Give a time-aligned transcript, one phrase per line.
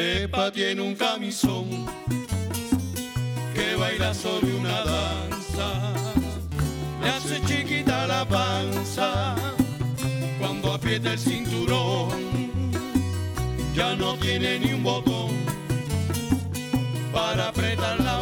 [0.00, 1.68] Pepa tiene un camisón
[3.54, 5.92] que baila sobre una danza.
[7.02, 9.34] Le hace chiquita la panza
[10.38, 12.08] cuando aprieta el cinturón.
[13.74, 15.32] Ya no tiene ni un botón
[17.12, 18.16] para apretar la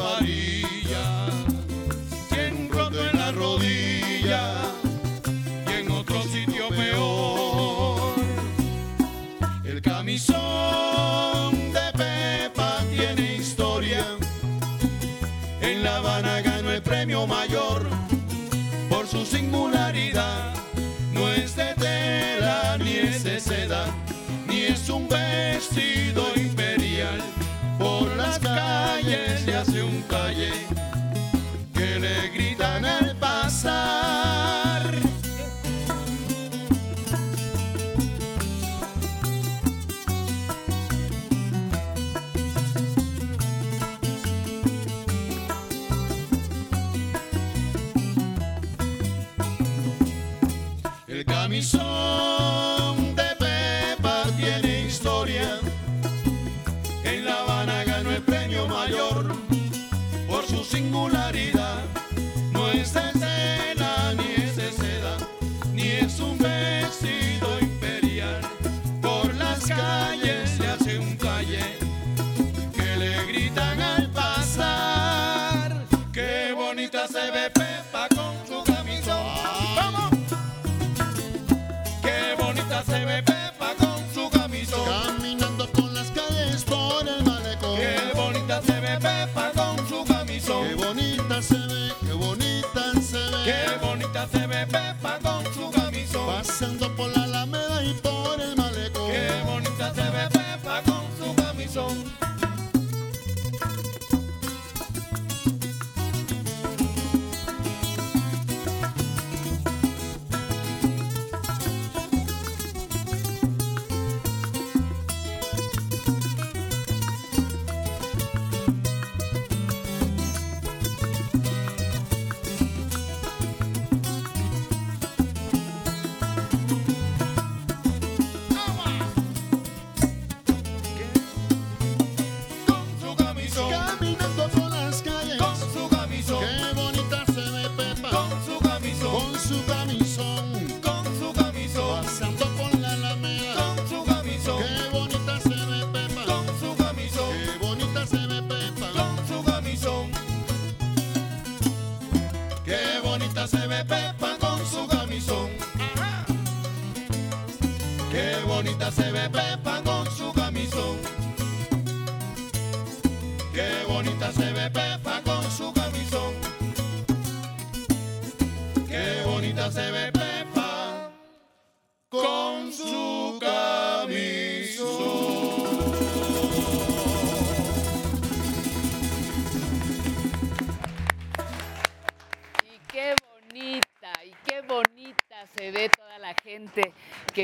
[24.98, 27.20] un vestido imperial.
[27.78, 30.50] Por las calles le hace un calle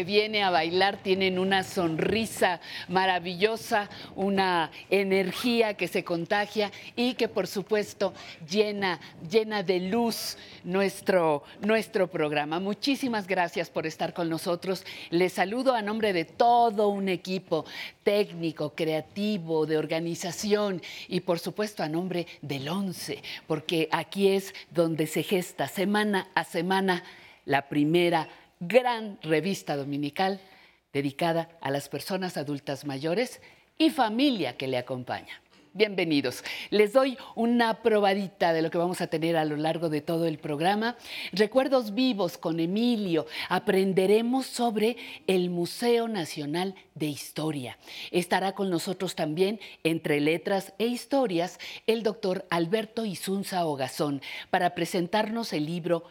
[0.04, 0.98] viene a bailar.
[1.02, 8.14] Tienen una sonrisa maravillosa, una energía que se contagia y que por supuesto
[8.48, 12.60] llena, llena de luz nuestro, nuestro programa.
[12.60, 14.84] Muchísimas gracias por estar con nosotros.
[15.10, 17.64] Les saludo a nombre de todo un equipo
[18.02, 25.06] técnico, creativo, de organización y por supuesto a nombre del 11, porque aquí es donde
[25.06, 27.02] se gesta semana a semana
[27.44, 28.28] la primera
[28.68, 30.40] gran revista dominical
[30.92, 33.40] dedicada a las personas adultas mayores
[33.78, 35.40] y familia que le acompaña.
[35.76, 36.44] Bienvenidos.
[36.70, 40.26] Les doy una probadita de lo que vamos a tener a lo largo de todo
[40.26, 40.96] el programa.
[41.32, 43.26] Recuerdos vivos con Emilio.
[43.48, 44.96] Aprenderemos sobre
[45.26, 47.76] el Museo Nacional de Historia.
[48.12, 55.52] Estará con nosotros también, entre letras e historias, el doctor Alberto Isunza Ogazón para presentarnos
[55.52, 56.04] el libro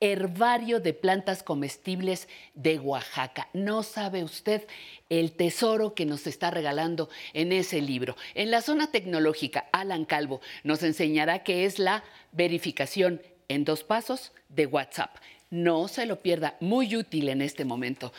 [0.00, 3.48] Herbario de plantas comestibles de Oaxaca.
[3.52, 4.66] No sabe usted
[5.10, 8.16] el tesoro que nos está regalando en ese libro.
[8.34, 12.02] En la zona tecnológica, Alan Calvo nos enseñará qué es la
[12.32, 15.16] verificación en dos pasos de WhatsApp.
[15.50, 18.12] No se lo pierda, muy útil en este momento.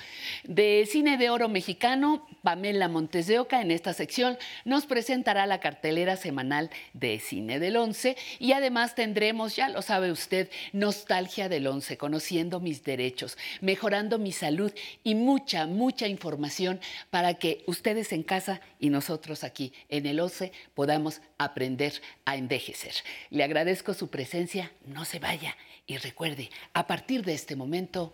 [0.43, 5.61] De Cine de Oro Mexicano, Pamela Montes de Oca en esta sección nos presentará la
[5.61, 11.67] cartelera semanal de Cine del Once y además tendremos, ya lo sabe usted, Nostalgia del
[11.67, 16.81] Once, conociendo mis derechos, mejorando mi salud y mucha, mucha información
[17.11, 21.93] para que ustedes en casa y nosotros aquí en el Once podamos aprender
[22.25, 22.93] a envejecer.
[23.29, 25.55] Le agradezco su presencia, no se vaya
[25.87, 28.13] y recuerde, a partir de este momento,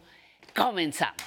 [0.56, 1.24] comenzamos.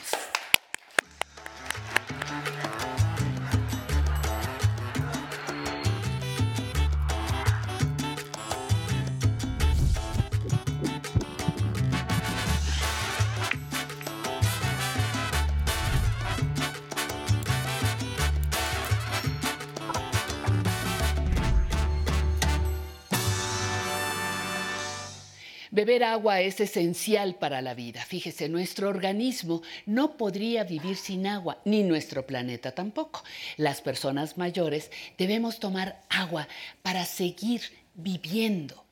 [26.03, 28.05] Agua es esencial para la vida.
[28.05, 33.23] Fíjese, nuestro organismo no podría vivir sin agua, ni nuestro planeta tampoco.
[33.57, 36.49] Las personas mayores debemos tomar agua
[36.83, 37.63] para seguir
[37.95, 38.85] viviendo.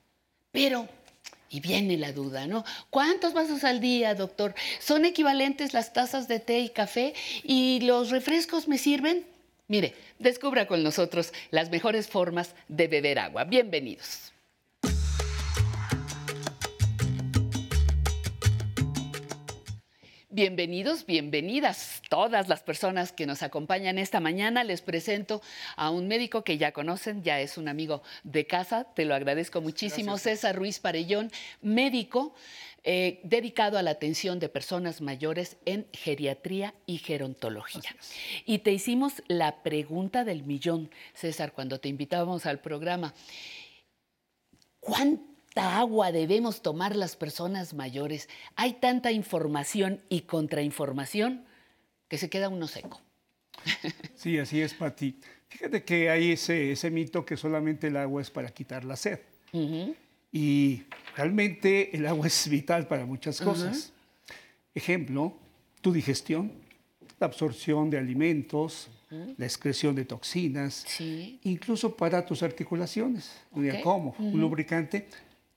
[0.53, 0.89] Pero,
[1.51, 2.65] y viene la duda, ¿no?
[2.91, 4.55] ¿Cuántos vasos al día, doctor?
[4.79, 7.15] ¿Son equivalentes las tazas de té y café?
[7.43, 9.25] ¿Y los refrescos me sirven?
[9.67, 13.45] Mire, descubra con nosotros las mejores formas de beber agua.
[13.45, 14.33] Bienvenidos.
[20.39, 24.63] Bienvenidos, bienvenidas todas las personas que nos acompañan esta mañana.
[24.63, 25.43] Les presento
[25.75, 29.61] a un médico que ya conocen, ya es un amigo de casa, te lo agradezco
[29.61, 32.37] muchísimo, César Ruiz Parellón, médico
[32.85, 37.97] eh, dedicado a la atención de personas mayores en geriatría y gerontología.
[38.47, 43.13] Y te hicimos la pregunta del millón, César, cuando te invitábamos al programa.
[44.79, 45.38] ¿Cuánto?
[45.59, 48.29] Agua debemos tomar las personas mayores?
[48.57, 51.45] Hay tanta información y contrainformación
[52.09, 53.01] que se queda uno seco.
[54.15, 55.19] Sí, así es, Pati.
[55.49, 59.21] Fíjate que hay ese, ese mito que solamente el agua es para quitar la sed.
[60.31, 60.83] Y
[61.17, 63.93] realmente el agua es vital para muchas cosas.
[64.75, 65.37] Ejemplo,
[65.81, 66.53] tu digestión,
[67.19, 70.85] la absorción de alimentos, la excreción de toxinas,
[71.45, 73.33] incluso para tus articulaciones.
[73.83, 74.15] ¿Cómo?
[74.19, 75.09] Un lubricante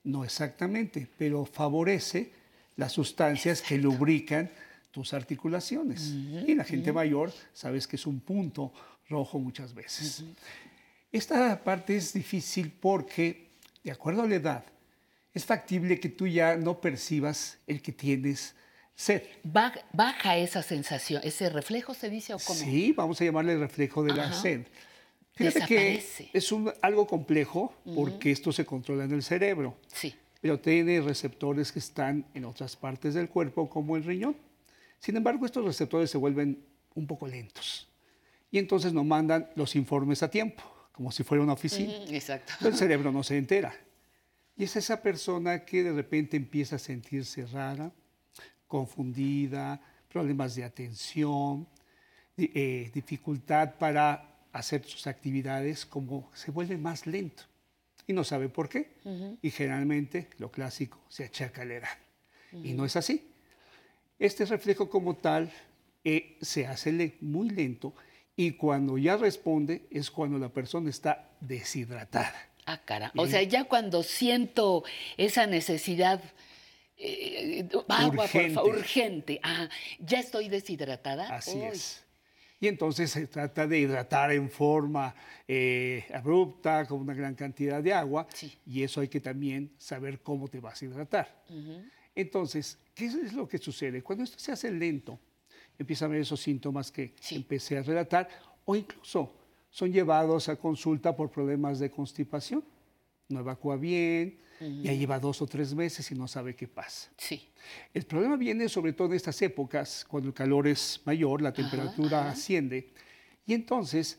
[0.04, 2.32] no exactamente, pero favorece
[2.76, 4.50] las sustancias que lubrican
[4.90, 6.08] tus articulaciones.
[6.46, 8.72] y la gente mayor, sabes que es un punto
[9.08, 10.24] rojo muchas veces.
[11.10, 13.48] Esta parte es difícil porque,
[13.82, 14.64] de acuerdo a la edad,
[15.34, 18.54] es factible que tú ya no percibas el que tienes
[18.94, 19.22] sed.
[19.42, 22.58] Baja esa sensación, ese reflejo se dice o cómo?
[22.58, 24.66] Sí, vamos a llamarle reflejo de la sed.
[25.34, 29.76] Fíjate que es un, algo complejo porque esto se controla en el cerebro.
[29.86, 30.14] Sí.
[30.40, 34.36] Pero tiene receptores que están en otras partes del cuerpo, como el riñón.
[34.98, 36.64] Sin embargo, estos receptores se vuelven
[36.94, 37.88] un poco lentos.
[38.50, 40.62] Y entonces no mandan los informes a tiempo,
[40.92, 41.92] como si fuera una oficina.
[42.08, 42.68] exacto.
[42.68, 43.74] el cerebro no se entera.
[44.56, 47.90] Y es esa persona que de repente empieza a sentirse rara,
[48.66, 51.66] confundida, problemas de atención,
[52.36, 57.44] eh, dificultad para hacer sus actividades como se vuelve más lento
[58.06, 58.92] y no sabe por qué.
[59.42, 61.98] Y generalmente lo clásico se achaca a la edad.
[62.52, 63.28] Y no es así.
[64.18, 65.50] Este reflejo como tal
[66.04, 67.94] eh, se hace muy lento
[68.36, 72.34] y cuando ya responde es cuando la persona está deshidratada.
[72.66, 73.12] Ah, cara.
[73.16, 74.84] O sea, ya cuando siento
[75.16, 76.20] esa necesidad
[76.96, 78.54] eh, agua, urgente.
[78.54, 79.40] Por urgente.
[79.42, 79.68] Ah,
[79.98, 81.34] ya estoy deshidratada.
[81.34, 82.01] Así es.
[82.62, 85.12] Y entonces se trata de hidratar en forma
[85.48, 88.24] eh, abrupta, con una gran cantidad de agua.
[88.64, 91.42] Y eso hay que también saber cómo te vas a hidratar.
[92.14, 94.00] Entonces, ¿qué es lo que sucede?
[94.00, 95.18] Cuando esto se hace lento,
[95.76, 98.28] empiezan a ver esos síntomas que empecé a relatar,
[98.64, 99.34] o incluso
[99.68, 102.62] son llevados a consulta por problemas de constipación.
[103.28, 104.38] No evacúa bien,
[104.82, 107.10] ya lleva dos o tres meses y no sabe qué pasa.
[107.16, 107.48] Sí.
[107.92, 112.30] El problema viene sobre todo en estas épocas, cuando el calor es mayor, la temperatura
[112.30, 112.92] asciende,
[113.46, 114.18] y entonces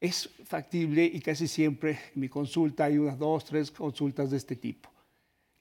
[0.00, 4.56] es factible y casi siempre en mi consulta hay unas dos, tres consultas de este
[4.56, 4.90] tipo.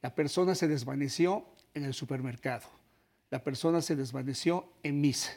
[0.01, 2.67] La persona se desvaneció en el supermercado,
[3.29, 5.31] la persona se desvaneció en misa.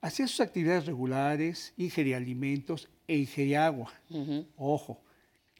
[0.00, 3.92] Hacía sus actividades regulares, ingería alimentos e ingería agua.
[4.56, 5.02] Ojo,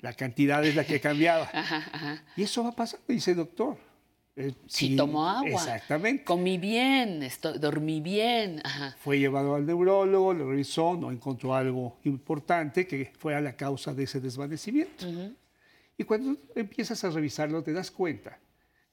[0.00, 1.50] la cantidad es la que cambiaba.
[2.36, 3.76] Y eso va pasar, dice doctor.
[4.36, 5.48] Eh, si tomó agua.
[5.48, 6.22] Exactamente.
[6.22, 7.28] Comí bien,
[7.60, 8.62] dormí bien.
[8.98, 14.04] Fue llevado al neurólogo, lo revisó, no encontró algo importante que fuera la causa de
[14.04, 15.06] ese desvanecimiento.
[15.96, 18.38] Y cuando empiezas a revisarlo, te das cuenta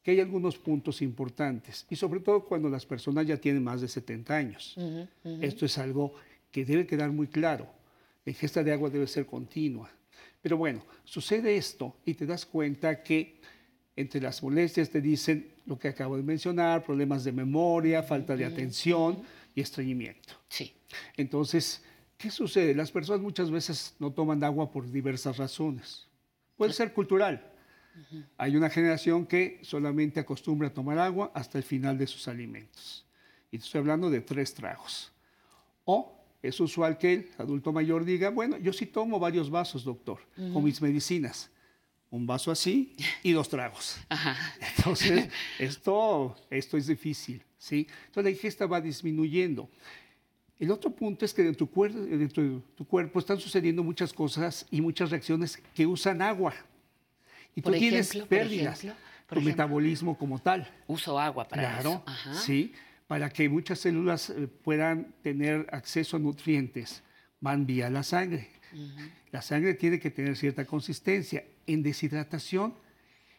[0.01, 3.87] que hay algunos puntos importantes, y sobre todo cuando las personas ya tienen más de
[3.87, 4.75] 70 años.
[5.41, 6.13] Esto es algo
[6.51, 7.67] que debe quedar muy claro.
[8.23, 9.91] La ingesta de agua debe ser continua.
[10.45, 13.41] Pero bueno, sucede esto y te das cuenta que
[13.95, 18.45] entre las molestias te dicen lo que acabo de mencionar, problemas de memoria, falta de
[18.45, 19.23] atención
[19.55, 20.35] y estreñimiento.
[20.47, 20.71] Sí.
[21.17, 21.81] Entonces,
[22.15, 22.75] ¿qué sucede?
[22.75, 26.05] Las personas muchas veces no toman agua por diversas razones.
[26.55, 27.51] Puede ser cultural.
[28.37, 33.03] Hay una generación que solamente acostumbra a tomar agua hasta el final de sus alimentos.
[33.49, 35.11] Y estoy hablando de tres tragos.
[35.85, 36.14] O
[36.47, 40.19] es usual que el adulto mayor diga, bueno, yo sí tomo varios vasos, doctor,
[40.53, 41.49] con mis medicinas.
[42.11, 43.97] Un vaso así y dos tragos.
[44.77, 47.87] Entonces, esto, esto es difícil, ¿sí?
[48.05, 49.69] Entonces la ingesta va disminuyendo.
[50.57, 51.67] El otro punto es que en tu,
[52.75, 56.53] tu cuerpo están sucediendo muchas cosas y muchas reacciones que usan agua.
[57.55, 58.85] Y tú tienes pérdidas.
[59.27, 60.69] tu metabolismo como tal.
[60.87, 62.03] Uso agua para eso.
[62.33, 62.73] sí,
[63.07, 67.03] para que muchas células eh, puedan tener acceso a nutrientes,
[67.39, 68.49] van vía la sangre.
[69.31, 71.45] La sangre tiene que tener cierta consistencia.
[71.65, 72.73] En deshidratación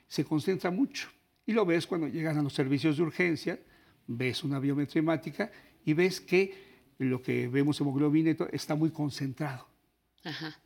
[0.09, 1.11] se concentra mucho.
[1.45, 3.59] Y lo ves cuando llegan a los servicios de urgencia,
[4.07, 5.03] ves una biometría
[5.85, 6.67] y ves que
[6.99, 9.69] lo que vemos hemoglobina está muy concentrado.
[10.25, 10.59] Ajá.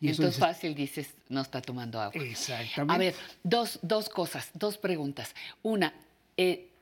[0.00, 2.22] Y Entonces fácil dices, no está tomando agua.
[2.22, 2.94] Exactamente.
[2.94, 5.34] A ver, dos, dos cosas, dos preguntas.
[5.62, 5.94] Una,
[6.36, 6.73] eh,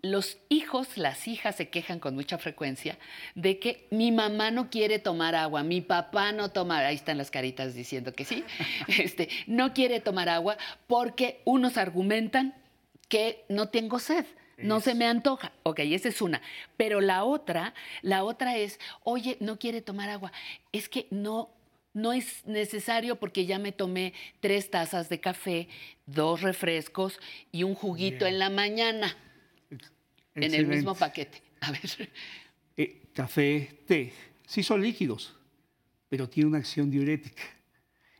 [0.00, 2.98] los hijos, las hijas se quejan con mucha frecuencia
[3.34, 7.30] de que mi mamá no quiere tomar agua, mi papá no toma, ahí están las
[7.30, 8.44] caritas diciendo que sí,
[8.98, 12.54] este, no quiere tomar agua porque unos argumentan
[13.08, 14.24] que no tengo sed.
[14.60, 15.52] No se me antoja.
[15.62, 16.42] Ok, esa es una.
[16.76, 20.32] Pero la otra, la otra es, oye, no quiere tomar agua.
[20.72, 21.50] Es que no,
[21.94, 25.68] no es necesario porque ya me tomé tres tazas de café,
[26.06, 27.20] dos refrescos
[27.52, 29.16] y un juguito en la mañana.
[30.42, 31.42] En el mismo paquete.
[31.60, 32.10] A ver.
[32.76, 34.12] Eh, café, té,
[34.46, 35.34] sí son líquidos,
[36.08, 37.42] pero tiene una acción diurética.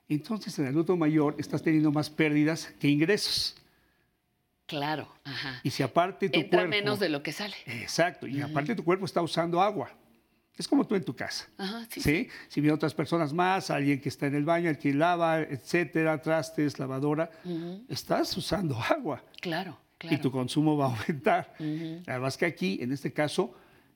[0.08, 3.54] Entonces, en el adulto mayor estás teniendo más pérdidas que ingresos.
[4.66, 5.60] Claro, ajá.
[5.62, 6.70] Y si aparte tu Entra cuerpo...
[6.70, 7.54] menos de lo que sale.
[7.66, 9.90] Exacto, y aparte tu cuerpo está usando agua.
[10.56, 11.48] Es como tú en tu casa.
[11.56, 12.28] Ajá, sí, sí.
[12.48, 16.20] Si vienen otras personas más, alguien que está en el baño, el que lava, etcétera,
[16.20, 17.30] trastes, lavadora,
[17.88, 19.22] estás usando agua.
[19.40, 21.54] Claro y tu consumo va a aumentar.
[22.06, 23.54] Además que aquí, en este caso,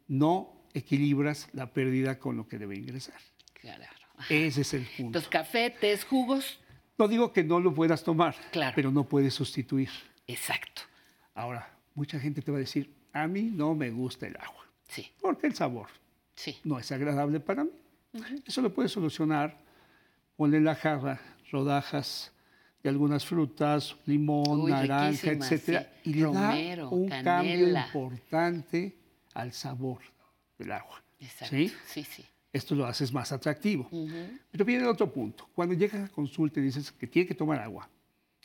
[0.09, 3.21] no equilibras la pérdida con lo que debe ingresar.
[3.55, 3.85] Claro.
[4.29, 5.19] Ese es el punto.
[5.19, 6.61] Los café, tés, jugos.
[6.99, 8.37] No digo que no lo puedas tomar,
[8.75, 9.91] pero no puedes sustituir.
[10.27, 10.83] Exacto.
[11.35, 14.67] Ahora, mucha gente te va a decir, a mí no me gusta el agua.
[14.89, 15.11] Sí.
[15.21, 15.89] Porque el sabor
[16.35, 16.59] sí.
[16.65, 17.71] no es agradable para mí.
[18.47, 19.59] Eso lo puedes solucionar.
[20.37, 22.33] Ponle la jarra, rodajas
[22.83, 28.97] de algunas frutas, limón, naranja, etcétera, y le da un cambio importante
[29.35, 30.01] al sabor
[30.59, 31.03] del agua.
[31.21, 31.57] Exacto.
[31.57, 31.73] ¿sí?
[31.87, 32.25] sí, sí.
[32.53, 33.89] Esto lo haces más atractivo.
[34.51, 35.49] Pero viene otro punto.
[35.55, 37.89] Cuando llegas a consulta y dices que tiene que tomar agua,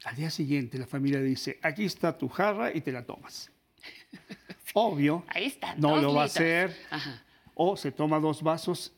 [0.05, 3.51] al día siguiente la familia dice, aquí está tu jarra y te la tomas.
[4.73, 6.75] Obvio, Ahí está, no lo va a hacer.
[7.53, 8.93] O se toma dos vasos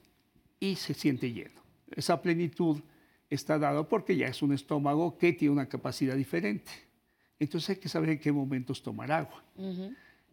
[0.60, 1.62] y se siente lleno.
[1.90, 2.82] Esa plenitud
[3.30, 6.72] está dado porque ya es un estómago que tiene una capacidad diferente.
[7.38, 9.44] Entonces hay que saber en qué momentos tomar agua.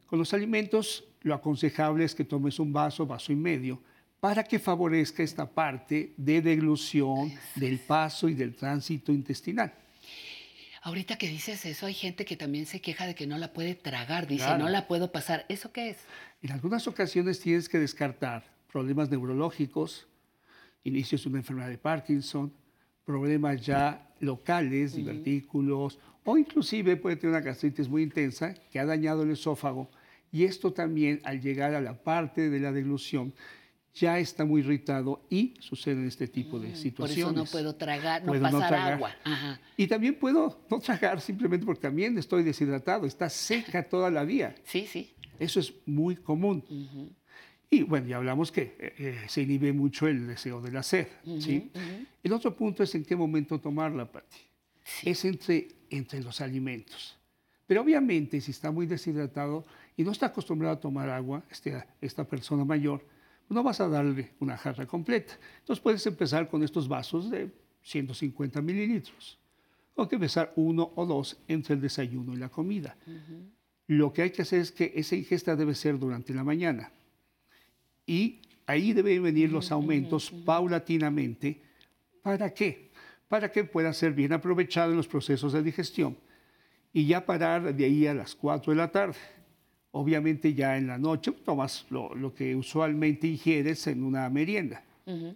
[0.07, 3.81] Con los alimentos, lo aconsejable es que tomes un vaso, vaso y medio,
[4.21, 9.73] para que favorezca esta parte de deglución del paso y del tránsito intestinal.
[10.83, 13.75] Ahorita que dices eso, hay gente que también se queja de que no la puede
[13.75, 15.45] tragar, dice, no la puedo pasar.
[15.49, 15.99] ¿Eso qué es?
[16.43, 20.07] En algunas ocasiones tienes que descartar problemas neurológicos,
[20.85, 22.53] inicios de una enfermedad de Parkinson,
[23.07, 29.23] problemas ya locales, divertículos, o inclusive puede tener una gastritis muy intensa que ha dañado
[29.23, 29.89] el esófago.
[30.33, 33.33] Y esto también, al llegar a la parte de la deglución,
[33.95, 37.25] ya está muy irritado y suceden este tipo de situaciones.
[37.25, 39.15] Por eso no puedo tragar, no pasar agua.
[39.77, 44.55] Y también puedo no tragar simplemente porque también estoy deshidratado, está seca toda la vía.
[44.65, 45.15] Sí, sí.
[45.39, 46.63] Eso es muy común.
[47.69, 51.09] Y bueno, ya hablamos que eh, eh, se inhibe mucho el deseo de la sed.
[51.41, 51.71] ¿sí?
[52.23, 54.39] El otro punto es en qué momento tomarla, Pati.
[55.03, 57.17] Es entre, entre los alimentos.
[57.67, 59.65] Pero obviamente, si está muy deshidratado
[59.97, 63.05] y no está acostumbrado a tomar agua, este, esta persona mayor,
[63.49, 65.37] no vas a darle una jarra completa.
[65.61, 67.51] Entonces puedes empezar con estos vasos de
[67.83, 69.39] 150 mililitros.
[69.97, 72.97] O que empezar uno o dos entre el desayuno y la comida.
[73.89, 76.93] Lo que hay que hacer es que esa ingesta debe ser durante la mañana
[78.07, 81.61] y ahí deben venir los aumentos paulatinamente.
[82.23, 82.91] ¿Para qué?
[83.29, 86.17] Para que pueda ser bien aprovechado en los procesos de digestión
[86.93, 89.17] y ya parar de ahí a las 4 de la tarde.
[89.93, 94.85] Obviamente ya en la noche tomas lo, lo que usualmente ingieres en una merienda,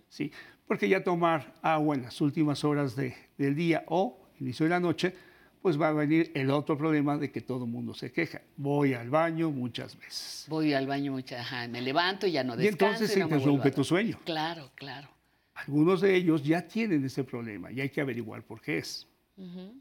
[0.08, 0.30] ¿sí?
[0.66, 4.80] Porque ya tomar agua en las últimas horas de- del día o inicio de la
[4.80, 5.14] noche,
[5.62, 8.40] pues va a venir el otro problema de que todo el mundo se queja.
[8.56, 10.46] Voy al baño muchas veces.
[10.48, 12.86] Voy al baño mucha, ajá, me levanto y ya no Y descanso.
[12.86, 14.18] entonces se no interrumpe tu sueño.
[14.24, 15.08] Claro, claro.
[15.54, 19.06] Algunos de ellos ya tienen ese problema y hay que averiguar por qué es.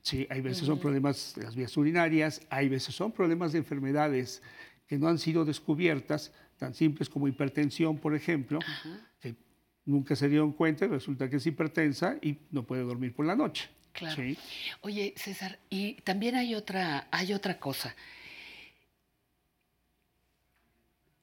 [0.04, 4.42] Sí, hay veces son problemas de las vías urinarias, hay veces son problemas de enfermedades
[4.88, 8.60] que no han sido descubiertas, tan simples como hipertensión, por ejemplo,
[9.20, 9.36] que
[9.84, 13.36] nunca se dieron cuenta y resulta que es hipertensa y no puede dormir por la
[13.36, 13.70] noche.
[13.94, 14.16] Claro.
[14.16, 14.38] Sí.
[14.82, 17.96] Oye, César, y también hay otra, hay otra cosa.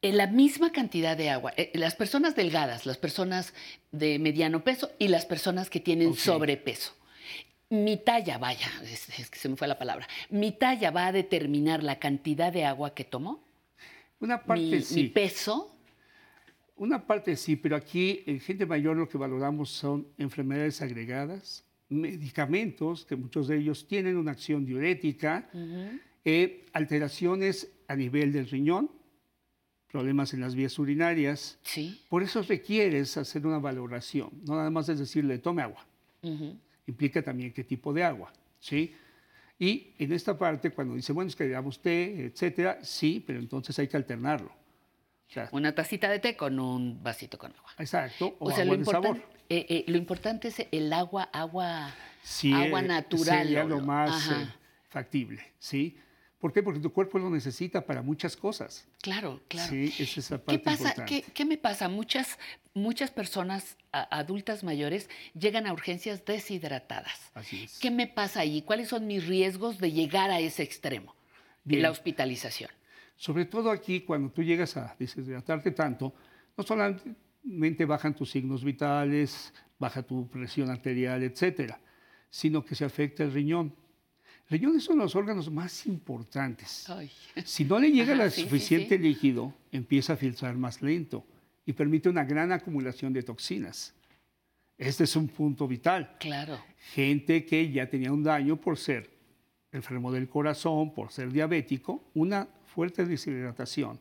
[0.02, 3.54] En la misma cantidad de agua, eh, las personas delgadas, las personas
[3.92, 6.92] de mediano peso y las personas que tienen sobrepeso.
[7.68, 10.06] Mi talla, vaya, es, es que se me fue la palabra.
[10.30, 13.42] Mi talla va a determinar la cantidad de agua que tomo.
[14.20, 14.94] Una parte Mi, sí.
[15.02, 15.72] mi peso.
[16.76, 23.04] Una parte sí, pero aquí en gente mayor lo que valoramos son enfermedades agregadas, medicamentos,
[23.04, 25.48] que muchos de ellos tienen una acción diurética,
[26.24, 28.90] eh, alteraciones a nivel del riñón,
[29.90, 31.58] problemas en las vías urinarias.
[31.62, 32.02] Sí.
[32.08, 35.86] Por eso requieres hacer una valoración, no nada más es decirle tome agua,
[36.86, 38.92] implica también qué tipo de agua, ¿sí?
[39.58, 43.38] Y en esta parte, cuando dice, bueno, es que le damos té, etcétera, sí, pero
[43.38, 44.52] entonces hay que alternarlo.
[45.28, 47.70] O sea, Una tacita de té con un vasito con agua.
[47.78, 51.92] exacto, o, O sea, agua lo, importante, eh, eh, lo importante es el agua, agua,
[52.22, 53.42] Sí, agua eh, natural.
[53.44, 54.46] Sería lo no- más eh,
[54.88, 55.96] factible, ¿sí?
[56.38, 56.62] ¿Por qué?
[56.62, 58.86] Porque tu cuerpo lo necesita para muchas cosas.
[59.00, 59.68] claro, claro.
[59.70, 60.82] Sí, esa es ¿Qué parte pasa?
[60.90, 61.22] importante.
[61.22, 61.88] ¿Qué, qué me pasa?
[61.88, 62.38] Muchas,
[62.74, 67.18] muchas personas a- adultas mayores llegan a urgencias deshidratadas.
[67.34, 67.78] Así es.
[67.80, 68.62] ¿Qué me pasa ahí?
[68.62, 71.14] ¿Cuáles son mis riesgos de llegar a ese extremo?
[71.64, 71.82] Bien.
[71.82, 72.70] La hospitalización.
[73.16, 76.14] Sobre todo aquí, cuando tú llegas a deshidratarte tanto,
[76.56, 81.80] no solamente bajan tus signos vitales, baja tu presión arterial, etcétera,
[82.28, 83.74] sino que se afecta el riñón.
[84.48, 86.88] El riñón es uno de los órganos más importantes.
[86.90, 87.10] Ay.
[87.44, 89.02] Si no le llega el sí, sí, suficiente sí.
[89.02, 91.26] líquido, empieza a filtrar más lento
[91.64, 93.94] y permite una gran acumulación de toxinas.
[94.78, 96.16] Este es un punto vital.
[96.20, 96.58] Claro.
[96.92, 99.10] Gente que ya tenía un daño por ser
[99.72, 103.98] enfermo del corazón, por ser diabético, una fuerte deshidratación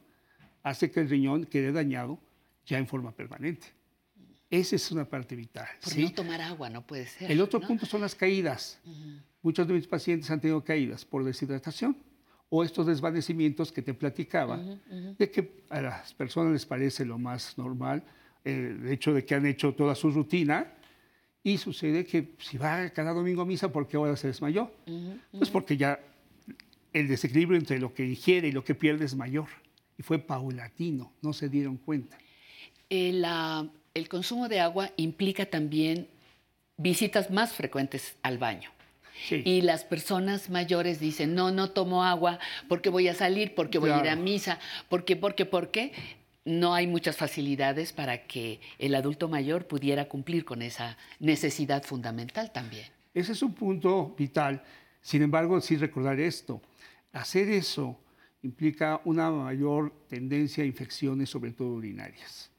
[0.62, 2.20] hace que el riñón quede dañado
[2.66, 3.68] ya en forma permanente.
[4.50, 5.68] Esa es una parte vital.
[5.82, 6.04] Por ¿sí?
[6.04, 7.32] no tomar agua, no puede ser.
[7.32, 7.68] El otro ¿no?
[7.68, 8.82] punto son las caídas.
[9.42, 11.96] Muchos de mis pacientes han tenido caídas por deshidratación
[12.50, 17.58] o estos desvanecimientos que te platicaba, de que a las personas les parece lo más
[17.58, 18.04] normal
[18.44, 20.74] eh, el hecho de que han hecho toda su rutina
[21.44, 24.70] y sucede que si va cada domingo a misa, ¿por qué ahora se desmayó?
[25.32, 26.00] Pues porque ya
[26.96, 29.48] el desequilibrio entre lo que ingiere y lo que pierde es mayor.
[29.98, 32.18] Y fue paulatino, no se dieron cuenta.
[32.90, 36.08] El, ah, el consumo de agua implica también
[36.78, 38.72] visitas más frecuentes al baño.
[39.28, 39.42] Sí.
[39.44, 43.90] Y las personas mayores dicen, no, no tomo agua porque voy a salir, porque voy
[43.90, 45.92] a ir a misa, porque, porque, porque.
[46.48, 52.52] No hay muchas facilidades para que el adulto mayor pudiera cumplir con esa necesidad fundamental
[52.52, 52.86] también.
[53.16, 54.62] Ese es un punto vital.
[55.06, 56.63] Sin embargo, sí recordar esto.
[57.13, 58.02] Hacer eso
[58.41, 62.50] implica una mayor tendencia a infecciones, sobre todo urinarias.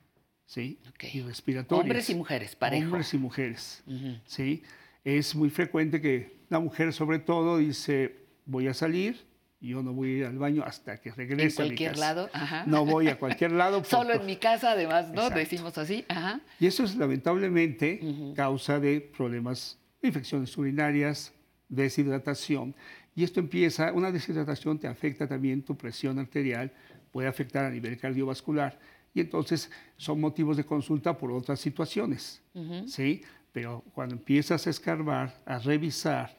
[0.45, 0.79] ¿Sí?
[0.89, 1.13] Ok.
[1.13, 1.83] Y respiratorias.
[1.83, 2.87] Hombres y mujeres, parejo.
[2.87, 3.83] Hombres y mujeres.
[4.27, 4.63] ¿Sí?
[5.03, 9.27] Es muy frecuente que la mujer, sobre todo, dice: Voy a salir,
[9.61, 12.01] yo no voy a ir al baño hasta que regrese En a mi cualquier casa.
[12.01, 12.65] lado, ajá.
[12.69, 13.83] No voy a cualquier lado.
[13.85, 15.23] Solo en mi casa, además, ¿no?
[15.23, 15.39] Exacto.
[15.41, 16.41] Decimos así, ajá.
[16.61, 18.01] y eso es lamentablemente
[18.37, 21.33] causa de problemas, infecciones urinarias,
[21.69, 22.75] deshidratación.
[23.15, 26.73] Y esto empieza, una deshidratación te afecta también tu presión arterial,
[27.11, 28.79] puede afectar a nivel cardiovascular.
[29.15, 32.43] Y entonces son motivos de consulta por otras situaciones.
[32.87, 33.23] ¿sí?
[33.53, 36.37] Pero cuando empiezas a escarbar, a revisar,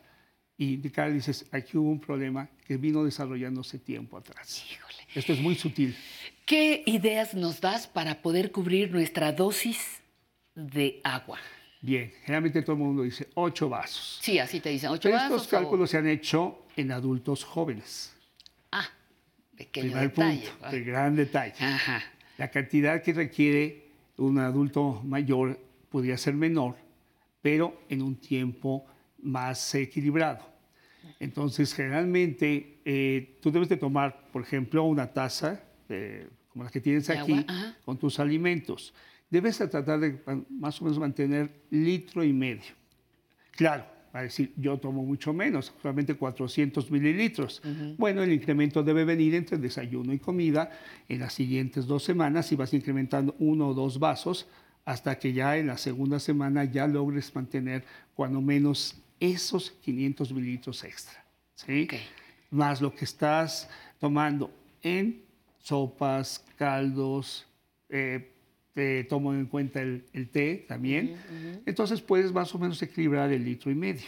[0.58, 4.64] y indicar, dices, aquí hubo un problema que vino desarrollándose tiempo atrás.
[4.72, 4.96] Híjole.
[5.14, 5.96] Esto es muy sutil.
[6.46, 10.02] ¿Qué ideas nos das para poder cubrir nuestra dosis
[10.56, 11.38] de agua?
[11.82, 14.20] Bien, generalmente todo el mundo dice ocho vasos.
[14.22, 15.44] Sí, así te dicen, ocho Pero vasos.
[15.44, 18.16] estos cálculos se han hecho en adultos jóvenes.
[18.72, 18.88] Ah,
[19.56, 20.50] pequeño Primer detalle.
[20.50, 21.54] punto, el gran detalle.
[21.64, 22.04] Ajá.
[22.38, 23.88] La cantidad que requiere
[24.18, 25.60] un adulto mayor
[25.90, 26.76] podría ser menor,
[27.42, 28.86] pero en un tiempo
[29.22, 30.46] más equilibrado.
[31.20, 36.82] Entonces, generalmente, eh, tú debes de tomar, por ejemplo, una taza, eh, como la que
[36.82, 37.46] tienes aquí,
[37.86, 38.94] con tus alimentos.
[39.30, 42.72] Debes de tratar de más o menos mantener litro y medio.
[43.52, 43.86] Claro,
[44.18, 47.62] Va a decir, yo tomo mucho menos, solamente 400 mililitros.
[47.98, 50.72] Bueno, el incremento debe venir entre desayuno y comida
[51.08, 54.48] en las siguientes dos semanas y vas incrementando uno o dos vasos
[54.86, 57.84] hasta que ya en la segunda semana ya logres mantener
[58.16, 61.24] cuando menos esos 500 mililitros extra.
[61.54, 61.88] ¿sí?
[62.50, 64.50] Más lo que estás tomando
[64.82, 65.22] en
[65.60, 67.46] sopas, caldos,
[67.90, 68.32] eh,
[68.78, 71.16] te tomo en cuenta el, el té también.
[71.66, 74.06] Entonces puedes más o menos equilibrar el litro y medio.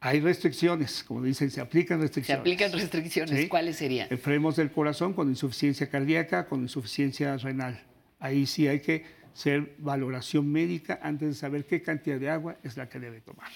[0.00, 2.40] Hay restricciones, como dicen, se aplican Se restricciones.
[2.40, 3.38] aplican restricciones.
[3.38, 3.48] Sí.
[3.48, 4.08] ¿Cuáles serían?
[4.10, 7.82] Enfermos del corazón con insuficiencia cardíaca, con insuficiencia renal.
[8.18, 12.78] Ahí sí hay que hacer valoración médica antes de saber qué cantidad de agua es
[12.78, 13.50] la que debe tomar.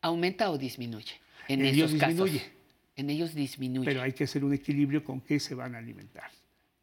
[0.00, 1.14] ¿Aumenta o disminuye?
[1.48, 2.30] En En ellos esos casos.
[2.30, 2.52] disminuye.
[2.94, 3.84] En ellos disminuye.
[3.84, 6.30] Pero hay que hacer un equilibrio con qué se van a alimentar.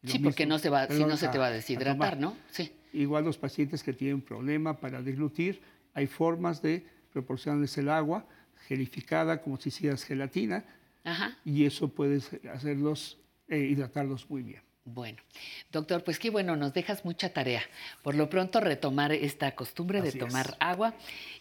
[0.02, 2.18] Lo sí, porque no se va, si no se te va a deshidratar.
[2.18, 2.36] ¿no?
[2.50, 2.72] Sí.
[2.92, 5.60] Igual los pacientes que tienen problema para deglutir,
[5.94, 8.26] hay formas de proporcionarles el agua
[8.66, 10.64] gelificada como si hicieras gelatina
[11.04, 11.36] Ajá.
[11.44, 14.62] y eso puedes hacerlos, eh, hidratarlos muy bien.
[14.84, 15.18] Bueno,
[15.70, 17.62] doctor, pues qué bueno, nos dejas mucha tarea.
[18.02, 20.18] Por lo pronto retomar esta costumbre de es.
[20.18, 20.94] tomar agua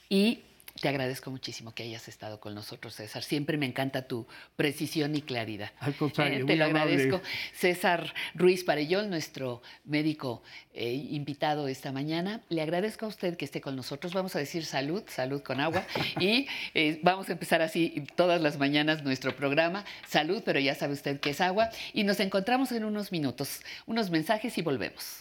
[0.09, 0.43] y
[0.81, 3.21] te agradezco muchísimo que hayas estado con nosotros, César.
[3.23, 5.71] Siempre me encanta tu precisión y claridad.
[5.79, 6.93] Al contrario, Eh, te muy lo amable.
[6.93, 7.21] agradezco.
[7.53, 10.41] César Ruiz Parellol, nuestro médico
[10.73, 12.41] eh, invitado esta mañana.
[12.49, 14.13] Le agradezco a usted que esté con nosotros.
[14.13, 15.85] Vamos a decir salud, salud con agua.
[16.19, 19.83] y eh, vamos a empezar así todas las mañanas nuestro programa.
[20.07, 21.69] Salud, pero ya sabe usted que es agua.
[21.93, 25.17] Y nos encontramos en unos minutos, unos mensajes y volvemos.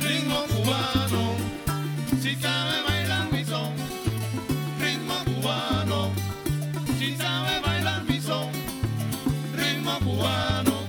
[0.00, 1.29] Ritmo cubano,
[2.20, 3.72] si sabe bailar mi son.
[4.78, 6.12] Ritmo cubano,
[6.98, 8.50] si sabe bailar mi son.
[9.56, 10.82] Ritmo cubano,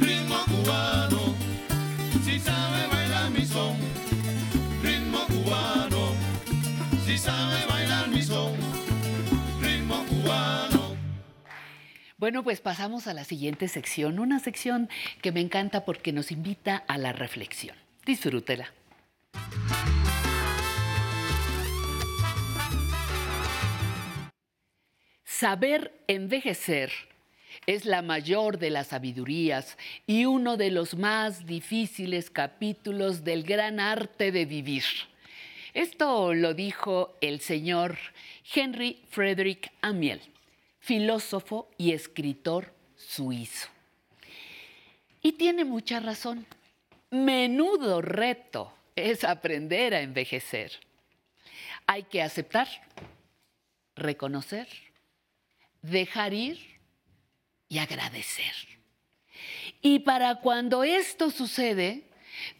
[0.00, 1.34] ritmo cubano,
[2.24, 3.76] si sabe bailar mi son.
[4.82, 6.12] Ritmo cubano,
[7.06, 8.52] si sabe bailar mi son.
[9.60, 10.96] Ritmo cubano.
[12.18, 14.88] Bueno, pues pasamos a la siguiente sección, una sección
[15.22, 17.76] que me encanta porque nos invita a la reflexión.
[18.04, 18.72] Disfrútela.
[25.24, 26.92] Saber envejecer
[27.66, 33.80] es la mayor de las sabidurías y uno de los más difíciles capítulos del gran
[33.80, 34.84] arte de vivir.
[35.74, 37.98] Esto lo dijo el señor
[38.54, 40.20] Henry Frederick Amiel,
[40.78, 43.68] filósofo y escritor suizo.
[45.20, 46.46] Y tiene mucha razón.
[47.10, 50.72] Menudo reto es aprender a envejecer.
[51.86, 52.68] Hay que aceptar,
[53.94, 54.68] reconocer,
[55.82, 56.58] dejar ir
[57.68, 58.54] y agradecer.
[59.82, 62.04] Y para cuando esto sucede,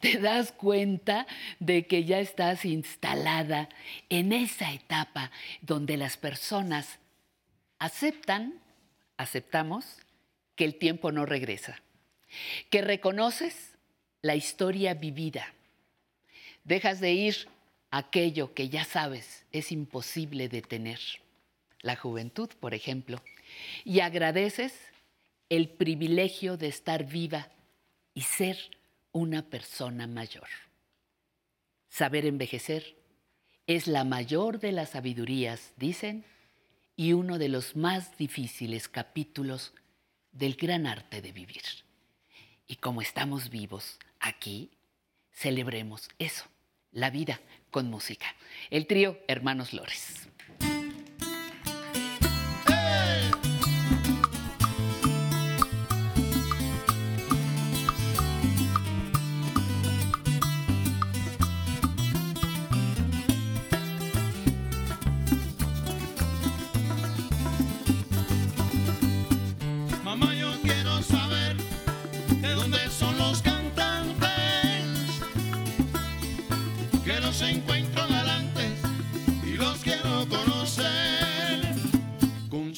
[0.01, 1.27] te das cuenta
[1.59, 3.69] de que ya estás instalada
[4.09, 5.31] en esa etapa
[5.63, 6.99] donde las personas
[7.79, 8.61] aceptan,
[9.17, 9.99] aceptamos,
[10.57, 11.83] que el tiempo no regresa,
[12.71, 13.73] que reconoces
[14.23, 15.53] la historia vivida,
[16.65, 17.49] dejas de ir
[17.91, 20.99] aquello que ya sabes es imposible detener,
[21.81, 23.23] la juventud, por ejemplo,
[23.85, 24.75] y agradeces
[25.49, 27.51] el privilegio de estar viva
[28.15, 28.59] y ser
[29.13, 30.49] una persona mayor.
[31.89, 32.97] Saber envejecer
[33.67, 36.25] es la mayor de las sabidurías, dicen,
[36.97, 39.73] y uno de los más difíciles capítulos
[40.33, 41.63] del gran arte de vivir.
[42.67, 44.71] Y como estamos vivos aquí,
[45.31, 46.45] celebremos eso,
[46.95, 48.27] la vida con música.
[48.71, 50.29] El trío Hermanos Lores.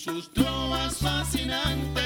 [0.07, 2.06] Sus trovas fascinantes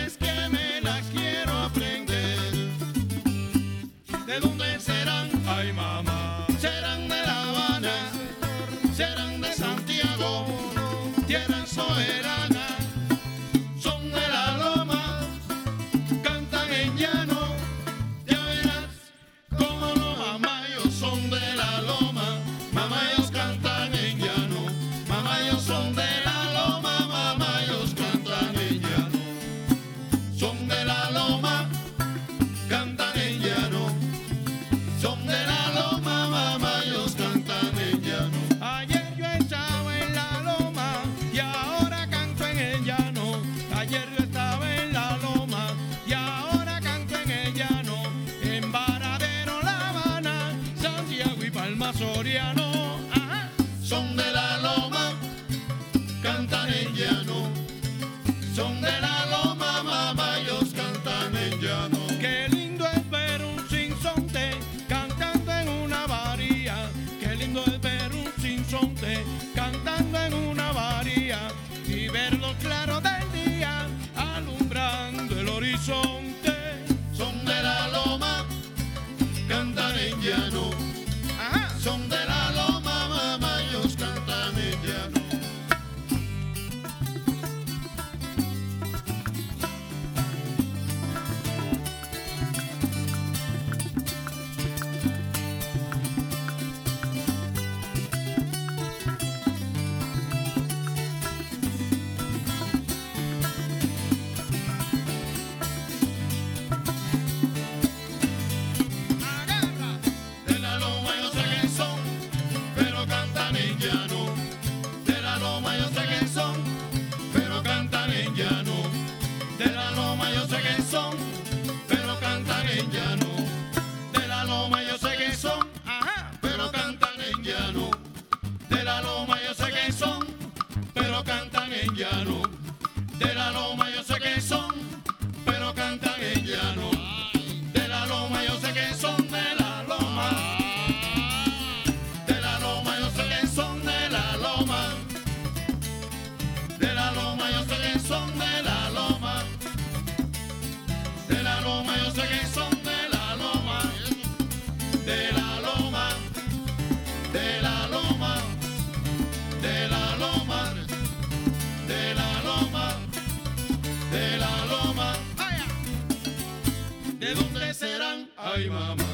[168.61, 168.61] serán?
[168.61, 169.05] Ay, mamá.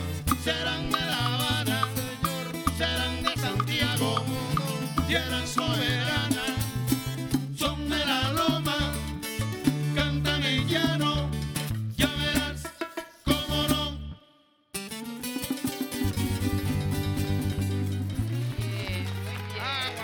[0.42, 1.88] Serán de La Habana,
[2.78, 4.24] serán de Santiago,
[5.06, 6.44] tierra soberana.
[7.56, 8.92] Son de la loma,
[9.94, 11.30] cantan en llano,
[11.96, 12.62] ya verás
[13.24, 13.98] cómo no.
[18.56, 19.94] Bien, muy bien.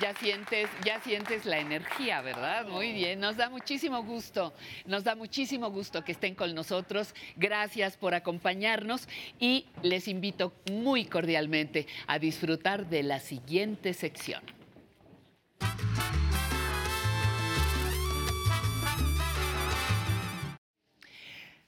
[0.00, 2.66] Ya sientes, ya sientes la energía, ¿verdad?
[2.66, 4.54] Muy bien, nos da muchísimo gusto,
[4.86, 7.14] nos da muchísimo gusto que estén con nosotros.
[7.36, 9.06] Gracias por acompañarnos
[9.38, 14.42] y les invito muy cordialmente a disfrutar de la siguiente sección.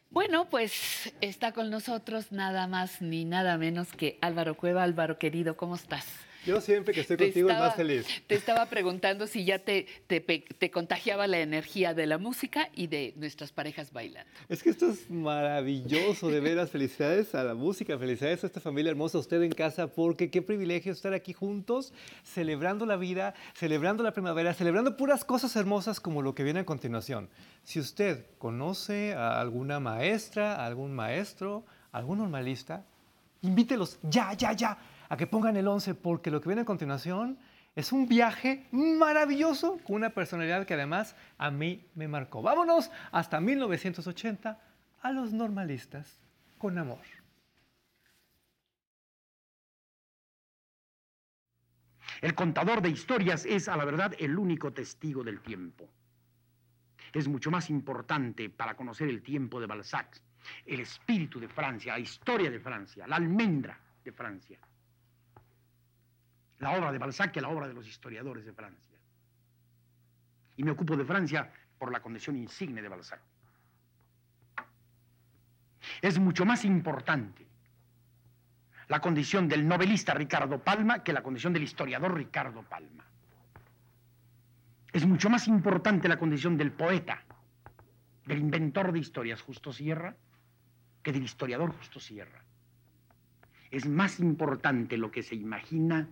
[0.08, 4.82] Bueno, pues está con nosotros nada más ni nada menos que Álvaro Cueva.
[4.82, 6.25] Álvaro, querido, ¿cómo estás?
[6.46, 8.06] Yo siempre que estoy contigo es más feliz.
[8.28, 13.14] Te estaba preguntando si ya te, te contagiaba la energía de la música y de
[13.16, 14.30] nuestras parejas bailando.
[14.48, 16.70] Es que esto es maravilloso, de veras.
[16.70, 20.40] Felicidades a la música, felicidades a esta familia hermosa, a usted en casa, porque qué
[20.40, 26.22] privilegio estar aquí juntos, celebrando la vida, celebrando la primavera, celebrando puras cosas hermosas como
[26.22, 27.28] lo que viene a continuación.
[27.64, 32.84] Si usted conoce a alguna maestra, a algún maestro, a algún normalista,
[33.42, 34.78] invítelos ya, ya, ya
[35.08, 37.38] a que pongan el 11 porque lo que viene a continuación
[37.74, 42.40] es un viaje maravilloso con una personalidad que además a mí me marcó.
[42.42, 44.58] Vámonos hasta 1980
[45.02, 46.18] a los normalistas
[46.58, 46.98] con amor.
[52.22, 55.86] El contador de historias es, a la verdad, el único testigo del tiempo.
[57.12, 60.20] Es mucho más importante para conocer el tiempo de Balzac,
[60.64, 64.58] el espíritu de Francia, la historia de Francia, la almendra de Francia.
[66.58, 68.96] La obra de Balzac que la obra de los historiadores de Francia.
[70.56, 73.20] Y me ocupo de Francia por la condición insigne de Balzac.
[76.00, 77.46] Es mucho más importante
[78.88, 83.04] la condición del novelista Ricardo Palma que la condición del historiador Ricardo Palma.
[84.92, 87.22] Es mucho más importante la condición del poeta,
[88.24, 90.16] del inventor de historias Justo Sierra,
[91.02, 92.42] que del historiador Justo Sierra.
[93.70, 96.08] Es más importante lo que se imagina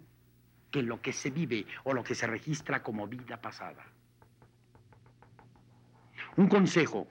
[0.74, 3.87] que lo que se vive o lo que se registra como vida pasada.
[6.37, 7.06] Un consejo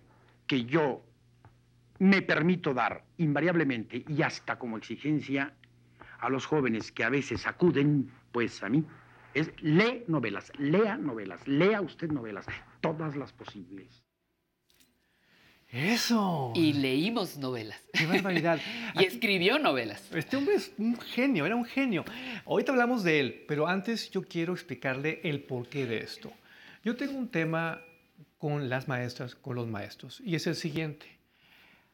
[0.46, 1.02] que yo
[2.00, 5.54] me permito dar invariablemente y hasta como exigencia
[6.20, 8.84] a los jóvenes que a veces acuden, pues a mí,
[9.34, 12.46] es lee novelas, lea novelas, lea usted novelas,
[12.82, 14.03] todas las posibles.
[15.74, 16.54] ¡Eso!
[16.56, 17.82] Y leímos novelas.
[17.94, 18.60] ¡Qué barbaridad!
[18.96, 20.04] Y Aquí- escribió novelas.
[20.14, 22.06] Este hombre es un genio, era un genio.
[22.46, 26.32] Ahorita hablamos de él, pero antes yo quiero explicarle el porqué de esto.
[26.84, 27.82] Yo tengo un tema
[28.38, 31.08] con las maestras, con los maestros, y es el siguiente.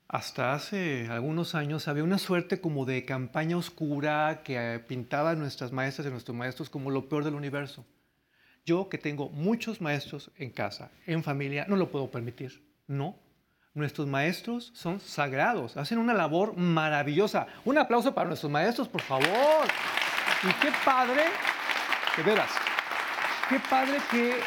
[0.09, 5.35] Hasta hace algunos años había una suerte como de campaña oscura que eh, pintaba a
[5.35, 7.85] nuestras maestras y a nuestros maestros como lo peor del universo.
[8.65, 12.61] Yo que tengo muchos maestros en casa, en familia, no lo puedo permitir.
[12.87, 13.15] No.
[13.73, 17.47] Nuestros maestros son sagrados, hacen una labor maravillosa.
[17.65, 19.67] Un aplauso para nuestros maestros, por favor.
[20.43, 21.23] Y qué padre,
[22.17, 22.51] de veras,
[23.47, 24.39] qué padre que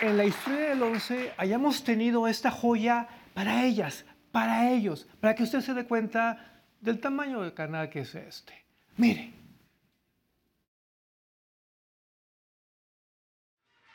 [0.00, 5.42] en la historia del 11 hayamos tenido esta joya para ellas, para ellos, para que
[5.42, 8.64] usted se dé cuenta del tamaño del canal que es este.
[8.96, 9.32] Mire.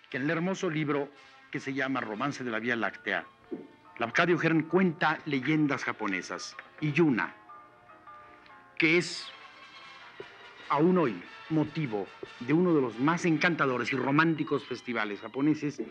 [0.09, 1.11] Que el hermoso libro
[1.51, 3.25] que se llama Romance de la Vía Láctea,
[3.99, 7.33] Lafcadio Hearn cuenta leyendas japonesas y Yuna,
[8.77, 9.27] que es
[10.69, 12.05] aún hoy motivo
[12.41, 15.81] de uno de los más encantadores y románticos festivales japoneses,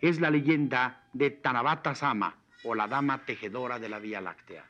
[0.00, 4.64] es la leyenda de Tanabata Sama o la Dama Tejedora de la Vía Láctea.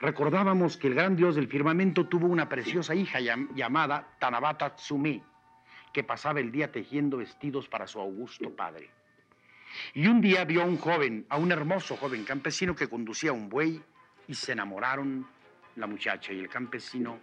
[0.00, 5.20] Recordábamos que el gran dios del firmamento tuvo una preciosa hija llamada Tanabata Tsumi,
[5.92, 8.88] que pasaba el día tejiendo vestidos para su augusto padre.
[9.94, 13.48] Y un día vio a un joven, a un hermoso joven campesino que conducía un
[13.48, 13.82] buey
[14.28, 15.26] y se enamoraron
[15.76, 17.18] la muchacha y el campesino,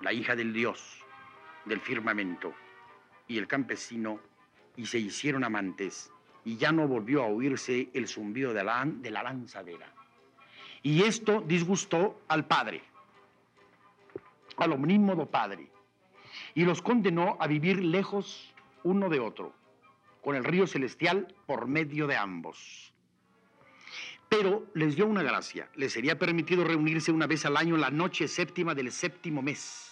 [0.00, 1.04] la hija del dios
[1.64, 2.54] del firmamento
[3.28, 4.20] y el campesino
[4.76, 6.10] y se hicieron amantes
[6.44, 9.92] y ya no volvió a oírse el zumbido de la, de la lanzadera.
[10.82, 12.82] Y esto disgustó al padre,
[14.56, 15.70] al omnímodo padre,
[16.54, 19.59] y los condenó a vivir lejos uno de otro
[20.22, 22.92] con el río celestial por medio de ambos.
[24.28, 28.28] Pero les dio una gracia, les sería permitido reunirse una vez al año la noche
[28.28, 29.90] séptima del séptimo mes.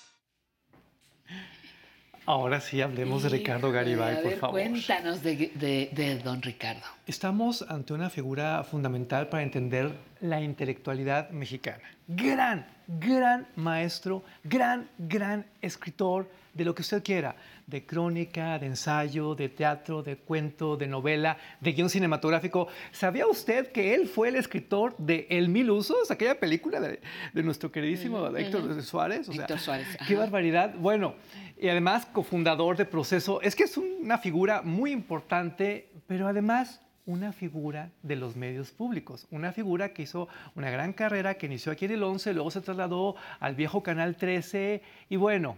[2.28, 4.60] Ahora sí hablemos de Ricardo Garibay, por favor.
[4.60, 6.84] Cuéntanos de, de, don Ricardo.
[7.06, 11.82] Estamos ante una figura fundamental para entender la intelectualidad mexicana.
[12.06, 19.37] Gran, gran maestro, gran, gran escritor, de lo que usted quiera, de crónica, de ensayo,
[19.37, 22.66] de teatro, de cuento, de novela, de guion cinematográfico.
[22.90, 27.01] ¿Sabía usted que él fue el escritor de El Mil Usos, aquella película de,
[27.42, 29.29] nuestro queridísimo Héctor Suárez?
[29.29, 29.87] Héctor Suárez.
[30.07, 30.74] Qué barbaridad.
[30.77, 31.14] Bueno,
[31.57, 33.40] y además cofundador de Proceso.
[33.40, 39.27] Es que es una figura muy importante, pero además una figura de los medios públicos,
[39.31, 42.61] una figura que hizo una gran carrera, que inició aquí en el 11, luego se
[42.61, 45.57] trasladó al viejo Canal 13 y bueno,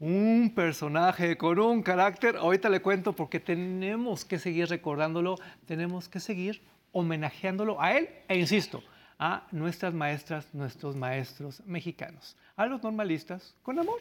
[0.00, 6.18] un personaje con un carácter, ahorita le cuento porque tenemos que seguir recordándolo, tenemos que
[6.18, 8.82] seguir homenajeándolo a él e insisto,
[9.20, 14.00] a nuestras maestras, nuestros maestros mexicanos, a los normalistas con amor.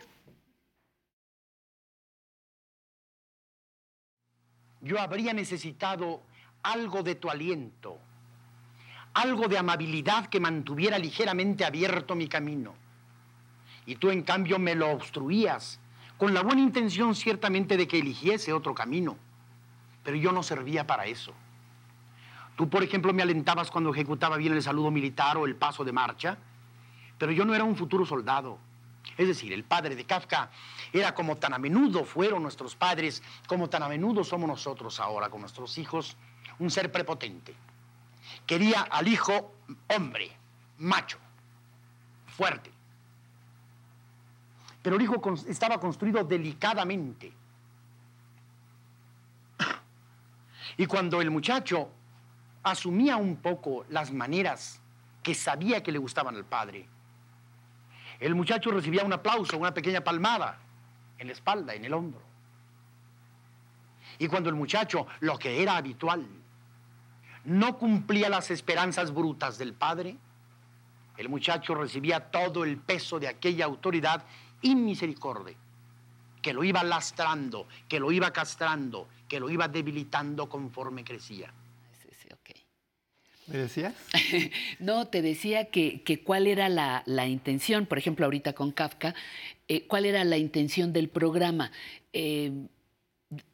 [4.82, 6.21] Yo habría necesitado
[6.65, 7.99] algo de tu aliento,
[9.13, 12.73] algo de amabilidad que mantuviera ligeramente abierto mi camino.
[13.86, 15.80] Y tú en cambio me lo obstruías
[16.17, 19.15] con la buena intención ciertamente de que eligiese otro camino,
[20.04, 21.34] pero yo no servía para eso.
[22.56, 25.91] Tú, por ejemplo, me alentabas cuando ejecutaba bien el saludo militar o el paso de
[25.91, 26.38] marcha,
[27.19, 28.58] pero yo no era un futuro soldado.
[29.17, 30.49] Es decir, el padre de Kafka
[30.91, 35.30] era como tan a menudo fueron nuestros padres, como tan a menudo somos nosotros ahora
[35.30, 36.17] con nuestros hijos,
[36.59, 37.53] un ser prepotente.
[38.45, 39.55] Quería al hijo
[39.87, 40.31] hombre,
[40.77, 41.17] macho,
[42.27, 42.71] fuerte,
[44.81, 47.33] pero el hijo estaba construido delicadamente.
[50.77, 51.89] Y cuando el muchacho
[52.61, 54.79] asumía un poco las maneras
[55.23, 56.87] que sabía que le gustaban al padre,
[58.19, 60.59] el muchacho recibía un aplauso, una pequeña palmada
[61.17, 62.21] en la espalda, en el hombro.
[64.19, 66.27] Y cuando el muchacho, lo que era habitual,
[67.45, 70.17] no cumplía las esperanzas brutas del padre,
[71.17, 74.23] el muchacho recibía todo el peso de aquella autoridad
[74.73, 75.55] misericordia,
[76.41, 81.53] que lo iba lastrando, que lo iba castrando, que lo iba debilitando conforme crecía.
[83.47, 83.93] ¿Me decías?
[84.80, 89.13] no, te decía que, cuál era la, intención, por ejemplo, ahorita con Kafka,
[89.67, 91.72] eh, cuál era la intención del programa.
[92.11, 92.51] Eh,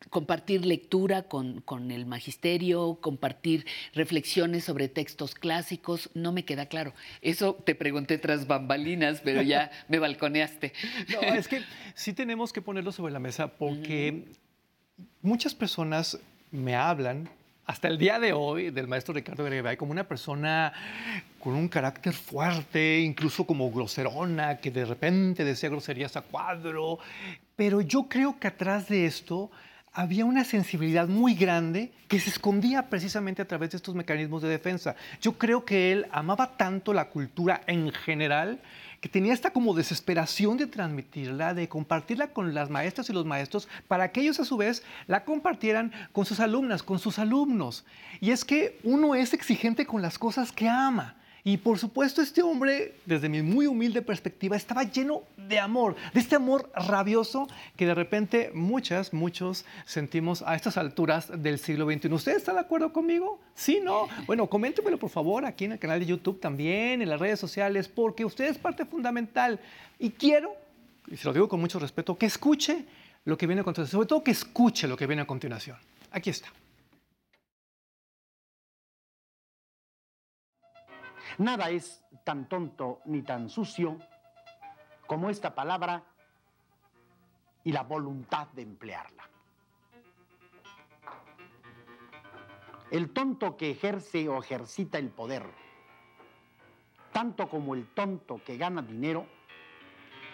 [0.10, 6.94] compartir lectura con, el magisterio, compartir reflexiones sobre textos clásicos, no me queda claro.
[7.22, 10.74] Eso te pregunté tras bambalinas, pero ya me balconeaste.
[11.10, 11.62] No, es que
[11.96, 14.26] sí tenemos que ponerlo sobre la mesa porque
[15.22, 16.20] muchas personas
[16.52, 17.30] me hablan
[17.66, 20.74] hasta el día de hoy del maestro Ricardo Garibay como una persona
[21.40, 27.00] con un carácter fuerte, incluso como groserona, que de repente decía groserías a cuadro.
[27.56, 29.50] Pero yo creo que atrás de esto
[29.94, 34.50] había una sensibilidad muy grande que se escondía precisamente a través de estos mecanismos de
[34.50, 34.96] defensa.
[35.22, 38.62] Yo creo que él amaba tanto la cultura en general
[39.02, 43.68] que tenía esta como desesperación de transmitirla, de compartirla con las maestras y los maestros,
[43.88, 47.84] para que ellos a su vez la compartieran con sus alumnas, con sus alumnos.
[48.20, 51.16] Y es que uno es exigente con las cosas que ama.
[51.44, 56.20] Y por supuesto este hombre, desde mi muy humilde perspectiva, estaba lleno de amor, de
[56.20, 62.14] este amor rabioso que de repente muchas, muchos sentimos a estas alturas del siglo XXI.
[62.14, 63.40] ¿Usted está de acuerdo conmigo?
[63.56, 64.08] Sí, no.
[64.28, 67.88] Bueno, coméntemelo por favor aquí en el canal de YouTube también, en las redes sociales,
[67.88, 69.60] porque usted es parte fundamental.
[70.00, 70.54] Y quiero,
[71.08, 72.86] y se lo digo con mucho respeto, que escuche
[73.26, 75.78] lo que viene a continuación, sobre todo que escuche lo que viene a continuación.
[76.12, 76.50] Aquí está.
[81.38, 83.98] Nada es tan tonto ni tan sucio
[85.08, 86.04] como esta palabra
[87.64, 89.30] y la voluntad de emplearla.
[92.90, 95.44] El tonto que ejerce o ejercita el poder,
[97.14, 99.26] tanto como el tonto que gana dinero,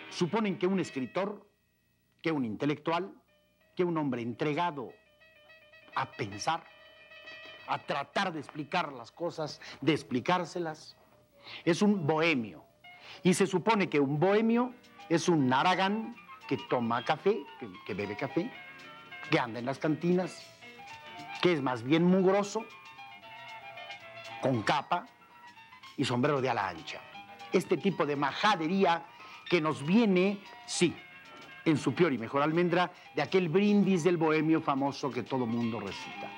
[0.09, 1.45] suponen que un escritor,
[2.21, 3.13] que un intelectual,
[3.75, 4.91] que un hombre entregado
[5.95, 6.63] a pensar,
[7.67, 10.95] a tratar de explicar las cosas, de explicárselas.
[11.65, 12.63] Es un bohemio.
[13.23, 14.73] Y se supone que un bohemio
[15.09, 16.15] es un naragán
[16.47, 17.37] que toma café,
[17.85, 18.51] que, bebe café,
[19.29, 20.45] que anda en las cantinas,
[21.41, 22.65] que es más bien mugroso,
[24.41, 25.07] con capa
[25.97, 27.01] y sombrero de ala ancha.
[27.51, 29.05] Este tipo de majadería
[29.49, 30.95] que nos viene, sí,
[31.65, 35.79] en su peor y mejor almendra, de aquel brindis del bohemio famoso que todo mundo
[35.79, 36.31] recita.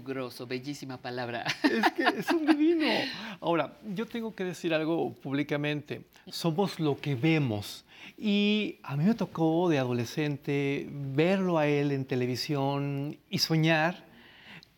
[0.00, 1.44] Mugroso, bellísima palabra.
[1.62, 2.86] Es que es un divino.
[3.40, 6.06] Ahora, yo tengo que decir algo públicamente.
[6.26, 7.84] Somos lo que vemos.
[8.16, 14.06] Y a mí me tocó de adolescente verlo a él en televisión y soñar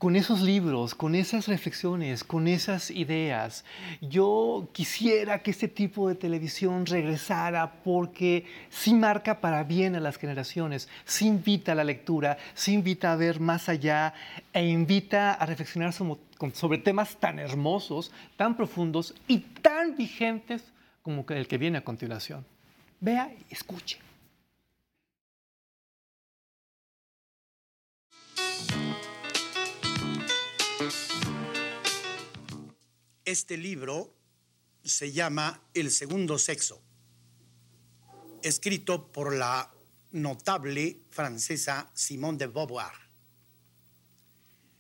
[0.02, 3.64] con esos libros, con esas reflexiones, con esas ideas.
[4.00, 10.16] Yo quisiera que este tipo de televisión regresara porque sí marca para bien a las
[10.16, 14.12] generaciones, sí invita a la lectura, sí invita a ver más allá
[14.52, 20.64] e invita a reflexionar sobre, temas tan hermosos, tan profundos y tan vigentes
[21.02, 22.44] como el que viene a continuación.
[22.98, 24.00] Vea escuche.
[33.32, 34.14] Este libro
[34.84, 36.82] se llama El segundo sexo,
[38.42, 39.72] escrito por la
[40.10, 42.92] notable francesa Simone de Beauvoir.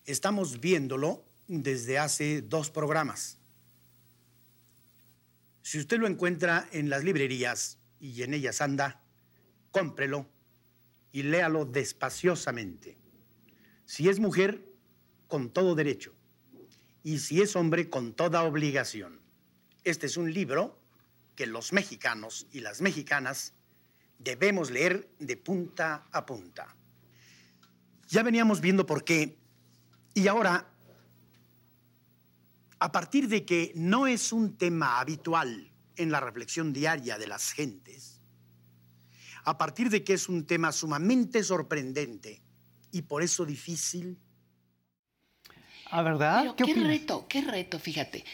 [0.04, 3.38] Estamos viéndolo desde hace dos programas.
[5.62, 9.02] Si usted lo encuentra en las librerías y en ellas anda,
[9.70, 10.26] cómprelo
[11.10, 12.98] y léalo despaciosamente.
[13.86, 14.62] Si es mujer,
[15.26, 16.14] con todo derecho
[17.02, 19.20] y si es hombre con toda obligación.
[19.84, 20.78] Este es un libro
[21.34, 23.54] que los mexicanos y las mexicanas
[24.18, 26.76] debemos leer de punta a punta.
[28.08, 29.38] Ya veníamos viendo por qué
[30.14, 30.68] y ahora,
[32.78, 37.52] a partir de que no es un tema habitual en la reflexión diaria de las
[37.52, 38.20] gentes,
[39.44, 42.42] a partir de que es un tema sumamente sorprendente
[42.90, 44.18] y por eso difícil
[45.92, 46.54] ¿Ah, verdad?
[46.56, 48.24] Pero ¿Qué, reto, qué reto, fíjate.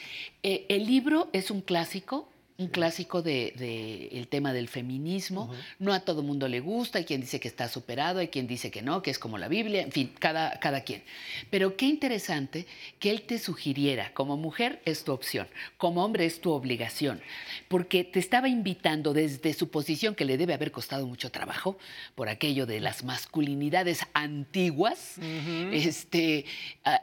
[0.45, 2.29] Eh, el libro es un clásico,
[2.59, 5.53] un clásico del de, el tema del feminismo.
[5.79, 8.73] No a todo mundo le gusta, hay quien dice que está superado, hay quien dice
[8.73, 11.05] que no, que es como la Biblia, en fin, cada, cada quien.
[11.51, 12.67] Pero qué interesante
[12.99, 15.47] que él te sugiriera, como mujer es tu opción,
[15.77, 17.21] como hombre es tu obligación,
[17.69, 21.79] porque te estaba invitando desde su posición, que le debe haber costado mucho trabajo,
[22.17, 25.15] por aquello de las masculinidades antiguas,
[25.73, 26.45] este,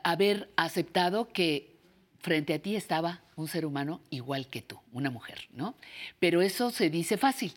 [0.03, 1.74] haber aceptado que
[2.25, 5.75] frente a ti estaba un ser humano igual que tú, una mujer, ¿no?
[6.17, 7.53] Pero eso se dice fácil,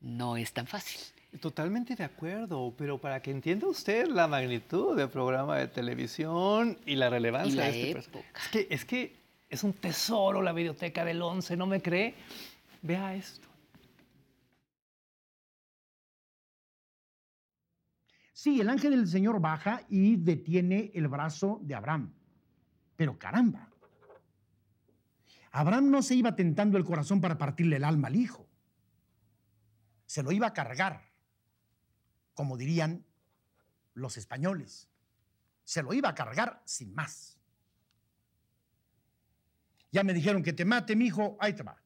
[0.00, 1.00] no es tan fácil.
[1.40, 6.94] Totalmente de acuerdo, pero para que entienda usted la magnitud del programa de televisión y
[6.94, 8.40] la relevancia de este época.
[8.40, 9.16] Es que, es que
[9.50, 12.14] es un tesoro la biblioteca del 11, ¿no me cree?
[12.82, 13.48] Vea esto.
[18.32, 22.12] Sí, el ángel del Señor baja y detiene el brazo de Abraham.
[22.94, 23.68] Pero caramba,
[25.56, 28.50] Abraham no se iba tentando el corazón para partirle el alma al hijo.
[30.04, 31.12] Se lo iba a cargar,
[32.34, 33.06] como dirían
[33.92, 34.88] los españoles.
[35.62, 37.38] Se lo iba a cargar sin más.
[39.92, 41.80] Ya me dijeron que te mate, mi hijo, ahí te va.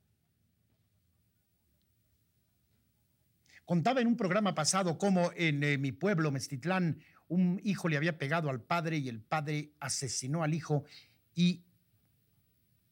[3.66, 8.16] Contaba en un programa pasado cómo en eh, mi pueblo, Mestitlán, un hijo le había
[8.16, 10.84] pegado al padre y el padre asesinó al hijo
[11.34, 11.67] y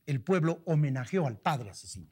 [0.06, 2.10] el pueblo homenajeó al padre asesino.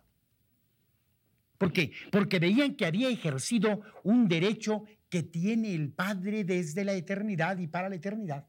[1.59, 1.92] ¿Por qué?
[2.11, 7.68] Porque veían que había ejercido un derecho que tiene el Padre desde la eternidad y
[7.68, 8.47] para la eternidad.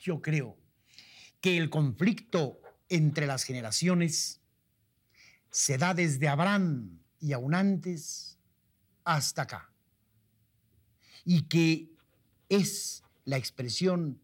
[0.00, 0.58] Yo creo
[1.40, 4.40] que el conflicto entre las generaciones
[5.50, 8.36] se da desde Abraham y aún antes
[9.04, 9.72] hasta acá.
[11.24, 11.88] Y que
[12.48, 14.20] es la expresión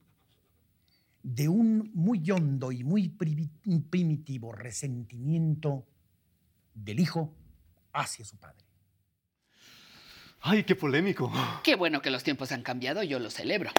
[1.23, 5.87] de un muy hondo y muy primitivo resentimiento
[6.75, 7.35] del hijo
[7.93, 8.70] hacia su padre.
[10.43, 11.31] ¡Ay, qué polémico!
[11.63, 13.71] Qué bueno que los tiempos han cambiado, yo lo celebro.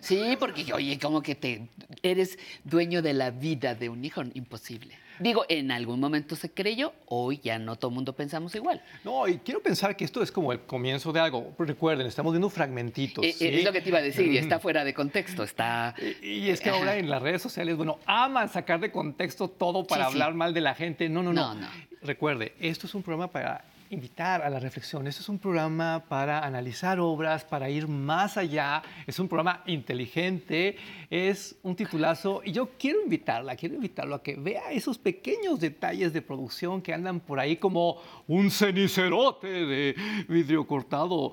[0.00, 1.68] Sí, porque, oye, como que te
[2.02, 4.98] eres dueño de la vida de un hijo, imposible.
[5.18, 8.82] Digo, en algún momento se creyó, hoy ya no todo el mundo pensamos igual.
[9.04, 11.54] No, y quiero pensar que esto es como el comienzo de algo.
[11.58, 13.24] Recuerden, estamos viendo fragmentitos.
[13.24, 15.94] Eh, eh, es lo que te iba a decir, y está fuera de contexto, está...
[16.22, 20.06] Y, es que ahora en las redes sociales, bueno, aman sacar de contexto todo para
[20.06, 21.08] hablar mal de la gente.
[21.08, 21.56] no, no, no.
[22.02, 25.06] Recuerde, esto es un programa para invitar a la reflexión.
[25.06, 28.82] Este es un programa para analizar obras, para ir más allá.
[29.06, 30.76] Es un programa inteligente,
[31.10, 32.42] es un titulazo.
[32.44, 36.92] Y yo quiero invitarla, quiero invitarlo a que vea esos pequeños detalles de producción que
[36.92, 39.96] andan por ahí como un cenicerote de
[40.28, 41.32] vidrio cortado.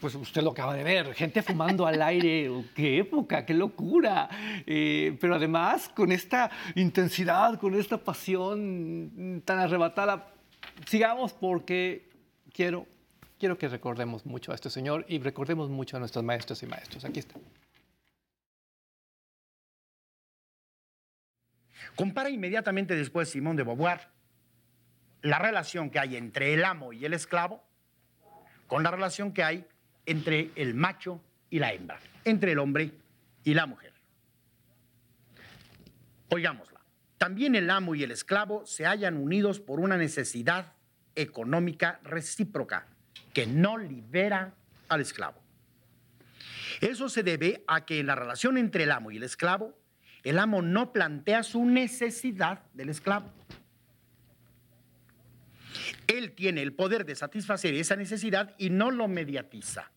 [0.00, 2.50] Pues usted lo acaba de ver, gente fumando al aire.
[2.74, 4.28] ¡Qué época, qué locura!
[4.66, 10.32] Eh, pero además con esta intensidad, con esta pasión tan arrebatada
[10.86, 12.08] sigamos porque
[12.52, 12.86] quiero,
[13.38, 17.04] quiero que recordemos mucho a este señor y recordemos mucho a nuestros maestros y maestros.
[17.04, 17.34] Aquí está.
[21.96, 24.08] Compara inmediatamente después Simón de Beauvoir
[25.22, 27.62] la relación que hay entre el amo y el esclavo
[28.66, 29.66] con la relación que hay
[30.06, 31.20] entre el macho
[31.50, 32.90] y la hembra, entre el hombre
[33.44, 33.92] y la mujer.
[36.30, 36.71] Oigámosla.
[37.22, 40.72] También el amo y el esclavo se hallan unidos por una necesidad
[41.14, 42.88] económica recíproca
[43.32, 44.54] que no libera
[44.88, 45.40] al esclavo.
[46.80, 49.78] Eso se debe a que en la relación entre el amo y el esclavo,
[50.24, 53.30] el amo no plantea su necesidad del esclavo.
[56.08, 59.92] Él tiene el poder de satisfacer esa necesidad y no lo mediatiza.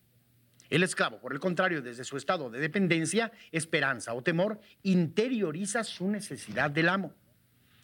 [0.70, 6.08] El esclavo, por el contrario, desde su estado de dependencia, esperanza o temor, interioriza su
[6.08, 7.14] necesidad del amo.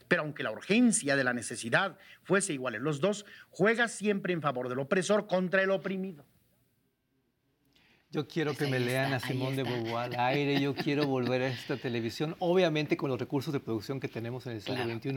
[0.09, 4.43] Pero aunque la urgencia de la necesidad fuese igual en los dos, juega siempre en
[4.43, 6.27] favor del opresor contra el oprimido.
[8.13, 11.41] Yo quiero pues que me lean a Simón de Beauvoir al aire, yo quiero volver
[11.41, 15.15] a esta televisión, obviamente con los recursos de producción que tenemos en el siglo XXI.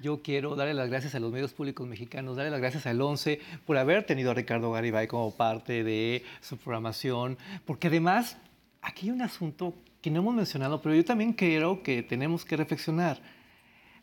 [0.00, 3.40] Yo quiero darle las gracias a los medios públicos mexicanos, darle las gracias al 11
[3.64, 8.36] por haber tenido a Ricardo Garibay como parte de su programación, porque además
[8.82, 9.72] aquí hay un asunto
[10.02, 13.22] que no hemos mencionado, pero yo también creo que tenemos que reflexionar,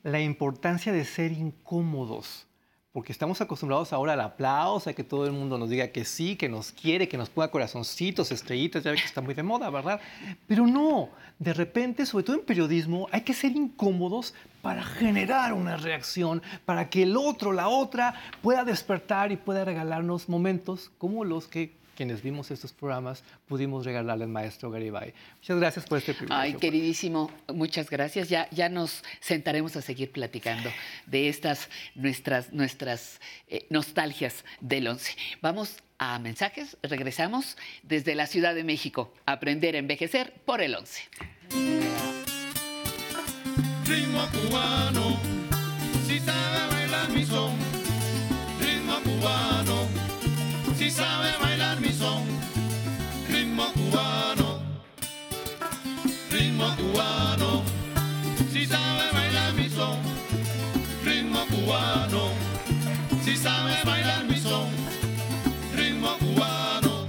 [0.03, 2.47] la importancia de ser incómodos
[2.93, 6.35] porque estamos acostumbrados ahora al aplauso, a que todo el mundo nos diga que sí,
[6.35, 9.69] que nos quiere, que nos ponga corazoncitos, estrellitas, ya ve que está muy de moda,
[9.69, 10.01] ¿verdad?
[10.45, 15.77] Pero no, de repente, sobre todo en periodismo, hay que ser incómodos para generar una
[15.77, 21.47] reacción, para que el otro, la otra, pueda despertar y pueda regalarnos momentos como los
[21.47, 25.13] que quienes vimos estos programas pudimos regalarle al maestro Garibay.
[25.37, 26.41] Muchas gracias por este privilegio.
[26.41, 28.29] Ay, queridísimo, muchas gracias.
[28.29, 30.69] Ya, ya nos sentaremos a seguir platicando
[31.05, 35.15] de estas nuestras, nuestras eh, nostalgias del 11.
[35.41, 39.13] Vamos a mensajes, regresamos desde la Ciudad de México.
[39.27, 41.03] Aprender a envejecer por el 11.
[43.85, 45.19] Ritmo cubano,
[46.07, 47.51] si sabe bailar mi son.
[48.59, 49.80] Ritmo cubano,
[50.91, 51.79] si sabe bailar
[53.29, 54.61] ritmo cubano,
[56.29, 57.63] ritmo cubano,
[58.51, 59.97] si sabe bailar mi son,
[61.05, 62.33] ritmo cubano,
[63.23, 64.67] si sabe bailar mi son,
[65.77, 67.07] ritmo cubano.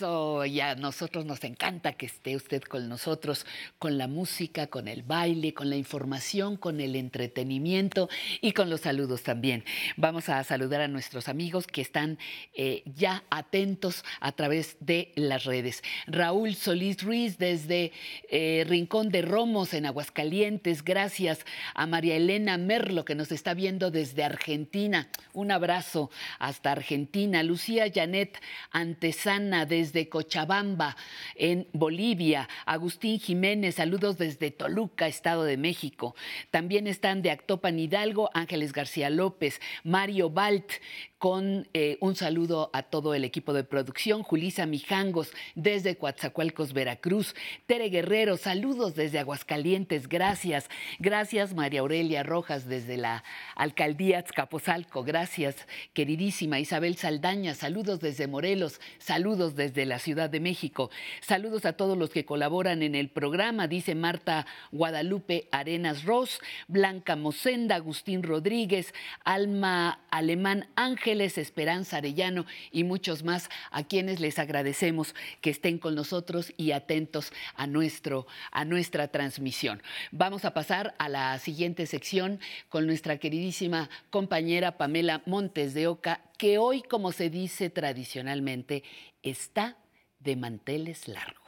[0.00, 3.44] Eso, y a nosotros nos encanta que esté usted con nosotros,
[3.78, 8.08] con la música, con el baile, con la información, con el entretenimiento
[8.40, 9.62] y con los saludos también.
[9.98, 12.16] Vamos a saludar a nuestros amigos que están
[12.54, 15.82] eh, ya atentos a través de las redes.
[16.06, 17.92] Raúl Solís Ruiz desde
[18.30, 20.82] eh, Rincón de Romos en Aguascalientes.
[20.82, 21.44] Gracias
[21.74, 25.10] a María Elena Merlo que nos está viendo desde Argentina.
[25.34, 27.42] Un abrazo hasta Argentina.
[27.42, 28.40] Lucía Janet
[28.72, 30.96] Antesana desde desde Cochabamba,
[31.34, 32.48] en Bolivia.
[32.64, 36.14] Agustín Jiménez, saludos desde Toluca, Estado de México.
[36.50, 40.72] También están de Actopan Hidalgo, Ángeles García López, Mario Balt,
[41.20, 47.34] con eh, un saludo a todo el equipo de producción, Julisa Mijangos desde Coatzacoalcos, Veracruz,
[47.66, 53.22] Tere Guerrero, saludos desde Aguascalientes, gracias, gracias María Aurelia Rojas desde la
[53.54, 55.56] alcaldía Azcapotzalco, gracias
[55.92, 61.96] queridísima Isabel Saldaña, saludos desde Morelos, saludos desde la Ciudad de México, saludos a todos
[61.96, 68.92] los que colaboran en el programa, dice Marta Guadalupe Arenas Ross, Blanca Mosenda, Agustín Rodríguez,
[69.24, 75.94] Alma Alemán Ángel, Esperanza Arellano y muchos más a quienes les agradecemos que estén con
[75.94, 79.82] nosotros y atentos a, nuestro, a nuestra transmisión.
[80.10, 86.20] Vamos a pasar a la siguiente sección con nuestra queridísima compañera Pamela Montes de Oca,
[86.40, 88.82] que hoy, como se dice tradicionalmente,
[89.22, 89.76] está
[90.20, 91.39] de manteles largos.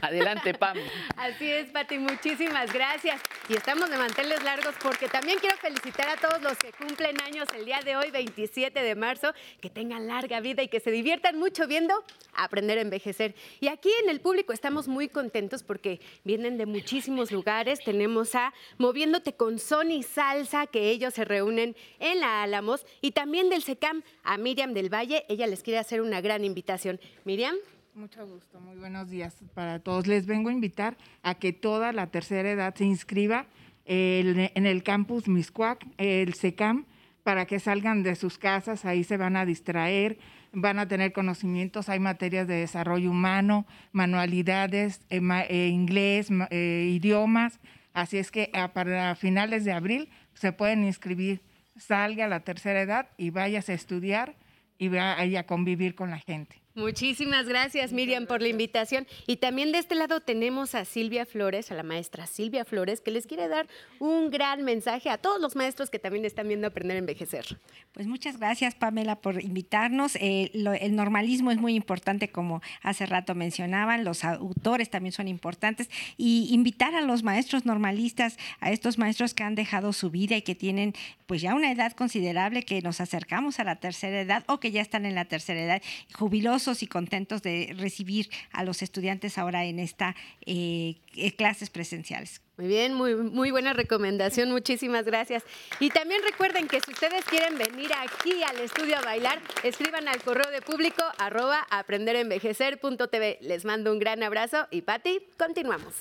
[0.00, 0.76] Adelante, Pam.
[1.16, 3.20] Así es, Pati, muchísimas gracias.
[3.48, 7.48] Y estamos de manteles largos porque también quiero felicitar a todos los que cumplen años
[7.56, 11.38] el día de hoy, 27 de marzo, que tengan larga vida y que se diviertan
[11.38, 12.04] mucho viendo
[12.34, 13.34] Aprender a Envejecer.
[13.60, 17.80] Y aquí en el público estamos muy contentos porque vienen de muchísimos lugares.
[17.84, 23.50] Tenemos a Moviéndote con Sony Salsa, que ellos se reúnen en la Álamos, y también
[23.50, 25.24] del SECAM a Miriam del Valle.
[25.28, 27.00] Ella les quiere hacer una gran invitación.
[27.24, 27.56] Miriam.
[27.98, 30.06] Mucho gusto, muy buenos días para todos.
[30.06, 33.46] Les vengo a invitar a que toda la tercera edad se inscriba
[33.86, 36.86] en el campus Miscuac, el SECAM,
[37.24, 40.16] para que salgan de sus casas, ahí se van a distraer,
[40.52, 47.58] van a tener conocimientos, hay materias de desarrollo humano, manualidades, eh, eh, inglés, eh, idiomas,
[47.94, 51.42] así es que para finales de abril se pueden inscribir,
[51.76, 54.36] salga a la tercera edad y vayas a estudiar
[54.78, 56.62] y vaya a convivir con la gente.
[56.78, 59.04] Muchísimas gracias, Miriam, por la invitación.
[59.26, 63.10] Y también de este lado tenemos a Silvia Flores, a la maestra Silvia Flores, que
[63.10, 63.66] les quiere dar
[63.98, 67.58] un gran mensaje a todos los maestros que también están viendo Aprender a Envejecer.
[67.90, 70.14] Pues muchas gracias, Pamela, por invitarnos.
[70.20, 75.90] Eh, el normalismo es muy importante, como hace rato mencionaban, los autores también son importantes.
[76.16, 80.42] Y invitar a los maestros normalistas, a estos maestros que han dejado su vida y
[80.42, 80.94] que tienen
[81.26, 84.80] pues ya una edad considerable, que nos acercamos a la tercera edad o que ya
[84.80, 85.82] están en la tercera edad,
[86.14, 90.14] jubilosos y contentos de recibir a los estudiantes ahora en estas
[90.46, 92.42] eh, eh, clases presenciales.
[92.58, 95.44] Muy bien, muy, muy buena recomendación, muchísimas gracias.
[95.80, 100.22] Y también recuerden que si ustedes quieren venir aquí al estudio a bailar, escriban al
[100.22, 103.38] correo de público arroba aprenderenvejecer.tv.
[103.42, 105.94] Les mando un gran abrazo y Patti, continuamos.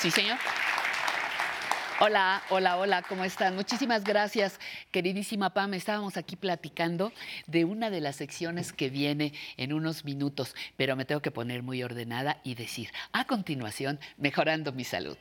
[0.00, 0.38] Sí, señor.
[1.98, 3.54] Hola, hola, hola, ¿cómo están?
[3.54, 5.72] Muchísimas gracias, queridísima Pam.
[5.72, 7.10] Estábamos aquí platicando
[7.46, 11.62] de una de las secciones que viene en unos minutos, pero me tengo que poner
[11.62, 15.16] muy ordenada y decir, a continuación, mejorando mi salud.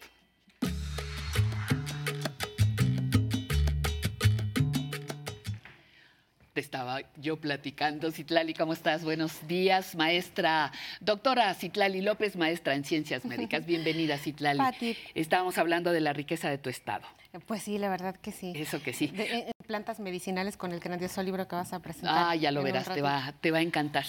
[6.56, 8.14] Te estaba yo platicando.
[8.14, 9.04] Citlali, ¿cómo estás?
[9.04, 13.66] Buenos días, maestra, doctora Citlali López, maestra en ciencias médicas.
[13.68, 14.60] Bienvenida, Citlali.
[14.60, 14.96] Pati.
[15.16, 17.06] Estábamos hablando de la riqueza de tu estado.
[17.46, 18.54] Pues sí, la verdad que sí.
[18.56, 19.12] Eso que sí.
[19.18, 22.28] Eh, plantas medicinales con el grandioso libro que vas a presentar.
[22.30, 24.06] Ah, ya lo verás, te va, te va a encantar.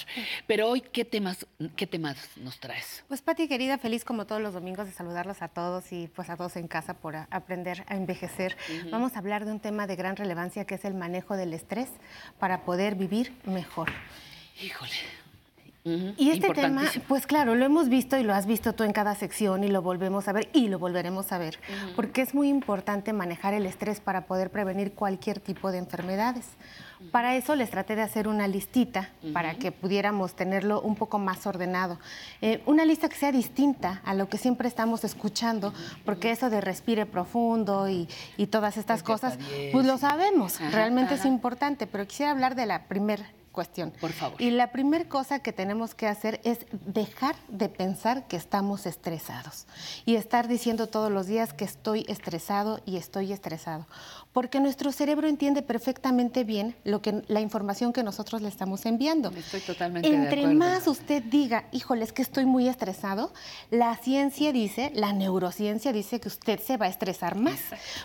[0.47, 1.47] Pero hoy, ¿qué temas,
[1.77, 3.05] ¿qué temas nos traes?
[3.09, 6.37] Pues Pati, querida, feliz como todos los domingos de saludarlos a todos y pues a
[6.37, 8.57] todos en casa por aprender a envejecer.
[8.91, 11.89] Vamos a hablar de un tema de gran relevancia que es el manejo del estrés
[12.39, 13.91] para poder vivir mejor.
[14.63, 15.26] Híjole.
[16.17, 19.15] Y este tema, pues claro, lo hemos visto y lo has visto tú en cada
[19.15, 21.61] sección y lo volvemos a ver y lo volveremos a ver,
[21.95, 26.47] porque es muy importante manejar el estrés para poder prevenir cualquier tipo de enfermedades.
[27.13, 31.47] Para eso les traté de hacer una listita para que pudiéramos tenerlo un poco más
[31.47, 32.01] ordenado.
[32.41, 35.73] Eh, una lista que sea distinta a lo que siempre estamos escuchando,
[36.05, 38.09] porque eso de respire profundo y,
[38.51, 39.39] todas estas cosas,
[39.73, 43.27] pues lo sabemos, realmente es importante, pero quisiera hablar de la primera
[43.57, 43.93] cuestión.
[44.01, 44.41] Por favor.
[44.41, 49.67] Y la primera cosa que tenemos que hacer es dejar de pensar que estamos estresados
[50.05, 53.87] y estar diciendo todos los días que estoy estresado y estoy estresado
[54.37, 59.31] porque nuestro cerebro entiende perfectamente bien lo que, la información que nosotros le estamos enviando.
[59.31, 60.59] Estoy totalmente Entre de acuerdo.
[60.59, 63.33] más usted diga, híjole, es que estoy muy estresado,
[63.71, 67.59] la ciencia dice, la neurociencia dice que usted se va a estresar más,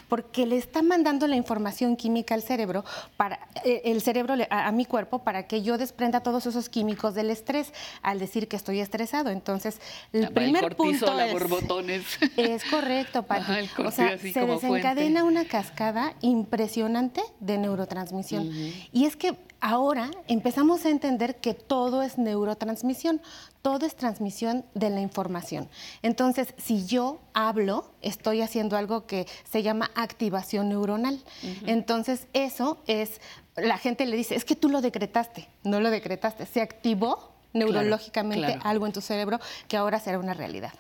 [0.08, 2.86] porque le está mandando la información química al cerebro,
[3.18, 7.30] para, eh, el cerebro a, mi cuerpo, para que yo desprenda todos esos químicos del
[7.30, 7.74] estrés
[8.04, 9.32] al decir que estoy estresado.
[9.32, 9.82] Entonces,
[10.14, 12.06] el primer punto es, borbotones.
[12.38, 13.70] es correcto, Pati.
[13.86, 18.50] o sea, se desencadena una cascada impresionante de neurotransmisión.
[18.92, 23.22] Y es que ahora empezamos a entender que todo es neurotransmisión,
[23.62, 25.70] todo es transmisión de la información.
[26.02, 31.24] Entonces, si yo hablo, estoy haciendo algo que se llama activación neuronal.
[31.66, 33.22] Entonces, eso es,
[33.56, 38.60] la gente le dice, es que tú lo decretaste, no lo decretaste, se activó neurológicamente
[38.64, 40.74] algo en tu cerebro que ahora será una realidad.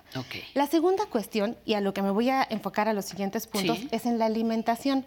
[0.53, 3.79] La segunda cuestión, y a lo que me voy a enfocar a los siguientes puntos,
[3.91, 5.05] es en la alimentación.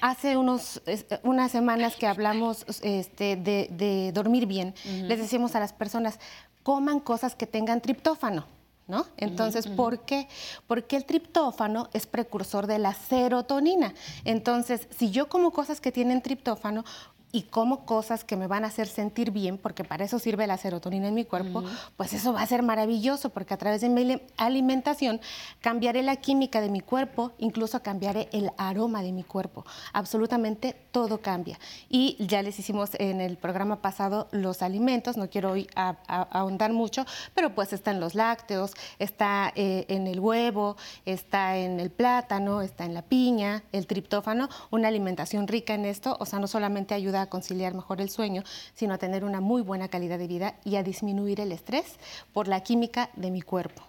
[0.00, 0.82] Hace unos,
[1.22, 6.18] unas semanas que hablamos este, de, dormir bien, les decimos a las personas,
[6.62, 8.44] coman cosas que tengan triptófano.
[8.88, 9.04] ¿No?
[9.16, 10.28] Entonces, ¿por qué?
[10.68, 13.92] Porque el triptófano es precursor de la serotonina.
[14.24, 16.84] Entonces, si yo como cosas que tienen triptófano,
[17.32, 20.56] y como cosas que me van a hacer sentir bien, porque para eso sirve la
[20.56, 21.64] serotonina en mi cuerpo,
[21.96, 25.20] pues eso va a ser maravilloso, porque a través de mi alimentación
[25.60, 29.66] cambiaré la química de mi cuerpo, incluso cambiaré el aroma de mi cuerpo.
[29.92, 31.58] Absolutamente todo cambia.
[31.88, 37.04] Y ya les hicimos en el programa pasado los alimentos, no quiero hoy ahondar mucho,
[37.34, 42.62] pero pues está en los lácteos, está eh, en el huevo, está en el plátano,
[42.62, 46.94] está en la piña, el triptófano, una alimentación rica en esto, o sea, no solamente
[46.94, 48.42] ayuda a conciliar mejor el sueño,
[48.74, 51.98] sino a tener una muy buena calidad de vida y a disminuir el estrés
[52.32, 53.82] por la química de mi cuerpo.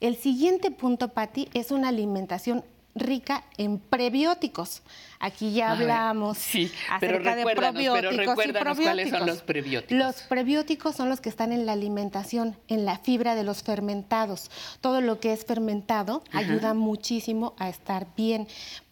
[0.00, 2.64] El siguiente punto, Patti, es una alimentación
[2.94, 4.82] rica en prebióticos.
[5.18, 6.38] Aquí ya hablamos
[6.90, 8.78] acerca de probióticos y probióticos.
[8.78, 9.98] ¿Cuáles son los prebióticos?
[9.98, 14.50] Los prebióticos son los que están en la alimentación, en la fibra de los fermentados.
[14.80, 18.46] Todo lo que es fermentado ayuda muchísimo a estar bien.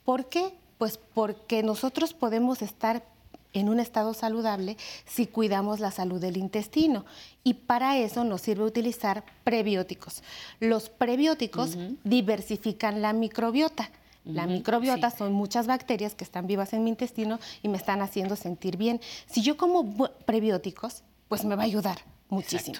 [0.05, 0.53] ¿Por qué?
[0.79, 3.05] Pues porque nosotros podemos estar
[3.53, 4.77] en un estado saludable
[5.07, 7.05] si cuidamos la salud del intestino.
[7.45, 10.23] Y para eso nos sirve utilizar prebióticos.
[10.61, 13.91] Los prebióticos diversifican la microbiota.
[14.25, 18.37] La microbiota son muchas bacterias que están vivas en mi intestino y me están haciendo
[18.37, 19.01] sentir bien.
[19.27, 21.99] Si yo como prebióticos, pues me va a ayudar
[22.33, 22.79] muchísimo.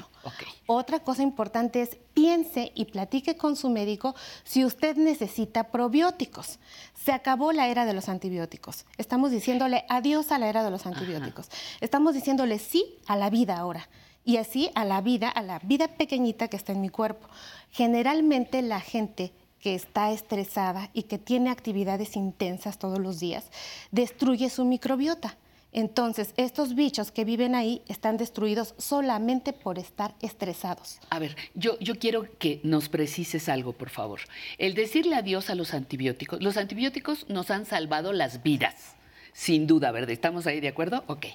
[0.67, 6.59] Otra cosa importante es piense y platique con su médico si usted necesita probióticos.
[6.95, 8.87] Se acabó la era de los antibióticos.
[8.97, 11.49] Estamos diciéndole adiós a la era de los antibióticos.
[11.81, 13.89] Estamos diciéndole sí a la vida ahora
[14.25, 17.29] y así a la vida, a la vida pequeñita que está en mi cuerpo.
[17.71, 23.45] Generalmente la gente que está estresada y que tiene actividades intensas todos los días,
[23.93, 25.37] destruye su microbiota.
[25.73, 31.01] Entonces, estos bichos que viven ahí están destruidos solamente por estar estresados.
[31.09, 34.21] A ver, yo, yo quiero que nos precises algo, por favor.
[34.59, 38.97] El decirle adiós a los antibióticos, los antibióticos nos han salvado las vidas.
[39.33, 40.11] Sin duda, ¿verdad?
[40.11, 41.05] ¿Estamos ahí de acuerdo?
[41.07, 41.27] Ok.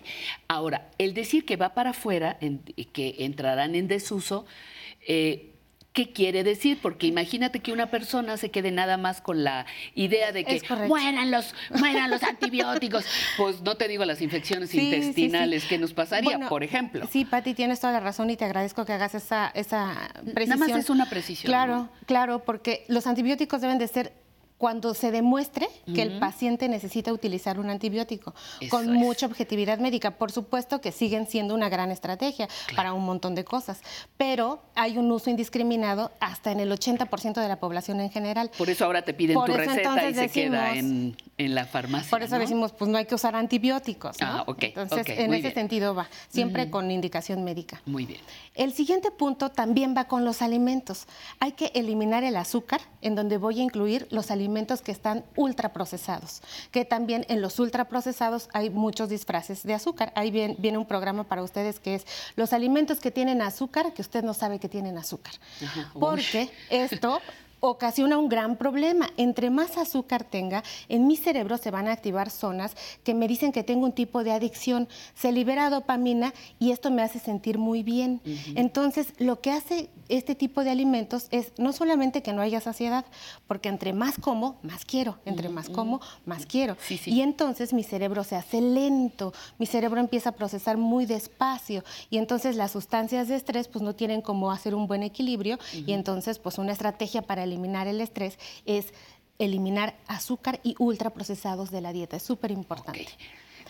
[0.47, 2.38] Ahora, el decir que va para afuera,
[2.93, 4.45] que entrarán en desuso,
[5.07, 5.56] eh,
[5.97, 10.31] qué quiere decir, porque imagínate que una persona se quede nada más con la idea
[10.31, 13.03] de que mueran los, mueran los antibióticos.
[13.37, 17.07] Pues no te digo las infecciones intestinales que nos pasaría, por ejemplo.
[17.11, 20.59] Sí, Pati, tienes toda la razón y te agradezco que hagas esa, esa precisión.
[20.59, 21.49] Nada más es una precisión.
[21.49, 24.13] Claro, claro, porque los antibióticos deben de ser
[24.57, 28.33] cuando se demuestre que el paciente necesita utilizar un antibiótico
[28.69, 30.11] con mucha objetividad médica.
[30.11, 33.81] Por supuesto que siguen siendo una gran estrategia para un montón de cosas,
[34.17, 38.49] pero hay un uso indiscriminado hasta en el 80% de la población en general.
[38.57, 42.09] Por eso ahora te piden tu receta y se queda en, la farmacia.
[42.09, 44.17] Por eso decimos, pues no hay que usar antibióticos.
[44.21, 47.81] Ah, Entonces, en ese sentido va, siempre con indicación médica.
[47.85, 48.21] Muy bien.
[48.55, 51.05] El siguiente punto también va con los alimentos.
[51.39, 55.25] Hay que eliminar el azúcar, en donde voy a incluir los alimentos alimentos que están
[55.35, 56.41] ultraprocesados,
[56.71, 60.13] que también en los ultraprocesados hay muchos disfraces de azúcar.
[60.15, 62.05] Ahí viene, viene un programa para ustedes que es
[62.37, 65.33] los alimentos que tienen azúcar, que usted no sabe que tienen azúcar.
[65.99, 67.19] Porque esto
[67.59, 69.09] ocasiona un gran problema.
[69.17, 73.51] Entre más azúcar tenga, en mi cerebro se van a activar zonas que me dicen
[73.51, 74.87] que tengo un tipo de adicción.
[75.15, 78.21] Se libera dopamina y esto me hace sentir muy bien.
[78.55, 83.05] Entonces, lo que hace este tipo de alimentos es no solamente que no haya saciedad,
[83.47, 85.17] porque entre más como, más quiero.
[85.25, 86.77] Entre más como, más quiero.
[87.05, 92.17] Y entonces mi cerebro se hace lento, mi cerebro empieza a procesar muy despacio y
[92.17, 96.39] entonces las sustancias de estrés pues no tienen cómo hacer un buen equilibrio y entonces
[96.39, 98.93] pues una estrategia para eliminar el estrés es
[99.39, 102.17] eliminar azúcar y ultraprocesados de la dieta.
[102.17, 103.07] Es súper importante.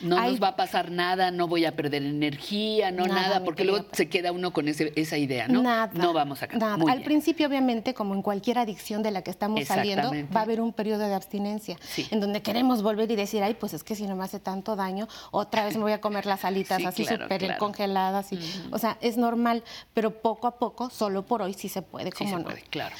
[0.01, 3.86] No nos va a pasar nada, no voy a perder energía, no nada, porque luego
[3.91, 5.61] se queda uno con esa idea, ¿no?
[5.61, 5.91] Nada.
[5.93, 6.78] No vamos a nada.
[6.91, 10.61] Al principio, obviamente, como en cualquier adicción de la que estamos saliendo, va a haber
[10.61, 11.78] un periodo de abstinencia,
[12.11, 14.75] en donde queremos volver y decir, ay, pues es que si no me hace tanto
[14.75, 18.32] daño, otra vez me voy a comer las alitas así súper congeladas.
[18.34, 18.39] Y,
[18.71, 19.63] O sea, es normal,
[19.93, 22.95] pero poco a poco, solo por hoy, sí se puede, como sí se Puede, claro.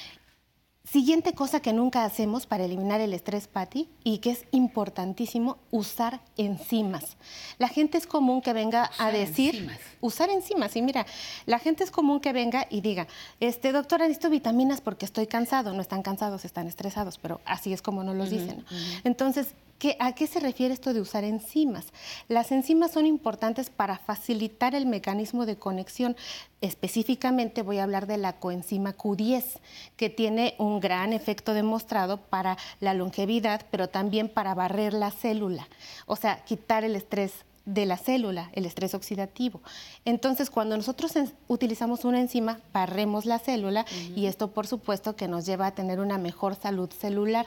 [0.90, 6.22] Siguiente cosa que nunca hacemos para eliminar el estrés, Patty, y que es importantísimo, usar
[6.38, 7.18] enzimas.
[7.58, 9.70] La gente es común que venga a decir,
[10.00, 10.78] usar enzimas.
[10.78, 11.06] Y mira,
[11.46, 13.06] la gente es común que venga y diga,
[13.42, 15.74] este doctora, necesito vitaminas porque estoy cansado.
[15.74, 18.64] No están cansados, están estresados, pero así es como nos los dicen.
[19.04, 19.56] Entonces,
[20.00, 21.86] ¿A qué se refiere esto de usar enzimas?
[22.28, 26.16] Las enzimas son importantes para facilitar el mecanismo de conexión.
[26.62, 29.60] Específicamente voy a hablar de la coenzima Q10,
[29.96, 35.68] que tiene un gran efecto demostrado para la longevidad, pero también para barrer la célula,
[36.08, 39.62] o sea, quitar el estrés de la célula, el estrés oxidativo.
[40.06, 41.12] Entonces, cuando nosotros
[41.50, 46.00] utilizamos una enzima, barremos la célula y esto, por supuesto, que nos lleva a tener
[46.00, 47.46] una mejor salud celular.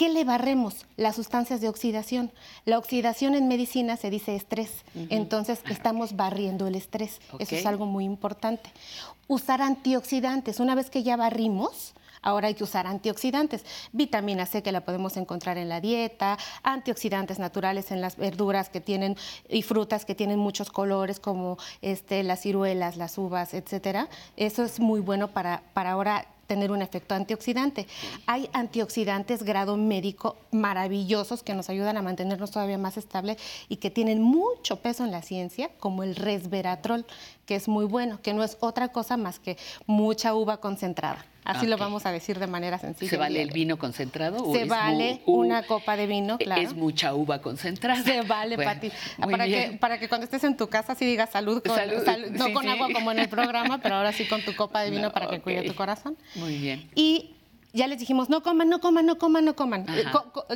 [0.00, 0.86] ¿Qué le barremos?
[0.96, 2.32] Las sustancias de oxidación.
[2.64, 4.70] La oxidación en medicina se dice estrés,
[5.10, 7.20] entonces estamos barriendo el estrés.
[7.38, 8.70] Eso es algo muy importante.
[9.28, 10.58] Usar antioxidantes.
[10.58, 11.92] Una vez que ya barrimos,
[12.22, 17.38] Ahora hay que usar antioxidantes, vitamina C que la podemos encontrar en la dieta, antioxidantes
[17.38, 19.16] naturales en las verduras que tienen
[19.48, 24.10] y frutas que tienen muchos colores como este, las ciruelas, las uvas, etcétera.
[24.36, 27.86] Eso es muy bueno para, para ahora tener un efecto antioxidante.
[28.26, 33.36] Hay antioxidantes grado médico maravillosos que nos ayudan a mantenernos todavía más estables
[33.68, 37.06] y que tienen mucho peso en la ciencia, como el resveratrol,
[37.50, 41.26] que es muy bueno, que no es otra cosa más que mucha uva concentrada.
[41.42, 43.10] Así lo vamos a decir de manera sencilla.
[43.10, 44.52] ¿Se vale el vino concentrado?
[44.52, 46.62] Se vale una copa de vino, e-, claro.
[46.62, 48.04] Es mucha uva concentrada.
[48.04, 48.92] Se vale, Pati.
[49.18, 52.68] Para que, para que cuando estés en tu casa sí digas salud, con, no con
[52.68, 55.40] agua como en el programa, pero ahora sí con tu copa de vino para que
[55.40, 56.16] cuide tu corazón.
[56.36, 56.88] Muy bien.
[56.94, 57.34] Y
[57.72, 59.86] ya les dijimos, no coman, no coman, no coman, no coman.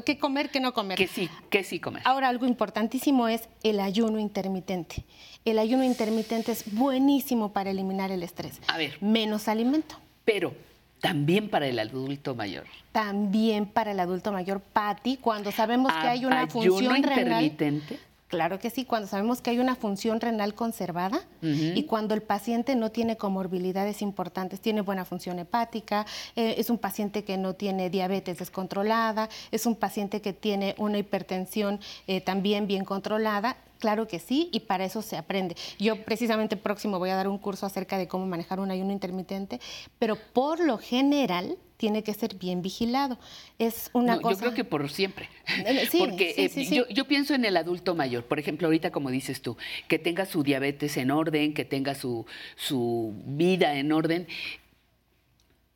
[0.04, 0.98] ¿Qué comer, qué no comer?
[0.98, 2.02] Que sí, que sí comer.
[2.04, 5.04] Ahora, algo importantísimo es el ayuno intermitente.
[5.44, 8.60] El ayuno intermitente es buenísimo para eliminar el estrés.
[8.66, 8.96] A ver.
[9.00, 9.96] Menos alimento.
[10.24, 10.54] Pero
[11.00, 12.64] también para el adulto mayor.
[12.92, 17.44] También para el adulto mayor, Patti, cuando sabemos que hay una función renal.
[17.44, 17.98] intermitente?
[18.35, 22.74] Claro que sí, cuando sabemos que hay una función renal conservada y cuando el paciente
[22.74, 26.05] no tiene comorbilidades importantes, tiene buena función hepática,
[26.35, 30.99] eh, es un paciente que no tiene diabetes descontrolada, es un paciente que tiene una
[30.99, 31.78] hipertensión
[32.09, 35.57] eh, también bien controlada, Claro que sí, y para eso se aprende.
[35.78, 39.61] Yo precisamente próximo voy a dar un curso acerca de cómo manejar un ayuno intermitente,
[39.99, 43.18] pero por lo general tiene que ser bien vigilado.
[43.59, 44.37] Es una cosa...
[44.37, 45.28] Yo creo que por siempre.
[45.66, 49.43] Eh, sí, Porque eh, yo, pienso en el adulto mayor, por ejemplo, ahorita como dices
[49.43, 52.24] tú, que tenga su diabetes en orden, que tenga su,
[52.57, 54.26] su vida en orden.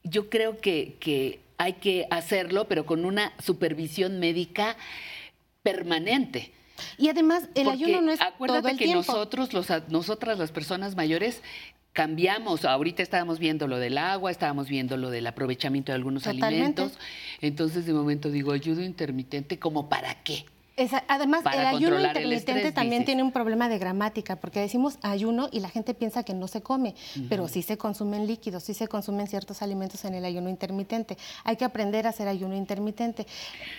[0.03, 4.79] Yo creo que, que hay que hacerlo, pero con una supervisión médica
[5.63, 6.53] permanente.
[6.97, 10.97] Y además, el ayuno no es acuérdate todo el que nosotros, los, nosotras las personas
[10.97, 11.43] mayores,
[11.93, 12.65] cambiamos.
[12.65, 16.93] Ahorita estábamos viendo lo del agua, estábamos viendo lo del aprovechamiento de algunos alimentos.
[17.41, 20.45] Entonces, de momento digo, ayudo intermitente, ¿como para qué?
[21.09, 25.69] Además, el ayuno intermitente también tiene un problema de gramática, porque decimos ayuno y la
[25.69, 26.95] gente piensa que no se come,
[27.29, 31.19] pero sí se consumen líquidos, sí se consumen ciertos alimentos en el ayuno intermitente.
[31.45, 33.27] Hay que aprender a hacer ayuno intermitente.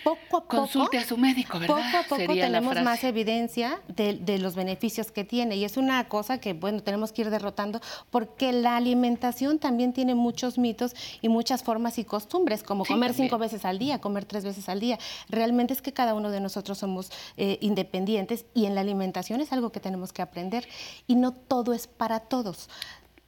[0.04, 0.56] Poco a poco.
[0.56, 1.76] Consulte a su médico, ¿verdad?
[1.76, 5.56] Poco a poco tenemos más evidencia de, los beneficios que tiene.
[5.56, 7.80] Y es una cosa que, bueno, tenemos que ir derrotando,
[8.10, 13.38] porque la alimentación también tiene muchos mitos y muchas formas y costumbres, como comer cinco
[13.38, 14.98] veces al día, comer tres veces al día.
[15.28, 16.89] Realmente es que cada uno de nosotros somos
[17.36, 20.66] eh, independientes y en la alimentación es algo que tenemos que aprender
[21.06, 22.68] y no todo es para todos.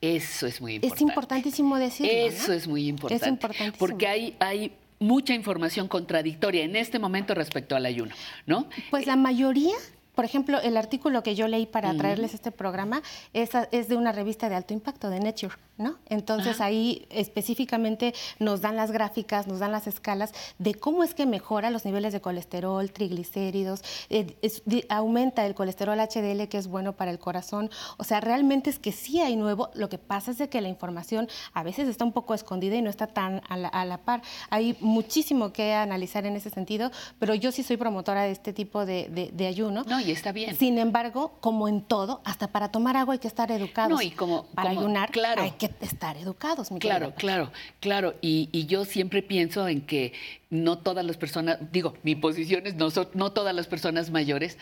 [0.01, 0.97] Eso es muy importante.
[0.97, 2.13] Es importantísimo decirlo.
[2.13, 3.25] Eso es muy importante.
[3.25, 3.79] Es importantísimo.
[3.79, 8.15] Porque hay, hay mucha información contradictoria en este momento respecto al ayuno,
[8.47, 8.67] ¿no?
[8.91, 9.75] Pues la mayoría
[10.15, 13.03] por ejemplo, el artículo que yo leí para traerles este programa
[13.33, 15.97] es, es, de una revista de alto impacto, de Nature, ¿no?
[16.07, 21.25] Entonces ahí específicamente nos dan las gráficas, nos dan las escalas de cómo es que
[21.25, 24.37] mejora los niveles de colesterol, triglicéridos, eh,
[24.91, 27.71] aumenta el colesterol HDL que es bueno para el corazón.
[27.97, 29.71] O sea, realmente es que sí hay nuevo.
[29.73, 32.83] Lo que pasa es de que la información a veces está un poco escondida y
[32.83, 34.21] no está tan a la, a la par.
[34.51, 38.85] Hay muchísimo que analizar en ese sentido, pero yo sí soy promotora de este tipo
[38.85, 39.85] de, de, de ayuno.
[39.87, 40.57] No, y está bien.
[40.57, 43.91] Sin embargo, como en todo, hasta para tomar agua hay que estar educados.
[43.93, 47.51] No, y como para ayunar claro, hay que estar educados, mi Claro, claro,
[47.81, 48.15] claro.
[48.21, 50.13] Y, y, yo siempre pienso en que
[50.51, 54.59] no todas las personas, digo, mi posición es no, no todas las personas mayores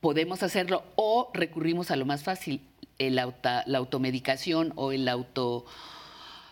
[0.00, 2.60] podemos hacerlo o recurrimos a lo más fácil,
[2.98, 5.64] la automedicación o el auto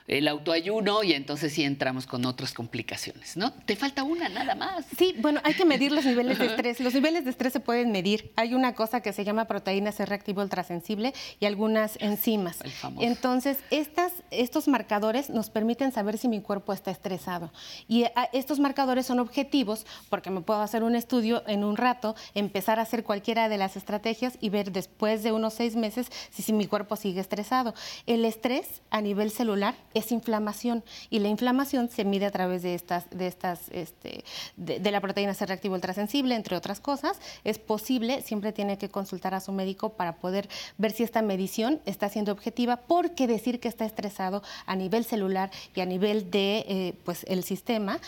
[0.09, 3.53] el autoayuno y entonces sí entramos con otras complicaciones, ¿no?
[3.53, 4.85] Te falta una nada más.
[4.97, 6.81] Sí, bueno, hay que medir los niveles de estrés.
[6.81, 8.33] Los niveles de estrés se pueden medir.
[8.37, 12.59] Hay una cosa que se llama proteína C reactivo ultrasensible y algunas enzimas.
[13.01, 17.53] Entonces, estas, estos marcadores nos permiten saber si mi cuerpo está estresado.
[17.89, 22.15] Y ah, estos marcadores son objetivos porque me puedo hacer un estudio en un rato,
[22.35, 26.43] empezar a hacer cualquiera de las estrategias y ver después de unos seis meses si,
[26.43, 27.75] si mi cuerpo sigue estresado.
[28.07, 32.74] El estrés a nivel celular es inflamación y la inflamación se mide a través de
[32.74, 34.24] estas, de estas, este,
[34.57, 37.18] de, la proteína C reactivo ultrasensible, entre otras cosas.
[37.44, 41.80] Es posible, siempre tiene que consultar a su médico para poder ver si esta medición
[41.86, 46.64] está siendo objetiva, porque decir que está estresado a nivel celular y a nivel de,
[46.68, 47.99] eh, pues, el sistema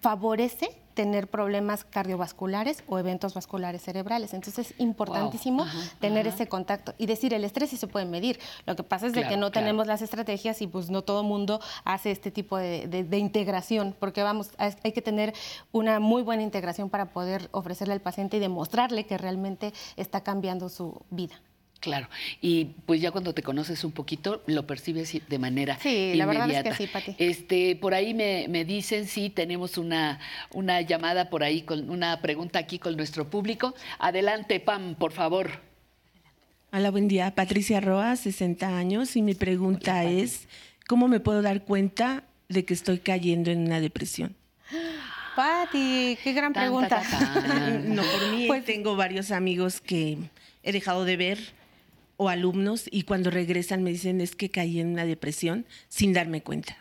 [0.00, 4.32] favorece tener problemas cardiovasculares o eventos vasculares cerebrales.
[4.32, 5.66] Entonces es importantísimo
[6.00, 8.38] tener ese contacto y decir, el estrés sí se puede medir.
[8.66, 11.26] Lo que pasa es de que no tenemos las estrategias y pues no todo el
[11.26, 15.34] mundo hace este tipo de, integración, porque vamos, hay que tener
[15.72, 20.68] una muy buena integración para poder ofrecerle al paciente y demostrarle que realmente está cambiando
[20.68, 21.34] su vida.
[21.84, 22.08] Claro,
[22.40, 26.50] y pues ya cuando te conoces un poquito, lo percibes de manera sí, la verdad
[26.50, 27.14] es que sí, Pati.
[27.18, 30.18] Este, por ahí me, dicen, sí, tenemos una,
[30.50, 33.74] una llamada por ahí, con una pregunta aquí con nuestro público.
[33.98, 35.60] Adelante, Pam, por favor.
[36.72, 37.34] Hola, buen día.
[37.34, 40.48] Patricia Roa, 60 años, y mi pregunta es,
[40.88, 44.34] ¿cómo me puedo dar cuenta de que estoy cayendo en una depresión?
[45.36, 47.02] Pati, qué gran pregunta.
[47.84, 50.16] no, por mí pues, tengo varios amigos que
[50.62, 51.38] he dejado de ver
[52.16, 56.42] o alumnos y cuando regresan me dicen es que caí en una depresión sin darme
[56.42, 56.76] cuenta?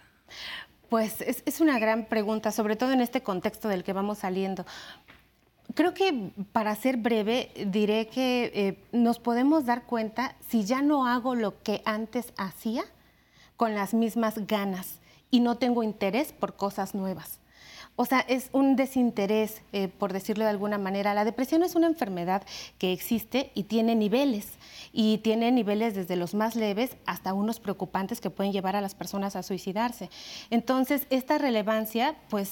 [0.89, 4.65] Pues es, una gran pregunta, sobre todo en este contexto del que vamos saliendo.
[5.73, 11.07] Creo que para ser breve diré que eh, nos podemos dar cuenta si ya no
[11.07, 12.83] hago lo que antes hacía
[13.57, 14.99] con las mismas ganas
[15.31, 17.39] y no tengo interés por cosas nuevas.
[17.95, 21.13] O sea, es un desinterés, eh, por decirlo de alguna manera.
[21.13, 22.43] La depresión es una enfermedad
[22.79, 24.53] que existe y tiene niveles.
[24.91, 28.95] Y tiene niveles desde los más leves hasta unos preocupantes que pueden llevar a las
[28.95, 30.09] personas a suicidarse.
[30.49, 32.51] Entonces, esta relevancia, pues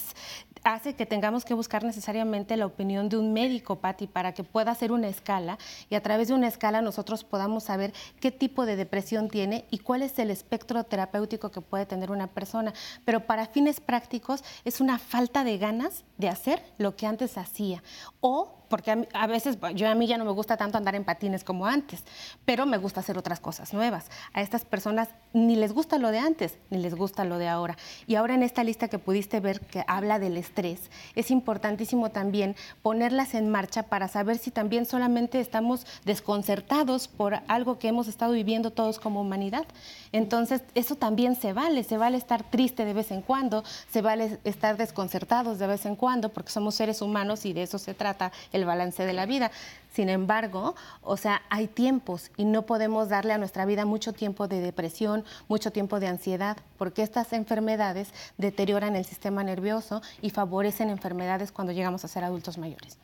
[0.63, 4.71] hace que tengamos que buscar necesariamente la opinión de un médico, Patti, para que pueda
[4.71, 5.57] hacer una escala
[5.89, 9.79] y a través de una escala nosotros podamos saber qué tipo de depresión tiene y
[9.79, 12.73] cuál es el espectro terapéutico que puede tener una persona.
[13.05, 17.83] Pero para fines prácticos es una falta de ganas de hacer lo que antes hacía
[18.19, 21.43] o porque a, veces yo a mí ya no me gusta tanto andar en patines
[21.43, 22.05] como antes,
[22.45, 24.09] pero me gusta hacer otras cosas nuevas.
[24.31, 27.77] A estas personas ni les gusta lo de antes, ni les gusta lo de ahora.
[28.07, 32.55] Y ahora en esta lista que pudiste ver que habla del estrés, es importantísimo también
[32.81, 38.31] ponerlas en marcha para saber si también solamente estamos desconcertados por algo que hemos estado
[38.31, 39.65] viviendo todos como humanidad.
[40.11, 44.39] Entonces, eso también se vale, se vale estar triste de vez en cuando, se vale
[44.43, 48.31] estar desconcertados de vez en cuando, porque somos seres humanos y de eso se trata
[48.51, 49.51] el balance de la vida.
[49.93, 54.47] Sin embargo, o sea, hay tiempos y no podemos darle a nuestra vida mucho tiempo
[54.47, 60.89] de depresión, mucho tiempo de ansiedad, porque estas enfermedades deterioran el sistema nervioso y favorecen
[60.89, 62.97] enfermedades cuando llegamos a ser adultos mayores.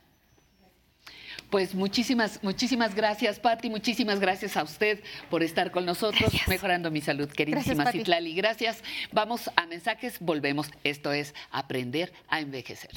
[1.49, 3.69] Pues muchísimas, muchísimas gracias, Patti.
[3.69, 8.33] Muchísimas gracias a usted por estar con nosotros, mejorando mi salud, queridísima gracias, Citlali.
[8.35, 8.83] Gracias.
[9.13, 10.69] Vamos a mensajes, volvemos.
[10.83, 12.91] Esto es Aprender a Envejecer.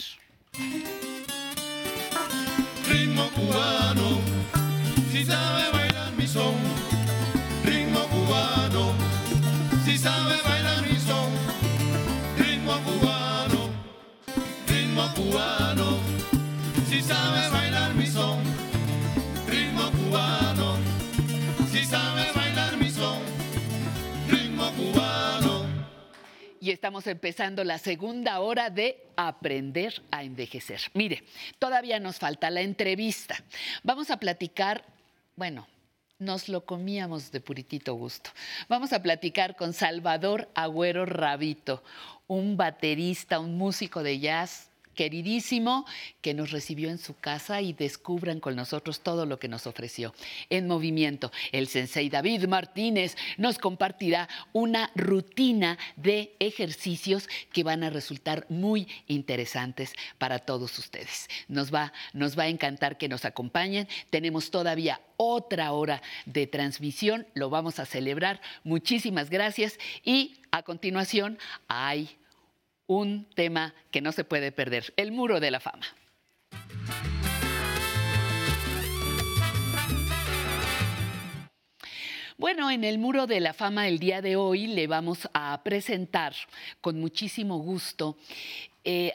[2.89, 4.19] Ritmo cubano,
[5.13, 6.55] si sabe bailar mi son.
[7.65, 8.93] Ritmo cubano,
[9.85, 11.31] si sabe bailar mi son.
[12.37, 13.71] Ritmo cubano,
[14.67, 15.99] ritmo cubano,
[16.89, 17.60] si sabe bailar
[26.73, 30.81] estamos empezando la segunda hora de Aprender a Envejecer.
[30.95, 31.25] Mire,
[31.59, 33.43] todavía nos falta la entrevista.
[33.83, 34.85] Vamos a platicar,
[35.37, 35.67] bueno,
[36.19, 38.31] nos lo comíamos de puritito gusto.
[38.69, 41.83] Vamos a platicar con Salvador Agüero Rabito,
[42.27, 44.70] un baterista, un músico de jazz
[45.01, 45.87] queridísimo
[46.21, 50.13] que nos recibió en su casa y descubran con nosotros todo lo que nos ofreció.
[50.51, 57.89] En movimiento, el sensei David Martínez nos compartirá una rutina de ejercicios que van a
[57.89, 61.31] resultar muy interesantes para todos ustedes.
[61.49, 63.89] Nos va, nos va a encantar que nos acompañen.
[64.11, 68.43] Tenemos todavía otra hora de transmisión, lo vamos a celebrar.
[68.65, 71.39] Muchísimas gracias y a continuación
[71.69, 72.20] hay
[72.91, 75.87] un tema que no se puede perder, el muro de la fama.
[82.37, 86.35] Bueno, en el Muro de la Fama el día de hoy le vamos a presentar
[86.81, 88.17] con muchísimo gusto
[88.83, 89.13] eh,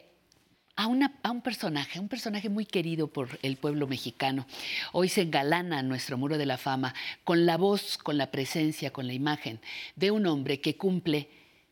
[0.78, 0.84] a,
[1.24, 4.46] a, un personaje, un personaje muy querido por el pueblo mexicano.
[4.94, 6.94] Hoy se engalana nuestro Muro de la Fama
[7.26, 9.60] con la voz, con la presencia, con la imagen
[9.98, 11.28] de un hombre que cumple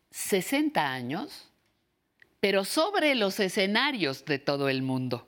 [0.10, 1.53] 60 años
[2.44, 5.26] pero sobre los escenarios de todo el mundo.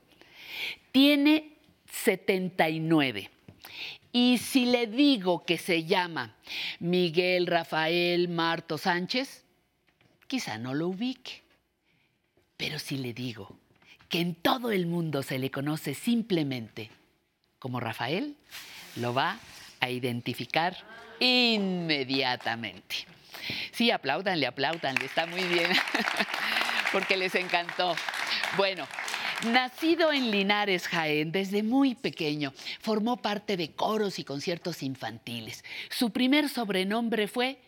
[0.92, 1.54] Tiene
[1.90, 3.30] 79.
[4.12, 6.36] Y si le digo que se llama
[6.80, 9.46] Miguel Rafael Marto Sánchez,
[10.28, 11.42] quizá no lo ubique.
[12.58, 13.56] Pero si le digo
[14.10, 16.90] que en todo el mundo se le conoce simplemente
[17.60, 18.36] como Rafael,
[18.98, 19.40] lo va
[19.80, 20.76] a identificar
[21.22, 23.08] inmediatamente.
[23.72, 25.72] Sí, aplaudanle, aplaudanle, está muy bien,
[26.96, 27.94] porque les encantó.
[28.56, 28.88] Bueno,
[29.52, 35.66] Nacido en Linares, Jaén, desde muy pequeño, formó parte de coros y conciertos infantiles.
[35.90, 37.60] Su primer sobrenombre fue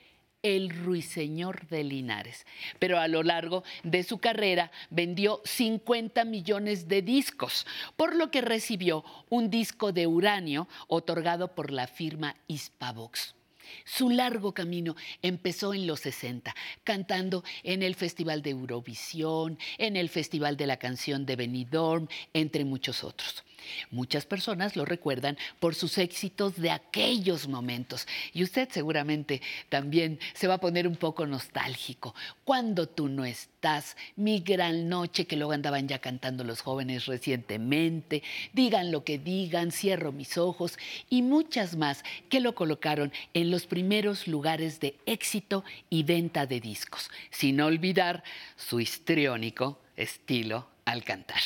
[0.44, 2.46] el Ruiseñor de Linares.
[2.80, 7.68] Pero a lo largo de su carrera vendió 50 millones de discos,
[7.98, 13.37] por lo que recibió un disco de uranio otorgado por la firma Hispavox.
[13.86, 20.10] Su largo camino empezó en los 60, cantando en el Festival de Eurovisión, en el
[20.10, 23.44] Festival de la Canción de Benidorm, entre muchos otros.
[23.92, 30.48] Muchas personas lo recuerdan por sus éxitos de aquellos momentos y usted seguramente también se
[30.48, 32.16] va a poner un poco nostálgico.
[32.44, 38.24] Cuando tú no estás, mi gran noche, que luego andaban ya cantando los jóvenes recientemente,
[38.54, 40.78] digan lo que digan, cierro mis ojos
[41.10, 46.60] y muchas más que lo colocaron en los primeros lugares de éxito y venta de
[46.60, 48.24] discos, sin olvidar
[48.56, 51.42] su histriónico estilo al cantar.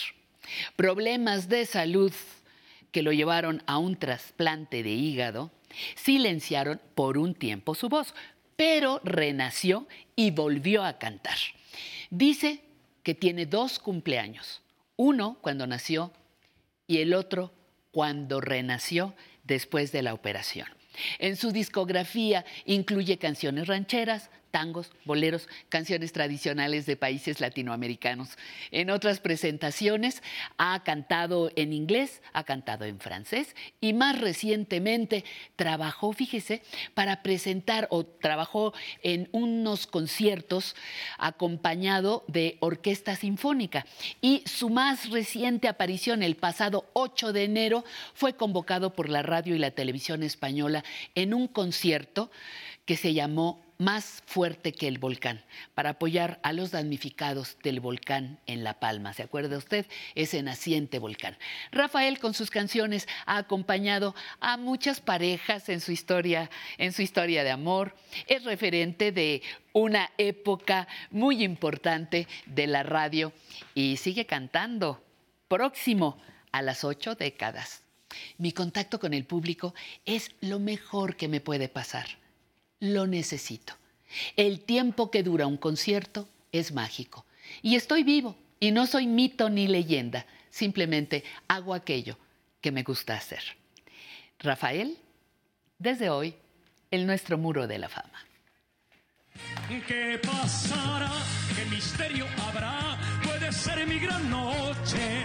[0.76, 2.14] Problemas de salud
[2.92, 5.52] que lo llevaron a un trasplante de hígado
[5.96, 8.14] silenciaron por un tiempo su voz,
[8.56, 11.38] pero renació y volvió a cantar.
[12.10, 12.62] Dice
[13.04, 14.62] que tiene dos cumpleaños,
[14.98, 16.12] uno cuando nació
[16.88, 17.54] y el otro
[17.92, 20.68] cuando renació después de la operación.
[21.20, 28.38] En su discografía incluye canciones rancheras, tangos, boleros, canciones tradicionales de países latinoamericanos.
[28.70, 30.22] En otras presentaciones
[30.58, 35.24] ha cantado en inglés, ha cantado en francés y más recientemente
[35.56, 36.62] trabajó, fíjese,
[36.94, 40.76] para presentar o trabajó en unos conciertos
[41.18, 43.86] acompañado de orquesta sinfónica.
[44.22, 49.56] Y su más reciente aparición el pasado 8 de enero fue convocado por la radio
[49.56, 50.84] y la televisión española
[51.16, 52.32] en un concierto
[52.86, 58.40] que se llamó más fuerte que el volcán, para apoyar a los damnificados del volcán
[58.46, 59.12] en La Palma.
[59.14, 59.88] ¿Se acuerda usted?
[60.14, 61.36] Ese naciente volcán.
[61.72, 67.44] Rafael con sus canciones ha acompañado a muchas parejas en su historia, en su historia
[67.44, 67.96] de amor.
[68.28, 69.42] Es referente de
[69.74, 73.34] una época muy importante de la radio
[73.74, 75.04] y sigue cantando.
[75.48, 76.22] Próximo
[76.52, 77.82] a las ocho décadas.
[78.38, 79.74] Mi contacto con el público
[80.06, 82.21] es lo mejor que me puede pasar
[82.82, 83.74] lo necesito.
[84.36, 87.26] El tiempo que dura un concierto es mágico.
[87.62, 92.18] Y estoy vivo y no soy mito ni leyenda, simplemente hago aquello
[92.60, 93.42] que me gusta hacer.
[94.40, 94.98] Rafael,
[95.80, 96.36] desde hoy,
[96.90, 98.26] el nuestro muro de la fama.
[99.88, 101.12] ¿Qué pasará?
[101.56, 103.00] ¿Qué misterio habrá?
[103.24, 105.24] Puede ser mi gran noche.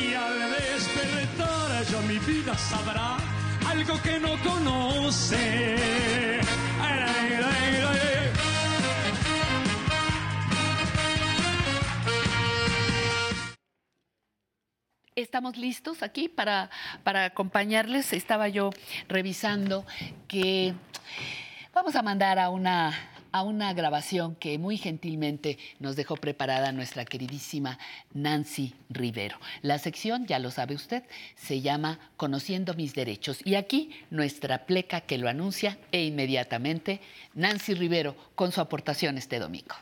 [0.00, 3.37] Y al despertar ya mi vida sabrá
[3.70, 5.88] algo que no conoce.
[15.14, 16.70] Estamos listos aquí para,
[17.02, 18.12] para acompañarles.
[18.12, 18.70] Estaba yo
[19.08, 19.84] revisando
[20.28, 20.74] que
[21.74, 22.92] vamos a mandar a una
[23.32, 27.78] a una grabación que muy gentilmente nos dejó preparada nuestra queridísima
[28.14, 29.38] Nancy Rivero.
[29.62, 31.04] La sección, ya lo sabe usted,
[31.36, 33.40] se llama Conociendo mis derechos.
[33.44, 37.00] Y aquí nuestra pleca que lo anuncia e inmediatamente
[37.34, 39.74] Nancy Rivero con su aportación este domingo.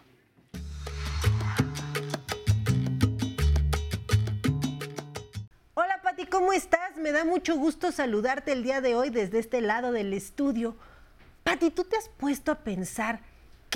[5.74, 6.96] Hola Pati, ¿cómo estás?
[6.96, 10.76] Me da mucho gusto saludarte el día de hoy desde este lado del estudio.
[11.44, 13.20] Pati, ¿tú te has puesto a pensar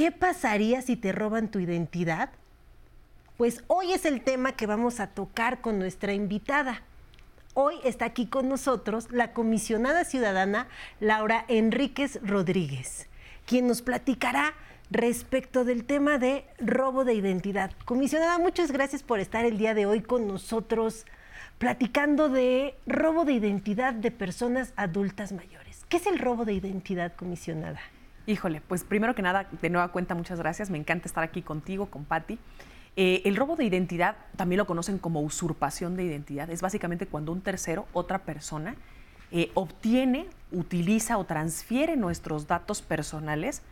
[0.00, 2.30] ¿Qué pasaría si te roban tu identidad?
[3.36, 6.80] Pues hoy es el tema que vamos a tocar con nuestra invitada.
[7.52, 10.68] Hoy está aquí con nosotros la comisionada ciudadana
[11.00, 13.08] Laura Enríquez Rodríguez,
[13.44, 14.54] quien nos platicará
[14.90, 17.70] respecto del tema de robo de identidad.
[17.84, 21.04] Comisionada, muchas gracias por estar el día de hoy con nosotros.
[21.58, 25.84] platicando de robo de identidad de personas adultas mayores.
[25.90, 27.80] ¿Qué es el robo de identidad, comisionada?
[28.30, 30.70] Híjole, pues primero que nada, de nueva cuenta, muchas gracias.
[30.70, 32.38] Me encanta estar aquí contigo, con Patti.
[32.94, 36.48] Eh, el robo de identidad también lo conocen como usurpación de identidad.
[36.48, 38.76] Es básicamente cuando un tercero, otra persona,
[39.32, 43.62] eh, obtiene, utiliza o transfiere nuestros datos personales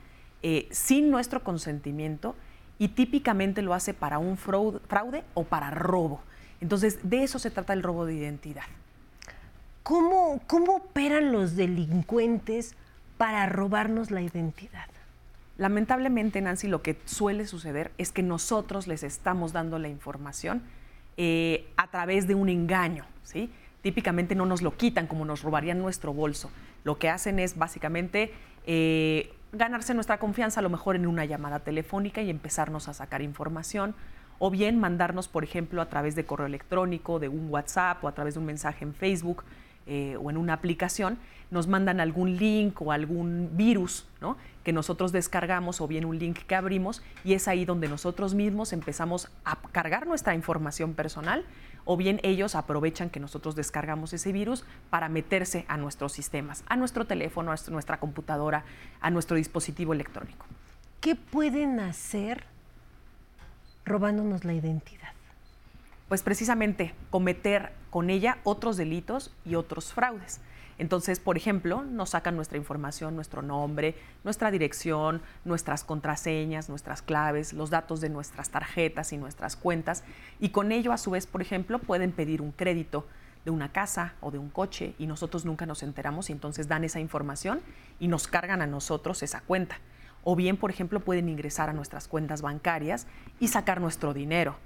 [0.43, 2.35] eh, sin nuestro consentimiento
[2.81, 6.21] y típicamente lo hace para un fraude, o para robo.
[6.61, 8.65] Entonces, de eso se trata el robo de identidad.
[9.85, 12.75] ¿Cómo, cómo operan los delincuentes
[13.19, 14.87] para robarnos la identidad?
[15.59, 20.63] Lamentablemente, Nancy, lo que suele suceder es que nosotros les estamos dando la información
[21.17, 23.51] eh, a través de un engaño, ¿sí?
[23.83, 26.51] Típicamente no nos lo quitan como nos robarían nuestro bolso.
[26.85, 28.33] Lo que hacen es básicamente
[28.67, 33.21] eh, ganarse nuestra confianza a lo mejor en una llamada telefónica y empezarnos a sacar
[33.23, 33.95] información
[34.39, 38.13] o bien mandarnos, por ejemplo, a través de correo electrónico, de un WhatsApp o a
[38.13, 39.43] través de un mensaje en Facebook
[39.89, 41.19] eh, o en una aplicación,
[41.51, 44.37] nos mandan algún link o algún virus ¿no?
[44.63, 48.75] que nosotros descargamos o bien un link que abrimos y es ahí donde nosotros mismos
[48.75, 51.47] empezamos a cargar nuestra información personal
[51.87, 56.77] o bien ellos aprovechan que nosotros descargamos ese virus para meterse a nuestros sistemas, a
[56.77, 58.65] nuestro teléfono, a nuestra computadora,
[59.01, 60.45] a nuestro dispositivo electrónico.
[61.01, 62.45] ¿Qué pueden hacer
[63.87, 65.13] robándonos la identidad?
[66.09, 70.41] Pues precisamente cometer con ella otros delitos y otros fraudes.
[70.79, 77.53] Entonces, por ejemplo, nos sacan nuestra información, nuestro nombre, nuestra dirección, nuestras contraseñas, nuestras claves,
[77.53, 80.05] los datos de nuestras tarjetas y nuestras cuentas.
[80.39, 83.07] Y con ello, a su vez, por ejemplo, pueden pedir un crédito
[83.45, 86.85] de una casa o de un coche y nosotros nunca nos enteramos y entonces dan
[86.85, 87.61] esa información
[87.99, 89.79] y nos cargan a nosotros esa cuenta.
[90.23, 93.07] O bien, por ejemplo, pueden ingresar a nuestras cuentas bancarias
[93.41, 94.57] y sacar nuestro dinero.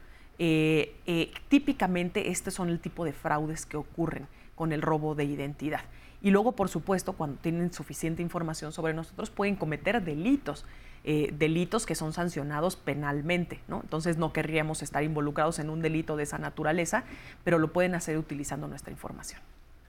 [0.45, 5.23] Eh, eh, típicamente, estos son el tipo de fraudes que ocurren con el robo de
[5.23, 5.83] identidad.
[6.21, 10.65] Y luego, por supuesto, cuando tienen suficiente información sobre nosotros, pueden cometer delitos.
[11.05, 13.83] Eh, delitos que son sancionados penalmente, ¿no?
[13.83, 17.05] Entonces no querríamos estar involucrados en un delito de esa naturaleza,
[17.45, 19.41] pero lo pueden hacer utilizando nuestra información.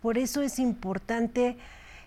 [0.03, 1.57] Por eso es importante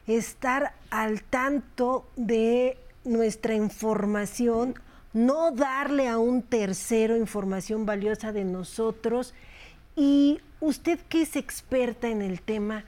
[0.06, 4.76] estar al tanto de nuestra información,
[5.16, 9.32] no darle a un tercero información valiosa de nosotros.
[9.96, 12.84] Y usted que es experta en el tema,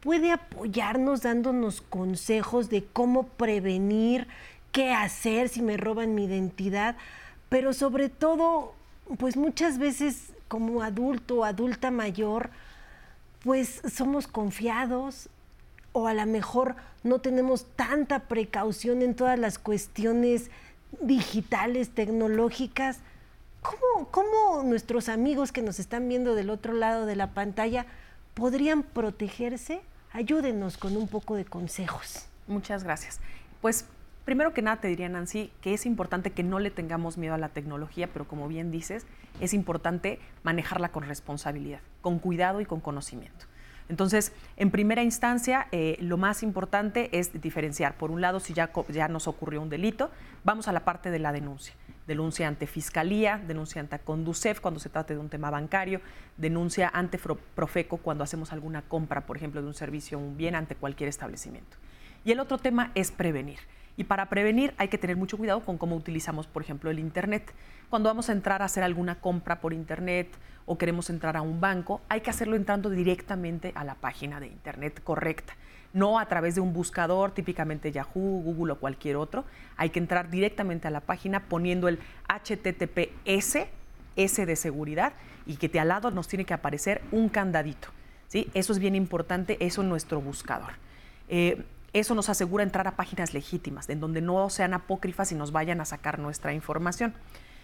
[0.00, 4.26] puede apoyarnos dándonos consejos de cómo prevenir,
[4.72, 6.96] qué hacer si me roban mi identidad,
[7.48, 8.74] pero sobre todo,
[9.16, 12.50] pues muchas veces como adulto o adulta mayor,
[13.44, 15.28] pues somos confiados
[15.92, 16.74] o a lo mejor
[17.04, 20.50] no tenemos tanta precaución en todas las cuestiones
[21.00, 23.00] digitales, tecnológicas.
[23.62, 27.86] ¿Cómo, ¿Cómo, nuestros amigos que nos están viendo del otro lado de la pantalla
[28.34, 29.82] podrían protegerse
[30.14, 32.28] Ayúdenos con un poco de consejos.
[32.46, 33.18] Muchas gracias.
[33.60, 33.84] Pues
[34.24, 37.38] primero que nada te diría, Nancy, que es importante que no le tengamos miedo a
[37.38, 39.06] la tecnología, pero como bien dices,
[39.40, 43.46] es importante manejarla con responsabilidad, con cuidado y con conocimiento.
[43.88, 47.96] Entonces, en primera instancia, eh, lo más importante es diferenciar.
[47.96, 50.10] Por un lado, si ya, ya nos ocurrió un delito,
[50.42, 51.74] vamos a la parte de la denuncia
[52.06, 56.00] denuncia ante Fiscalía, denuncia ante Conducef cuando se trate de un tema bancario,
[56.36, 60.54] denuncia ante Profeco cuando hacemos alguna compra, por ejemplo, de un servicio o un bien
[60.54, 61.76] ante cualquier establecimiento.
[62.24, 63.58] Y el otro tema es prevenir.
[63.96, 67.52] Y para prevenir hay que tener mucho cuidado con cómo utilizamos, por ejemplo, el Internet.
[67.90, 70.28] Cuando vamos a entrar a hacer alguna compra por Internet
[70.66, 74.46] o queremos entrar a un banco, hay que hacerlo entrando directamente a la página de
[74.46, 75.54] Internet correcta
[75.94, 79.44] no a través de un buscador, típicamente Yahoo, Google o cualquier otro.
[79.76, 83.68] Hay que entrar directamente a la página poniendo el HTTPS,
[84.16, 85.14] S de seguridad,
[85.46, 87.88] y que te al lado nos tiene que aparecer un candadito.
[88.28, 88.50] ¿sí?
[88.54, 90.72] Eso es bien importante, eso en nuestro buscador.
[91.28, 91.62] Eh,
[91.94, 95.80] eso nos asegura entrar a páginas legítimas, en donde no sean apócrifas y nos vayan
[95.80, 97.14] a sacar nuestra información.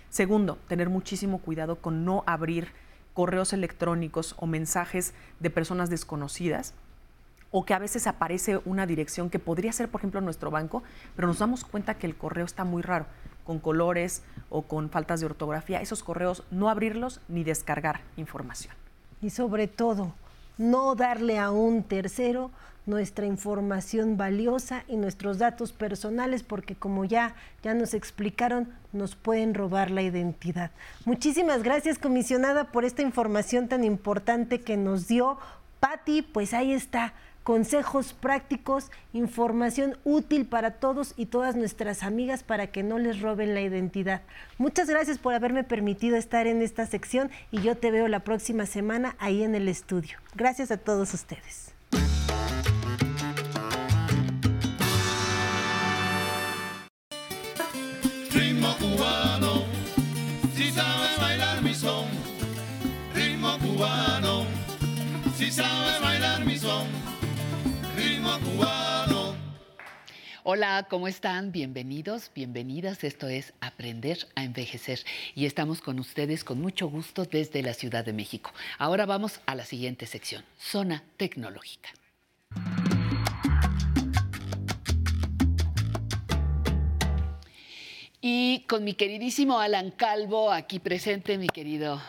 [0.08, 2.72] Segundo, tener muchísimo cuidado con no abrir
[3.12, 6.74] correos electrónicos o mensajes de personas desconocidas
[7.50, 10.84] o que a veces aparece una dirección que podría ser, por ejemplo, nuestro banco,
[11.16, 13.06] pero nos damos cuenta que el correo está muy raro,
[13.44, 15.80] con colores o con faltas de ortografía.
[15.80, 18.74] Esos correos no abrirlos ni descargar información.
[19.20, 20.14] Y sobre todo,
[20.60, 22.50] no darle a un tercero
[22.84, 29.54] nuestra información valiosa y nuestros datos personales porque como ya ya nos explicaron, nos pueden
[29.54, 30.70] robar la identidad.
[31.06, 35.38] Muchísimas gracias, comisionada, por esta información tan importante que nos dio
[35.78, 37.14] Patti, pues ahí está
[37.50, 43.54] consejos prácticos, información útil para todos y todas nuestras amigas para que no les roben
[43.54, 44.22] la identidad.
[44.56, 48.66] Muchas gracias por haberme permitido estar en esta sección y yo te veo la próxima
[48.66, 50.18] semana ahí en el estudio.
[50.36, 51.74] Gracias a todos ustedes.
[60.54, 62.06] Si sabe bailar mi son.
[63.58, 64.46] Cubano,
[65.36, 66.09] si sabe bailar
[70.42, 71.52] Hola, ¿cómo están?
[71.52, 73.04] Bienvenidos, bienvenidas.
[73.04, 75.00] Esto es Aprender a Envejecer
[75.34, 78.50] y estamos con ustedes con mucho gusto desde la Ciudad de México.
[78.78, 81.90] Ahora vamos a la siguiente sección, Zona Tecnológica.
[88.22, 92.00] Y con mi queridísimo Alan Calvo aquí presente, mi querido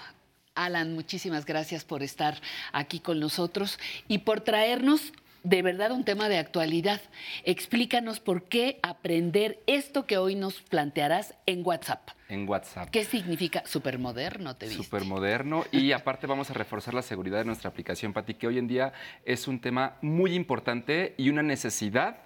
[0.55, 2.39] Alan, muchísimas gracias por estar
[2.71, 3.77] aquí con nosotros
[4.07, 5.11] y por traernos
[5.43, 7.01] de verdad un tema de actualidad.
[7.43, 12.09] Explícanos por qué aprender esto que hoy nos plantearás en WhatsApp.
[12.29, 12.89] En WhatsApp.
[12.89, 14.55] ¿Qué significa supermoderno?
[14.55, 14.83] Te viste?
[14.83, 18.67] Supermoderno y aparte vamos a reforzar la seguridad de nuestra aplicación, Pati, que hoy en
[18.67, 18.93] día
[19.25, 22.17] es un tema muy importante y una necesidad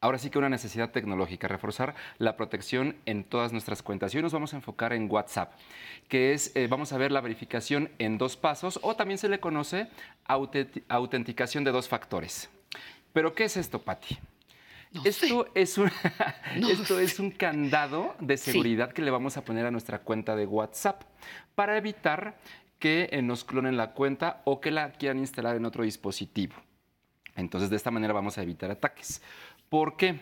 [0.00, 4.14] ahora sí que una necesidad tecnológica, reforzar la protección en todas nuestras cuentas.
[4.14, 5.52] Y hoy nos vamos a enfocar en WhatsApp,
[6.08, 9.40] que es, eh, vamos a ver la verificación en dos pasos o también se le
[9.40, 9.88] conoce
[10.88, 12.48] autenticación de dos factores.
[13.12, 14.18] Pero, ¿qué es esto, Patti?
[15.04, 15.90] esto, es un,
[16.68, 20.46] esto es un candado de seguridad que le vamos a poner a nuestra cuenta de
[20.46, 21.02] WhatsApp
[21.54, 22.38] para evitar
[22.78, 26.54] que eh, nos clonen la cuenta o que la quieran instalar en otro dispositivo.
[27.36, 29.22] Entonces, de esta manera vamos a evitar ataques.
[29.70, 30.18] ¿Por qué?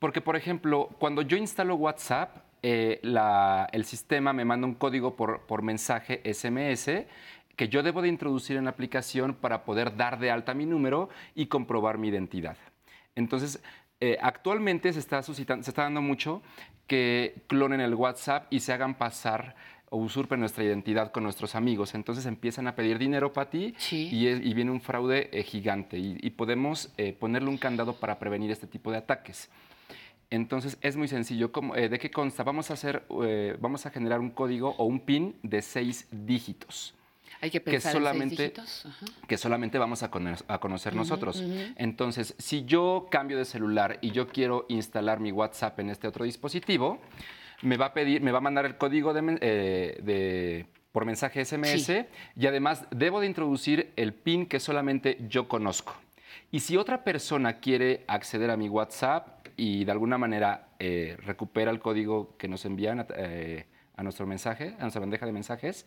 [0.00, 3.00] Porque, por ejemplo, cuando yo instalo WhatsApp, eh,
[3.72, 7.06] el sistema me manda un código por, mensaje SMS
[7.54, 11.08] que yo debo de introducir en la aplicación para poder dar de alta mi número
[11.36, 12.56] y comprobar mi identidad.
[13.14, 13.62] Entonces,
[14.00, 16.42] eh, actualmente se está, suscitando, se está dando mucho
[16.88, 19.54] que clonen el WhatsApp y se hagan pasar
[19.90, 21.94] o usurpen nuestra identidad con nuestros amigos.
[21.94, 26.90] Entonces empiezan a pedir dinero para ti y, viene un fraude eh, gigante y, podemos
[26.96, 29.48] eh, ponerle un candado para prevenir este tipo de ataques.
[30.30, 31.52] Entonces es muy sencillo.
[31.76, 32.42] Eh, ¿De qué consta?
[32.42, 33.04] Vamos a, hacer,
[33.60, 36.94] vamos a generar un código o un PIN de seis dígitos.
[37.40, 39.26] Hay que pensar que solamente, en seis dígitos.
[39.28, 41.44] que solamente vamos a, conocer, nosotros.
[41.76, 46.24] Entonces, si yo cambio de celular y yo quiero instalar mi WhatsApp en este otro
[46.24, 46.98] dispositivo,
[47.62, 52.06] me va a pedir, me va a mandar el código de, eh, por mensaje SMS
[52.36, 55.94] y además debo de introducir el PIN que solamente yo conozco.
[56.50, 61.70] Y si otra persona quiere acceder a mi WhatsApp y de alguna manera eh, recupera
[61.70, 63.66] el código que nos envían a, eh,
[63.96, 65.86] a, nuestro mensaje, a nuestra bandeja de mensajes,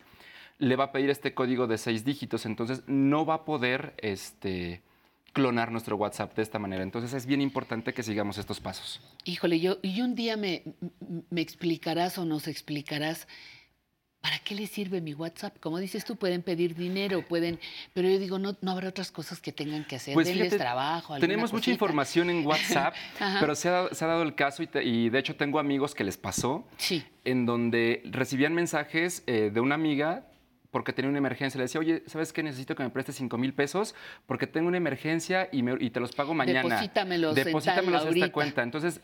[0.58, 2.44] le va a pedir este código de seis dígitos.
[2.46, 4.82] Entonces no va a poder este,
[5.32, 6.82] clonar nuestro WhatsApp de esta manera.
[6.82, 9.00] Entonces es bien importante que sigamos estos pasos.
[9.24, 10.62] Híjole, yo, y un día me,
[11.30, 13.26] me explicarás o nos explicarás
[14.20, 15.56] ¿para qué le sirve mi WhatsApp?
[15.60, 17.58] Como dices tú, pueden pedir dinero, pueden,
[17.94, 21.18] pero yo digo, no, no habrá otras cosas que tengan que hacer, pues denles trabajo.
[21.18, 22.94] Tenemos mucha información en WhatsApp,
[23.40, 27.04] pero se ha, dado el caso y, de hecho tengo amigos que les pasó, sí.
[27.24, 30.29] en donde recibían mensajes eh, de una amiga
[30.70, 31.58] porque tenía una emergencia.
[31.58, 32.42] Le decía, oye, ¿sabes qué?
[32.42, 33.94] Necesito que me prestes 5 mil pesos
[34.26, 36.62] porque tengo una emergencia y, y, te los pago mañana.
[36.62, 38.62] Deposítamelos, Deposítamelos en, esta cuenta.
[38.62, 39.00] Entonces,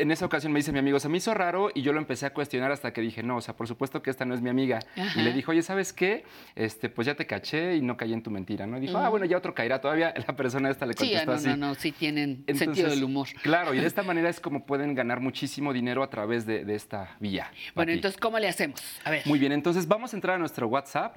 [0.00, 2.26] en esa ocasión me dice mi amigo, se me hizo raro y yo lo empecé
[2.26, 4.50] a cuestionar hasta que dije, no, o sea, por supuesto que esta no es mi
[4.50, 4.80] amiga.
[5.16, 6.24] Y le dijo, oye, ¿sabes qué?
[6.54, 8.78] Este, pues ya te caché y no caí en tu mentira, ¿no?
[8.78, 9.80] Y dijo, ah, bueno, ya otro caerá.
[9.80, 11.48] Todavía la persona esta le contestó sí, no, así.
[11.48, 13.28] No, no, sí tienen sentido del humor.
[13.42, 16.74] Claro, y de esta manera es como pueden ganar muchísimo dinero a través de, de
[16.74, 17.50] esta vía.
[17.74, 18.80] Bueno, entonces, ¿cómo le hacemos?
[19.04, 19.22] A ver.
[19.26, 21.16] Muy bien, entonces vamos a entrar a nuestro WhatsApp,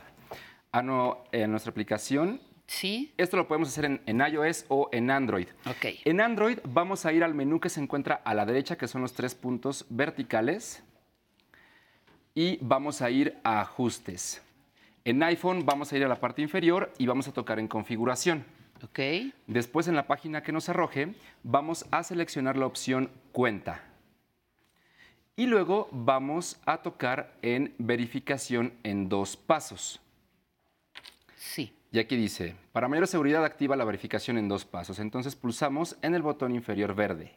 [0.71, 3.13] a nuestra aplicación Sí.
[3.17, 5.47] Esto lo podemos hacer en, iOS o en Android.
[5.65, 5.85] Ok.
[6.03, 9.01] En Android vamos a ir al menú que se encuentra a la derecha, que son
[9.01, 10.83] los tres puntos verticales.
[12.35, 14.43] Y vamos a ir a ajustes.
[15.05, 18.45] En iPhone vamos a ir a la parte inferior y vamos a tocar en configuración.
[18.83, 18.99] Ok.
[19.47, 23.81] Después en la página que nos arroje, vamos a seleccionar la opción cuenta.
[25.37, 30.01] Y luego vamos a tocar en verificación en dos pasos.
[31.35, 31.76] Sí.
[31.91, 34.99] Y aquí dice, para mayor seguridad activa la verificación en dos pasos.
[34.99, 37.33] Entonces pulsamos en el botón inferior verde.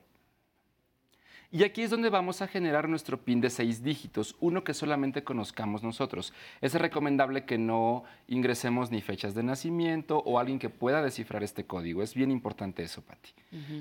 [1.53, 5.25] Y aquí es donde vamos a generar nuestro PIN de seis dígitos, uno que solamente
[5.25, 6.33] conozcamos nosotros.
[6.61, 11.67] Es recomendable que no ingresemos ni fechas de nacimiento o alguien que pueda descifrar este
[11.67, 12.05] código.
[12.05, 13.31] Es bien importante eso, Pati.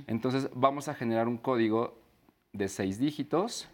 [0.08, 2.00] Entonces vamos a generar un código
[2.54, 3.70] de seis dígitos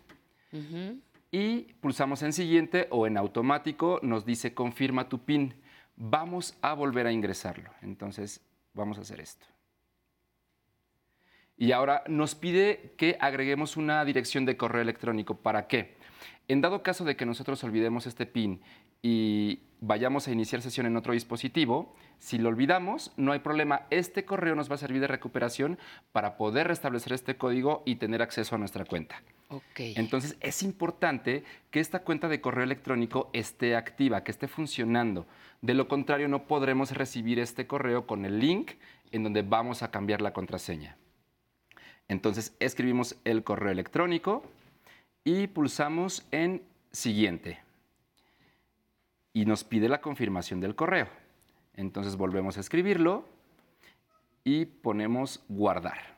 [1.31, 5.53] y pulsamos en siguiente o en automático nos dice confirma tu PIN
[5.95, 7.69] vamos a volver a ingresarlo.
[7.81, 8.41] Entonces,
[8.73, 9.45] vamos a hacer esto.
[11.57, 15.37] Y ahora nos pide que agreguemos una dirección de correo electrónico.
[15.37, 15.95] ¿Para qué?
[16.47, 18.61] En dado caso de que nosotros olvidemos este PIN
[19.01, 23.87] y vayamos a iniciar sesión en otro dispositivo, si lo olvidamos, no hay problema.
[23.89, 25.79] Este correo nos va a servir de recuperación
[26.11, 29.21] para poder restablecer este código y tener acceso a nuestra cuenta.
[29.47, 29.93] Okay.
[29.97, 35.27] Entonces es importante que esta cuenta de correo electrónico esté activa, que esté funcionando.
[35.61, 38.71] De lo contrario, no podremos recibir este correo con el link
[39.11, 40.97] en donde vamos a cambiar la contraseña.
[42.07, 44.43] Entonces escribimos el correo electrónico
[45.23, 46.61] y pulsamos en
[46.91, 47.59] siguiente
[49.33, 51.07] y nos pide la confirmación del correo.
[51.75, 53.27] Entonces volvemos a escribirlo
[54.43, 56.14] y ponemos guardar.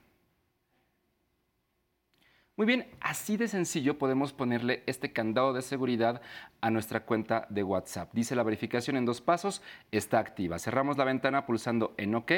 [2.57, 6.23] Muy bien, así de sencillo podemos ponerle este candado de seguridad
[6.59, 8.09] a nuestra cuenta de WhatsApp.
[8.13, 9.61] Dice la verificación en dos pasos,
[9.91, 10.57] está activa.
[10.57, 12.31] Cerramos la ventana pulsando en OK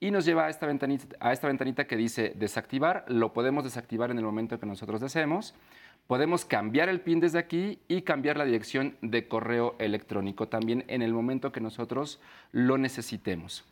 [0.00, 3.04] y nos lleva a esta, ventanita, a esta ventanita que dice desactivar.
[3.06, 5.54] Lo podemos desactivar en el momento que nosotros deseemos.
[6.06, 11.02] Podemos cambiar el PIN desde aquí y cambiar la dirección de correo electrónico también en
[11.02, 12.18] el momento que nosotros
[12.50, 13.62] lo necesitemos.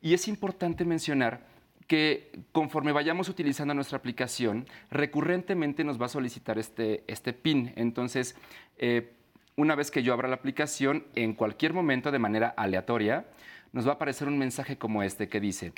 [0.00, 1.57] Y es importante mencionar
[1.88, 7.72] que conforme vayamos utilizando nuestra aplicación, recurrentemente nos va a solicitar este, este PIN.
[7.76, 8.36] Entonces,
[8.76, 9.14] eh,
[9.56, 13.26] una vez que yo abra la aplicación, en cualquier momento de manera aleatoria,
[13.72, 15.72] nos va a aparecer un mensaje como este que dice,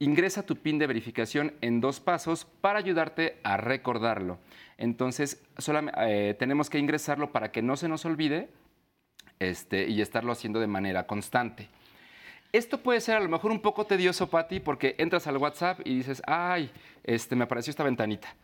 [0.00, 4.38] ingresa tu PIN de verificación en dos pasos para ayudarte a recordarlo.
[4.78, 5.40] Entonces,
[5.98, 8.50] eh, tenemos que ingresarlo para que no se nos olvide
[9.38, 11.68] este, y estarlo haciendo de manera constante.
[12.52, 15.80] Esto puede ser a lo mejor un poco tedioso para ti porque entras al WhatsApp
[15.86, 16.70] y dices, ay,
[17.02, 18.36] este, me apareció esta ventanita.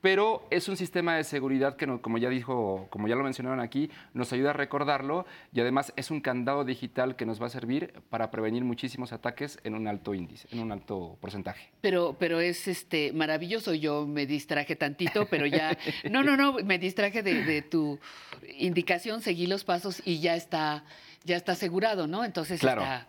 [0.00, 3.90] Pero es un sistema de seguridad que, como ya dijo, como ya lo mencionaron aquí,
[4.14, 7.92] nos ayuda a recordarlo y además es un candado digital que nos va a servir
[8.08, 11.70] para prevenir muchísimos ataques en un alto índice, en un alto porcentaje.
[11.80, 13.74] Pero, pero es este maravilloso.
[13.74, 15.76] Yo me distraje tantito, pero ya,
[16.08, 17.98] no, no, no, me distraje de, de tu
[18.58, 20.84] indicación, seguí los pasos y ya está,
[21.24, 22.24] ya está asegurado, ¿no?
[22.24, 23.08] Entonces está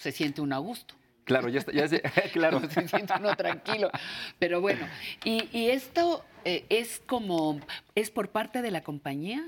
[0.00, 0.94] se siente uno a gusto.
[1.24, 1.86] Claro, ya está, ya
[2.32, 2.60] claro.
[2.70, 3.90] se siente uno tranquilo.
[4.38, 4.86] Pero bueno,
[5.24, 7.60] y, esto eh, es como,
[7.94, 9.46] ¿es por parte de la compañía?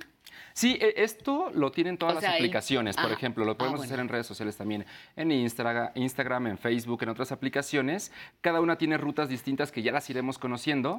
[0.53, 4.27] Sí, e, esto lo tienen todas las aplicaciones, por ejemplo, lo podemos hacer en redes
[4.27, 4.85] sociales también,
[5.17, 8.13] en Instagram, en Facebook, en otras aplicaciones.
[8.41, 10.97] Cada una tiene rutas distintas que ya las iremos conociendo,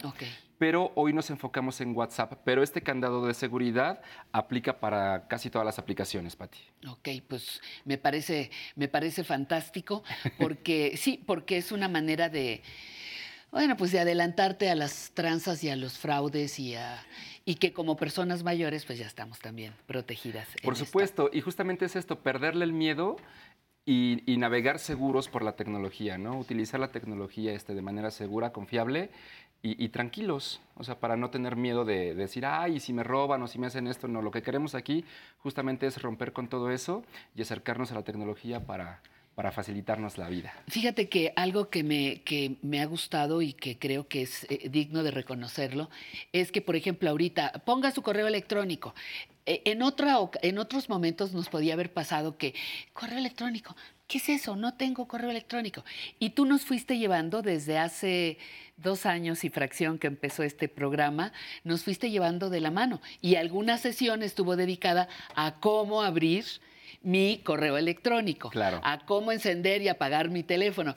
[0.57, 2.33] pero hoy nos enfocamos en WhatsApp.
[2.43, 4.01] Pero este candado de seguridad
[4.31, 6.59] aplica para casi todas las aplicaciones, Pati.
[6.87, 10.03] Ok, pues me parece, me parece fantástico,
[10.37, 12.61] porque sí, porque es una manera de,
[13.53, 17.01] bueno, pues de adelantarte a las tranzas y a los fraudes y a
[17.45, 20.47] y que como personas mayores pues ya estamos también protegidas.
[20.63, 23.17] Por supuesto, y justamente es esto, perderle el miedo
[23.85, 26.37] y, navegar seguros por la tecnología, ¿no?
[26.37, 29.09] Utilizar la tecnología este, de manera segura, confiable
[29.61, 33.47] y, tranquilos, o sea, para no tener miedo de, decir, ay, si me roban o
[33.47, 35.05] si me hacen esto, no, lo que queremos aquí
[35.37, 39.01] justamente es romper con todo eso y acercarnos a la tecnología para,
[39.35, 40.53] para facilitarnos la vida.
[40.67, 44.69] Fíjate que algo que me, que me ha gustado y que creo que es eh,
[44.69, 45.89] digno de reconocerlo
[46.31, 48.93] es que, por ejemplo, ahorita ponga su correo electrónico.
[49.45, 52.53] Eh, en, otra, en otros momentos nos podía haber pasado que,
[52.93, 53.75] correo electrónico,
[54.07, 54.55] ¿qué es eso?
[54.55, 55.83] No tengo correo electrónico.
[56.19, 58.37] Y tú nos fuiste llevando desde hace
[58.77, 61.33] dos años y fracción que empezó este programa,
[61.63, 63.01] nos fuiste llevando de la mano.
[63.21, 66.45] Y alguna sesión estuvo dedicada a cómo abrir
[67.01, 70.95] mi correo electrónico, a cómo encender y apagar mi teléfono.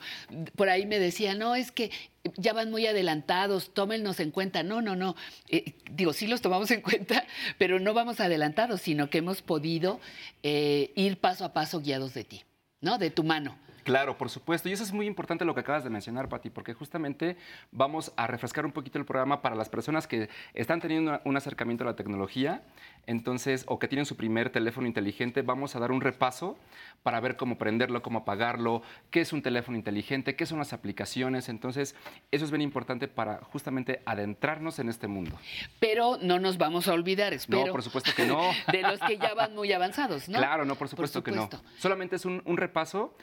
[0.55, 1.91] Por ahí me decía, no, es que
[2.35, 4.63] ya van muy adelantados, tómennos en cuenta.
[4.63, 5.15] No, no, no.
[5.49, 7.25] Eh, digo, sí los tomamos en cuenta,
[7.57, 9.99] pero no vamos adelantados, sino que hemos podido
[10.43, 12.43] eh, ir paso a paso guiados de ti,
[12.81, 12.97] ¿no?
[12.97, 13.57] De tu mano.
[13.87, 14.67] Claro, por supuesto.
[14.67, 17.37] Y eso es muy importante lo que acabas de mencionar, Pati, porque justamente
[17.71, 21.85] vamos a refrescar un poquito el programa para las personas que están teniendo un acercamiento
[21.85, 22.63] a la tecnología,
[23.05, 25.41] entonces, o que tienen su primer teléfono inteligente.
[25.41, 26.57] Vamos a dar un repaso
[27.01, 31.47] para ver cómo prenderlo, cómo apagarlo, qué es un teléfono inteligente, qué son las aplicaciones.
[31.47, 31.95] Entonces,
[32.29, 35.39] eso es bien importante para justamente adentrarnos en este mundo.
[35.79, 37.67] Pero no nos vamos a olvidar, espero.
[37.67, 38.51] No, por supuesto que no.
[38.69, 40.39] De los que ya van muy avanzados, ¿no?
[40.39, 41.49] Claro, no, por supuesto, que no.
[41.77, 43.15] Solamente es un, un repaso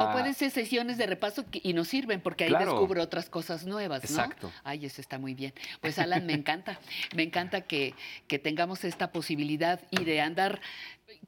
[0.00, 4.02] o pueden ser sesiones de repaso y nos sirven porque ahí descubro otras cosas nuevas,
[4.10, 4.22] ¿no?
[4.22, 4.52] Exacto.
[4.64, 5.52] Ay, eso está muy bien.
[5.80, 6.78] Pues Alan, me encanta.
[7.14, 7.94] Me encanta que,
[8.26, 10.60] que tengamos esta posibilidad y de andar,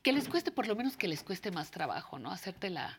[0.03, 2.31] que les cueste, por lo menos que les cueste más trabajo, ¿no?
[2.31, 2.99] Hacerte la,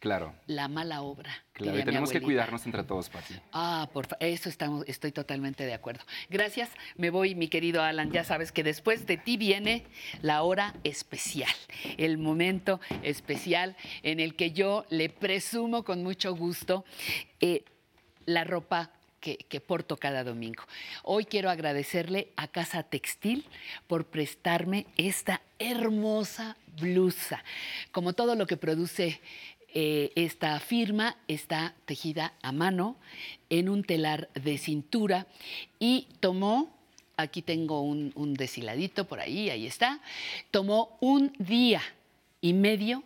[0.00, 0.34] Claro.
[0.46, 1.30] La mala obra.
[1.52, 3.34] Claro, y tenemos que cuidarnos entre todos, Pati.
[3.52, 6.02] Ah, por eso estamos, estoy totalmente de acuerdo.
[6.30, 8.10] Gracias, me voy, mi querido Alan.
[8.10, 9.84] Ya sabes que después de ti viene
[10.22, 11.52] la hora especial,
[11.98, 16.86] el momento especial en el que yo le presumo con mucho gusto
[17.40, 17.64] eh,
[18.24, 20.62] la ropa que, que, porto cada domingo.
[21.02, 23.44] Hoy quiero agradecerle a Casa Textil
[23.86, 27.44] por prestarme esta hermosa blusa.
[27.92, 29.20] Como todo lo que produce
[29.74, 32.96] eh, esta firma está tejida a mano
[33.48, 35.26] en un telar de cintura
[35.78, 36.70] y tomó,
[37.16, 40.00] aquí tengo un, un deshiladito por ahí, ahí está,
[40.50, 41.82] tomó un día
[42.40, 43.02] y medio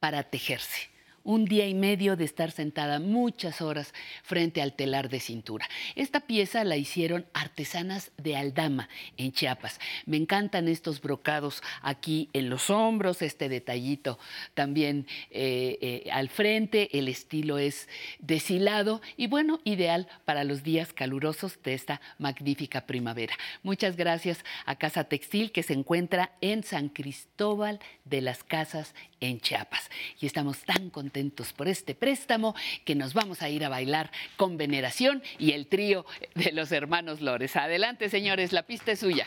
[0.00, 0.91] para tejerse
[1.24, 5.68] un día y medio de estar sentada muchas horas frente al telar de cintura.
[5.94, 9.78] Esta pieza la hicieron artesanas de Aldama, en Chiapas.
[10.06, 14.18] Me encantan estos brocados aquí en los hombros, este detallito
[14.54, 17.88] también eh, eh, al frente, el estilo es
[18.18, 23.34] deshilado y bueno, ideal para los días calurosos de esta magnífica primavera.
[23.62, 29.40] Muchas gracias a Casa Textil que se encuentra en San Cristóbal de las Casas en
[29.40, 29.90] Chiapas.
[30.20, 31.11] Y estamos tan contentos
[31.56, 36.06] por este préstamo que nos vamos a ir a bailar con veneración y el trío
[36.34, 37.56] de los hermanos Lores.
[37.56, 39.26] Adelante, señores, la pista es suya.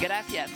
[0.00, 0.50] Gracias.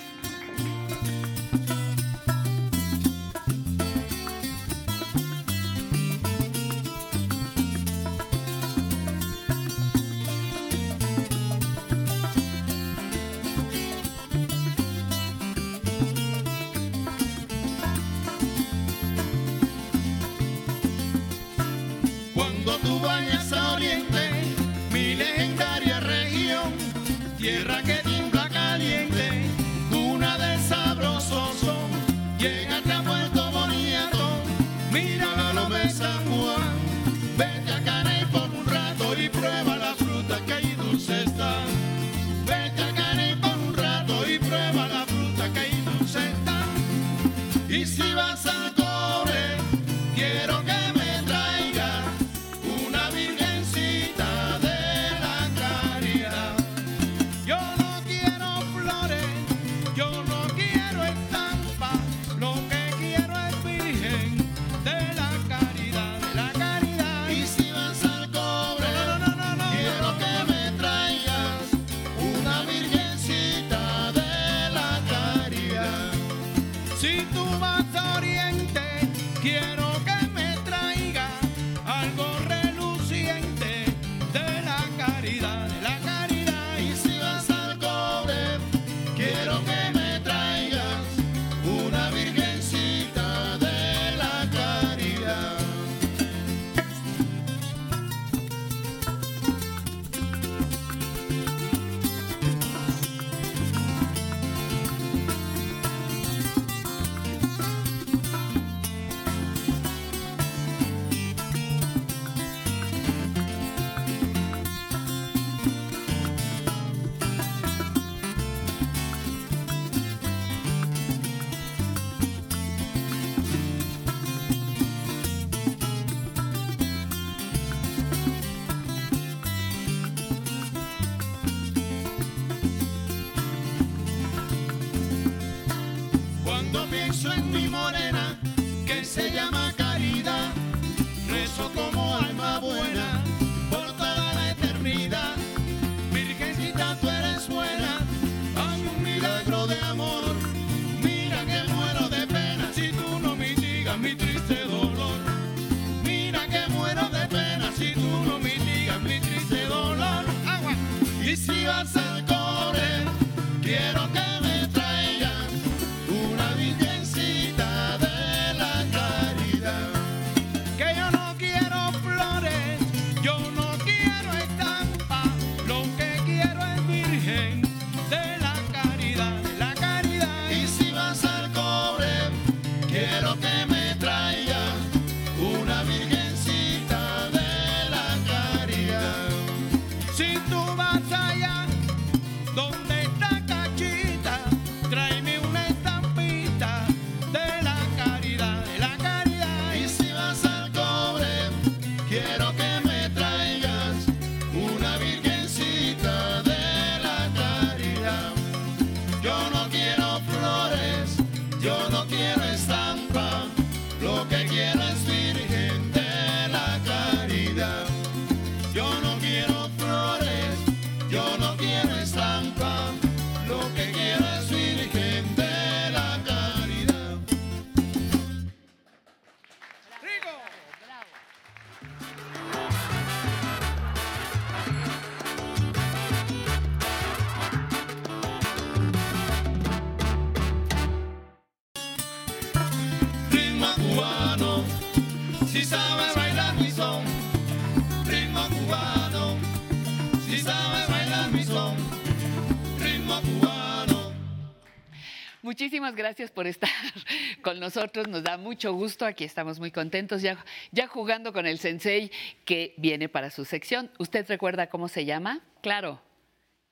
[255.82, 256.70] Muchísimas gracias por estar
[257.42, 258.06] con nosotros.
[258.06, 259.04] Nos da mucho gusto.
[259.04, 260.38] Aquí estamos muy contentos ya,
[260.70, 262.12] ya jugando con el sensei
[262.44, 263.90] que viene para su sección.
[263.98, 265.40] ¿Usted recuerda cómo se llama?
[265.60, 266.00] Claro,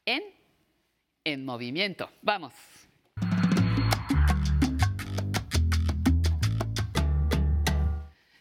[0.07, 0.23] en,
[1.25, 2.09] en movimiento.
[2.23, 2.55] Vamos.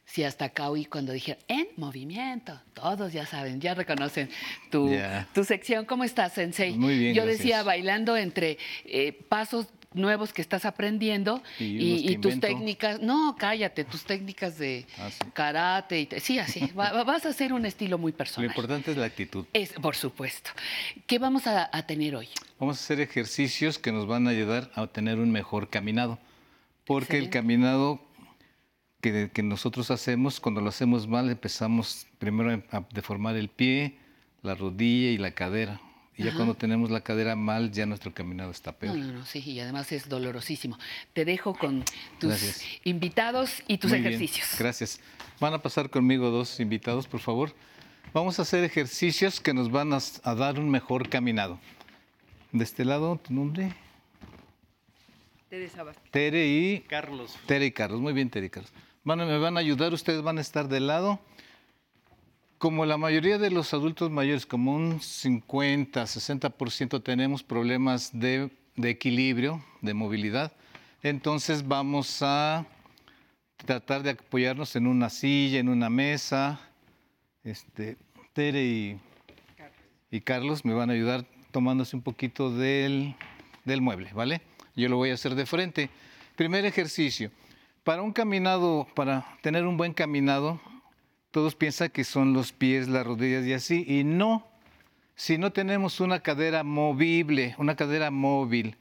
[0.06, 2.62] Sí, hasta acá oí cuando dije en movimiento.
[2.76, 4.30] Todos ya saben, ya reconocen
[4.70, 4.96] tu,
[5.34, 5.86] tu sección.
[5.86, 6.78] ¿Cómo estás, Sensei?
[6.78, 7.16] Muy bien.
[7.16, 13.84] Yo decía, bailando entre eh, pasos nuevos que estás aprendiendo y, tus técnicas, no, cállate,
[13.84, 18.48] tus técnicas de ah, karate, y sí, así, vas a hacer un estilo muy personal.
[18.48, 19.46] Lo importante es la actitud.
[19.54, 20.52] Es, por supuesto.
[21.08, 22.30] ¿Qué vamos a, a tener hoy?
[22.60, 26.20] Vamos a hacer ejercicios que nos van a ayudar a tener un mejor caminado,
[26.86, 28.02] porque el caminado
[29.02, 33.98] que, nosotros hacemos, cuando lo hacemos mal, empezamos primero a deformar el pie,
[34.42, 35.82] la rodilla y la cadera.
[36.20, 38.96] Y ya cuando tenemos la cadera mal, ya nuestro caminado está peor.
[38.96, 40.78] No, no, sí, y además es dolorosísimo.
[41.14, 41.84] Te dejo con
[42.20, 44.56] tus invitados y tus ejercicios.
[44.60, 45.00] gracias.
[45.40, 47.56] Van a pasar conmigo dos invitados, por favor.
[48.14, 51.60] Vamos a hacer ejercicios que nos van a, a dar un mejor caminado.
[52.52, 53.74] De este lado, tu nombre.
[55.50, 55.72] Tere
[56.12, 57.36] Tere y Carlos.
[57.46, 58.02] Tere y Carlos.
[58.02, 58.72] Muy bien, Tere y Carlos
[59.04, 61.20] me van a ayudar, ustedes van a estar de lado.
[62.60, 69.64] Como la mayoría de los adultos mayores, como un 50, 60% tenemos problemas de, equilibrio,
[69.80, 70.52] de movilidad,
[71.02, 72.66] entonces vamos a
[73.66, 76.60] tratar de apoyarnos en una silla, en una mesa.
[77.46, 77.96] Este,
[78.34, 79.00] Tere
[80.12, 83.16] y, Carlos me van a ayudar tomándose un poquito del,
[83.64, 84.42] del mueble, ¿vale?
[84.76, 85.90] Yo lo voy a hacer de frente.
[86.36, 87.32] Primer ejercicio.
[87.86, 90.60] Para un caminado, para tener un buen caminado,
[91.32, 94.48] todos piensan que son los pies, las rodillas y así, y no.
[95.16, 98.78] Si no tenemos una cadera movible, una cadera móvil,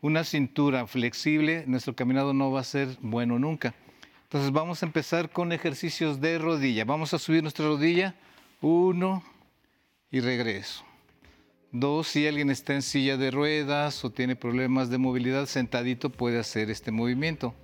[0.00, 3.74] una cintura flexible, nuestro caminado no va a ser bueno nunca.
[4.24, 6.84] Entonces vamos a empezar con ejercicios de rodilla.
[6.84, 8.14] Vamos a subir nuestra rodilla.
[8.60, 9.22] Uno
[10.10, 10.84] y regreso.
[11.70, 16.38] Dos, si alguien está en silla de ruedas o tiene problemas de movilidad, sentadito puede
[16.38, 17.54] hacer este movimiento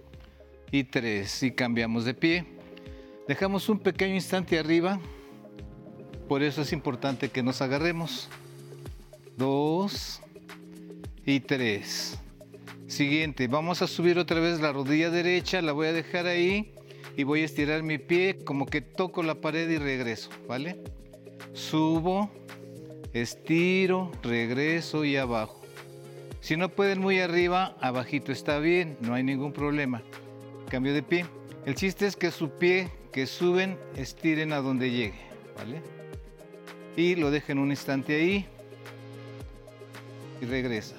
[0.71, 1.43] y tres.
[1.43, 2.60] Y cambiamos de pie.
[3.31, 4.99] Dejamos un pequeño instante arriba.
[6.27, 8.29] Por eso es importante que nos agarremos.
[9.37, 10.21] Dos
[11.25, 12.19] y tres.
[12.89, 16.75] Siguiente, vamos a subir otra vez la rodilla derecha, la voy a dejar ahí
[17.17, 20.83] y voy a estirar mi pie como que toco la pared y regreso, ¿vale?
[21.53, 22.33] Subo,
[23.13, 25.63] estiro, regreso y abajo.
[26.41, 30.03] Si no pueden muy arriba, abajito está bien, no hay ningún problema
[30.69, 31.27] cambio de pie.
[31.65, 35.21] El chiste es que su pie que suben estiren a donde llegue,
[35.57, 35.83] ¿vale?
[36.97, 38.47] Y lo dejen un instante ahí
[40.41, 40.97] y regresa.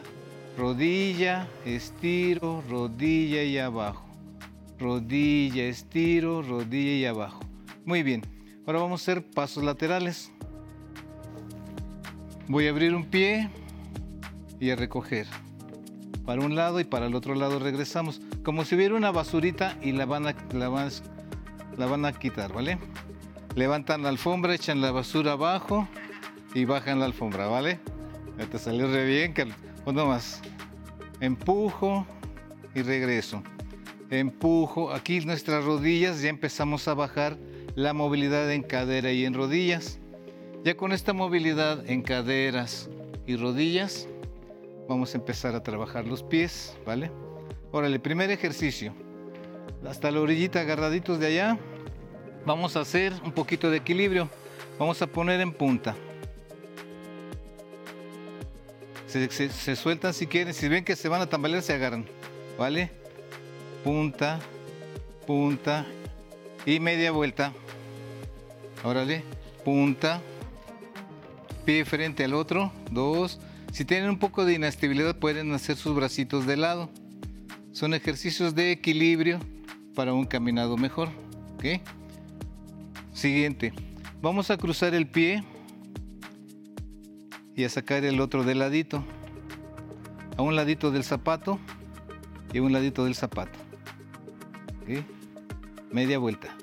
[0.57, 4.05] Rodilla, estiro, rodilla y abajo.
[4.79, 7.41] Rodilla, estiro, rodilla y abajo.
[7.85, 8.21] Muy bien.
[8.65, 10.31] Ahora vamos a hacer pasos laterales.
[12.47, 13.49] Voy a abrir un pie
[14.59, 15.27] y a recoger
[16.25, 18.21] para un lado y para el otro lado regresamos.
[18.43, 20.91] Como si hubiera una basurita y la van a, la van, a
[22.19, 22.77] quitar, ¿vale?
[23.55, 25.87] Levantan la alfombra, echan la basura abajo
[26.53, 27.79] y bajan la alfombra, ¿vale?
[28.37, 29.57] Ya te salió re bien, Carlos.
[29.85, 30.41] Uno más.
[31.19, 32.05] Empujo
[32.73, 33.43] y regreso.
[34.09, 34.91] Empujo.
[34.91, 37.37] Aquí nuestras rodillas ya empezamos a bajar
[37.75, 39.99] la movilidad en cadera y en rodillas.
[40.63, 42.89] Ya con esta movilidad en caderas
[43.25, 44.07] y rodillas,
[44.91, 47.09] Vamos a empezar a trabajar los pies, ¿vale?
[47.71, 48.93] Órale, primer ejercicio.
[49.87, 51.59] Hasta la orillita agarraditos de allá.
[52.45, 54.29] Vamos a hacer un poquito de equilibrio.
[54.79, 55.95] Vamos a poner en punta.
[59.07, 60.53] Se, sueltan si quieren.
[60.53, 62.05] Si ven que se van a tambalear, se agarran.
[62.57, 62.91] ¿Vale?
[63.83, 64.39] Punta,
[65.27, 65.85] punta
[66.65, 67.53] y media vuelta.
[68.83, 69.23] Órale,
[69.63, 70.21] punta,
[71.65, 73.39] pie frente al otro, dos,
[73.71, 76.89] si tienen un poco de inestabilidad pueden hacer sus bracitos de lado.
[77.71, 79.39] Son ejercicios de equilibrio
[79.95, 81.09] para un caminado mejor.
[83.13, 83.73] Siguiente.
[84.21, 85.43] Vamos a cruzar el pie
[87.55, 89.03] y a sacar el otro de ladito.
[90.37, 91.59] A un ladito del zapato
[92.53, 93.59] y a un ladito del zapato.
[95.91, 96.55] Media vuelta.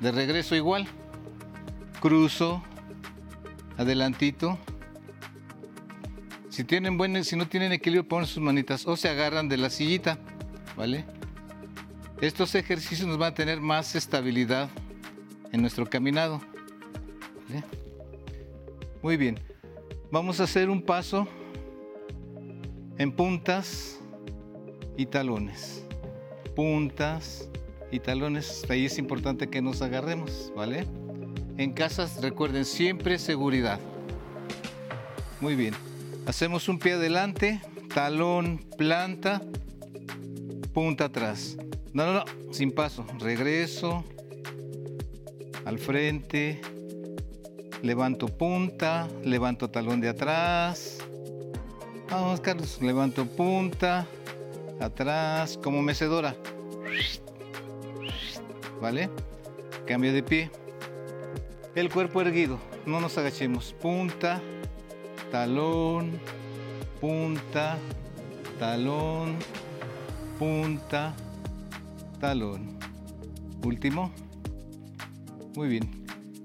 [0.00, 0.86] De regreso igual.
[2.00, 2.62] Cruzo.
[3.76, 4.58] Adelantito
[6.54, 9.70] si, tienen buen, si no tienen equilibrio, ponen sus manitas o se agarran de la
[9.70, 10.20] sillita,
[10.76, 11.04] ¿vale?
[12.20, 14.70] Estos ejercicios nos van a tener más estabilidad
[15.54, 16.40] en nuestro caminado.
[19.02, 19.38] Muy bien.
[20.10, 21.28] Vamos a hacer un paso
[22.98, 24.00] en puntas
[24.96, 25.84] y talones.
[26.56, 27.48] Puntas
[27.92, 28.66] y talones.
[28.68, 30.88] Ahí es importante que nos agarremos, ¿vale?
[31.56, 33.78] En casas recuerden siempre seguridad.
[35.40, 35.74] Muy bien.
[36.26, 37.60] Hacemos un pie adelante,
[37.94, 39.40] talón, planta,
[40.72, 41.56] punta atrás.
[41.92, 43.06] No, no, no, sin paso.
[43.20, 44.02] Regreso
[45.64, 46.60] al frente,
[47.82, 50.98] levanto punta, levanto talón de atrás.
[52.10, 54.06] Vamos, Carlos, levanto punta,
[54.80, 56.36] atrás, como mecedora.
[58.80, 59.08] ¿Vale?
[59.86, 60.50] Cambio de pie.
[61.74, 63.74] El cuerpo erguido, no nos agachemos.
[63.80, 64.40] Punta,
[65.30, 66.12] talón,
[67.00, 67.78] punta,
[68.58, 69.36] talón,
[70.38, 71.14] punta,
[72.20, 72.78] talón.
[73.64, 74.12] Último.
[75.56, 75.88] Muy bien.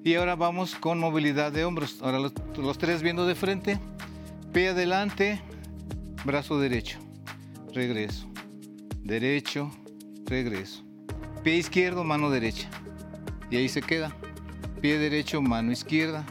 [0.03, 1.99] Y ahora vamos con movilidad de hombros.
[2.01, 3.79] Ahora los, tres viendo de frente.
[4.53, 5.41] Pie adelante,
[6.25, 6.99] brazo derecho.
[7.73, 8.27] Regreso.
[9.03, 9.71] Derecho,
[10.25, 10.83] regreso.
[11.43, 12.69] Pie izquierdo, mano derecha.
[13.49, 14.15] Y ahí se queda.
[14.81, 16.25] Pie derecho, mano izquierda.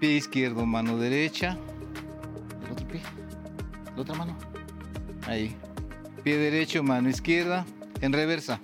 [0.00, 1.56] Pie izquierdo, mano derecha.
[2.64, 3.00] El otro pie.
[3.96, 4.36] La otra mano.
[5.26, 5.56] Ahí.
[6.22, 7.64] Pie derecho, mano izquierda.
[8.00, 8.60] En reversa.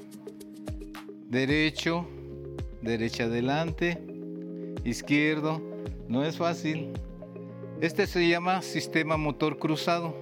[1.35, 2.07] Derecho,
[2.81, 4.01] derecha adelante,
[4.85, 5.61] izquierdo.
[6.07, 6.93] No es fácil.
[7.81, 10.17] Este se llama sistema motor cruzado.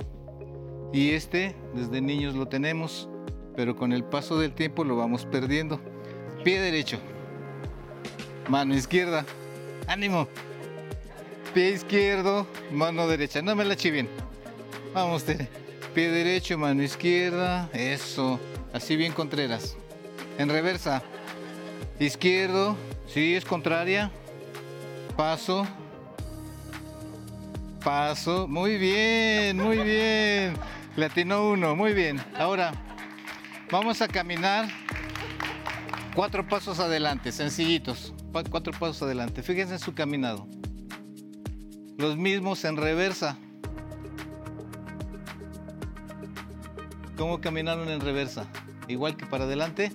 [0.91, 3.11] Y este, desde niños lo tenemos,
[3.55, 5.79] pero con el paso del tiempo lo vamos perdiendo.
[6.45, 6.97] Pie derecho.
[8.49, 9.27] Mano izquierda.
[9.89, 10.27] Ánimo.
[11.53, 13.43] Pie izquierdo, mano derecha.
[13.43, 14.09] No me la chiven.
[14.95, 15.25] Vamos,
[15.95, 17.69] pie derecho, mano izquierda.
[17.75, 18.41] Eso.
[18.73, 19.77] Así bien Contreras.
[20.39, 21.03] En reversa.
[21.99, 22.77] Izquierdo.
[23.07, 24.11] Sí, es contraria.
[25.17, 25.67] Paso.
[27.85, 28.49] Paso.
[28.49, 30.55] Muy bien, muy bien.
[30.97, 31.77] Latino uno.
[31.77, 32.23] Muy bien.
[32.37, 32.73] Ahora,
[33.71, 34.69] vamos a caminar
[36.15, 38.15] cuatro pasos adelante, sencillitos.
[38.51, 39.43] Cuatro pasos adelante.
[39.43, 40.47] Fíjense en su caminado.
[41.99, 43.37] Los mismos en reversa.
[47.17, 48.47] ¿Cómo caminaron en reversa?
[48.89, 49.93] Igual que para adelante.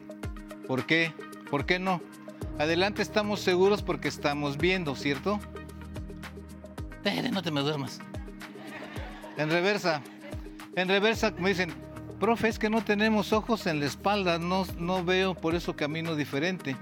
[0.68, 1.14] ¿Por qué?
[1.50, 2.02] ¿Por qué no?
[2.60, 5.40] Adelante estamos seguros porque estamos viendo, ¿cierto?
[7.32, 8.00] no te me duermas.
[9.38, 10.02] En reversa.
[10.76, 11.74] En reversa me dicen,
[12.20, 16.16] profe, es que no tenemos ojos en la espalda, no, no veo, por eso camino
[16.16, 16.76] diferente.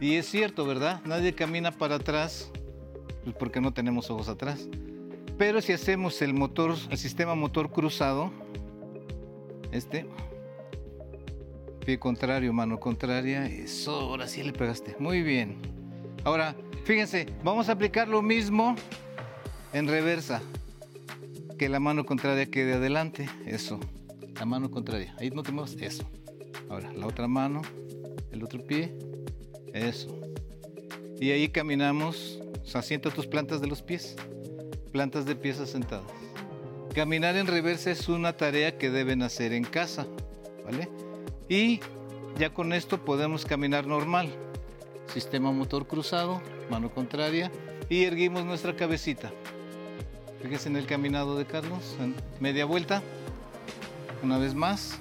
[0.00, 1.02] Y es cierto, ¿verdad?
[1.04, 2.50] Nadie camina para atrás
[3.24, 4.68] pues, porque no tenemos ojos atrás.
[5.36, 8.32] Pero si hacemos el motor, el sistema motor cruzado,
[9.72, 10.06] este,
[11.80, 14.96] pie contrario, mano contraria, eso, ahora sí le pegaste.
[14.98, 15.56] Muy bien.
[16.24, 16.54] Ahora,
[16.84, 18.76] fíjense, vamos a aplicar lo mismo
[19.72, 20.42] en reversa.
[21.58, 23.80] Que la mano contraria quede adelante, eso.
[24.34, 26.08] La mano contraria, ahí no te muevas, eso.
[26.68, 27.62] Ahora, la otra mano,
[28.30, 28.94] el otro pie,
[29.74, 30.18] eso.
[31.20, 32.40] Y ahí caminamos
[32.78, 34.16] asienta tus plantas de los pies,
[34.92, 36.06] plantas de pies asentadas.
[36.94, 40.06] Caminar en reversa es una tarea que deben hacer en casa,
[40.64, 40.88] ¿vale?
[41.50, 41.80] Y
[42.38, 44.30] ya con esto podemos caminar normal.
[45.12, 46.40] Sistema motor cruzado,
[46.70, 47.52] mano contraria
[47.90, 49.30] y erguimos nuestra cabecita.
[50.40, 51.98] Fíjense en el caminado de Carlos,
[52.40, 53.02] media vuelta.
[54.22, 54.98] Una vez más.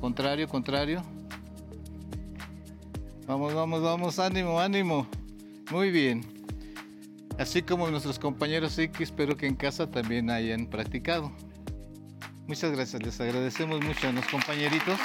[0.00, 1.02] Contrario, contrario.
[3.26, 5.08] Vamos, vamos, vamos, ánimo, ánimo.
[5.72, 6.42] Muy bien
[7.38, 11.32] así como nuestros compañeros X, espero que en casa también hayan practicado.
[12.46, 14.98] Muchas gracias, les agradecemos mucho a los compañeritos.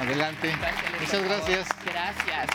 [0.00, 0.50] Adelante.
[1.00, 1.68] Muchas gracias.
[1.84, 2.46] Gracias.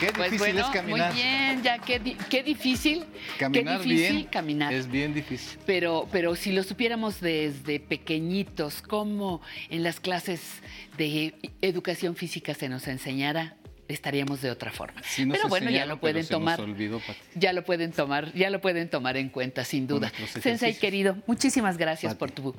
[0.00, 1.12] Qué pues difícil es caminar.
[1.12, 1.98] Muy bien, ya qué,
[2.44, 3.04] difícil.
[3.36, 4.72] Caminar qué difícil bien caminar.
[4.72, 5.58] Es bien difícil.
[5.66, 10.62] Pero, pero si lo supiéramos desde pequeñitos, como en las clases
[10.96, 13.56] de educación física se nos enseñara,
[13.88, 15.02] estaríamos de otra forma.
[15.16, 16.60] pero bueno, ya lo pueden tomar.
[17.34, 20.12] ya lo pueden tomar, ya lo pueden tomar en cuenta, sin duda.
[20.40, 22.54] Sensei querido, muchísimas gracias por tu,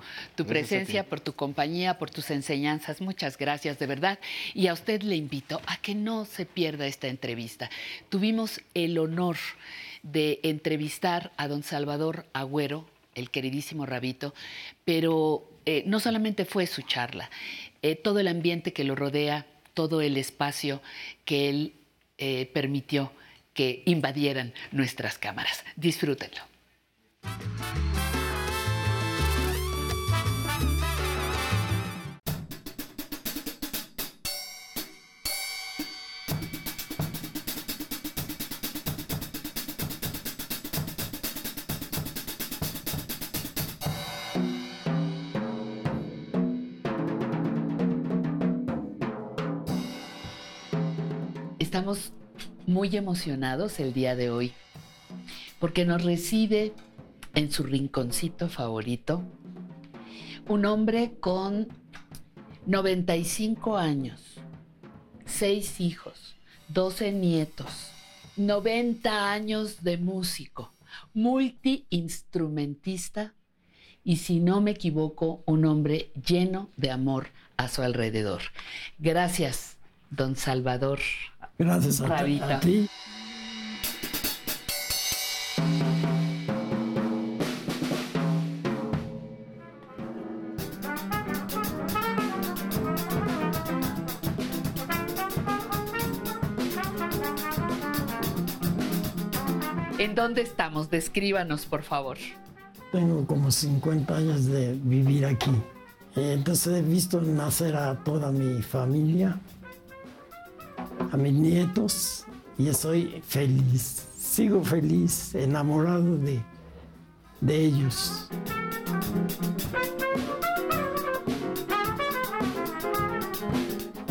[0.46, 3.00] presencia, por tu compañía, por tus enseñanzas.
[3.00, 4.20] Muchas gracias, de verdad.
[4.54, 7.70] Y a usted le invito a que no se pierda esta entrevista.
[8.10, 9.38] Tuvimos el honor
[10.02, 14.34] de entrevistar a don Salvador Agüero, el queridísimo Rabito,
[14.86, 17.30] pero eh, no solamente fue su charla,
[17.82, 19.46] eh, todo el ambiente que lo rodea
[19.80, 20.82] todo el espacio
[21.24, 21.74] que él
[22.18, 23.14] eh, permitió
[23.54, 25.64] que invadieran nuestras cámaras.
[25.78, 26.42] Disfrútenlo.
[52.98, 54.54] Emocionados el día de hoy
[55.60, 56.74] porque nos recibe
[57.36, 59.24] en su rinconcito favorito
[60.48, 61.68] un hombre con
[62.66, 64.40] 95 años,
[65.26, 66.36] seis hijos,
[66.70, 67.92] 12 nietos,
[68.36, 70.74] 90 años de músico,
[71.14, 73.36] multiinstrumentista
[74.04, 78.42] y si no me equivoco, un hombre lleno de amor a su alrededor.
[78.98, 79.78] Gracias,
[80.10, 81.00] don Salvador.
[81.60, 82.90] Gracias a, a ti.
[99.98, 100.90] ¿En dónde estamos?
[100.90, 102.18] Descríbanos, por favor.
[102.94, 105.52] Tengo como 50 años de vivir aquí.
[106.16, 109.38] Entonces he visto nacer a toda mi familia,
[111.12, 112.26] a mis nietos,
[112.58, 114.06] y estoy feliz.
[114.18, 116.42] Sigo feliz, enamorado de,
[117.42, 118.30] de ellos.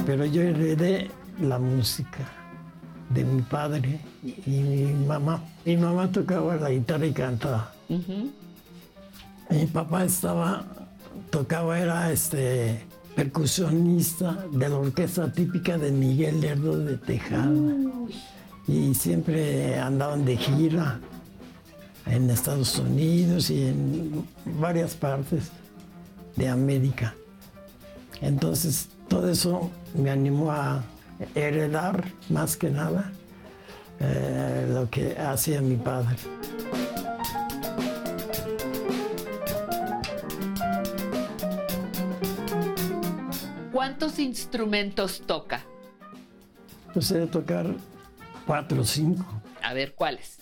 [0.07, 1.11] Pero yo heredé
[1.41, 2.27] la música
[3.11, 5.43] de mi padre y mi mamá.
[5.65, 7.73] Mi mamá tocaba la guitarra y cantaba.
[9.51, 10.65] Mi papá estaba,
[11.31, 12.88] tocaba, era este
[13.19, 17.51] percusionista de la orquesta típica de Miguel Lerdo de Tejada.
[18.69, 21.01] Y siempre andaban de gira
[22.07, 24.25] en Estados Unidos y en
[24.61, 25.51] varias partes
[26.37, 27.13] de América.
[28.21, 30.85] Entonces, todo eso me animó a
[31.35, 33.11] heredar más que nada
[33.99, 36.15] eh, lo que hacía mi padre.
[43.79, 45.63] ¿Cuántos instrumentos toca?
[46.93, 47.77] Yo sé tocar
[48.45, 49.41] cuatro o cinco.
[49.63, 50.39] A ver, ¿cuáles?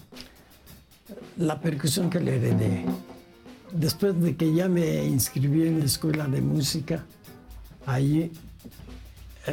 [1.37, 2.87] La percusión que le heredé.
[3.73, 7.05] Después de que ya me inscribí en la escuela de música,
[7.85, 8.33] ahí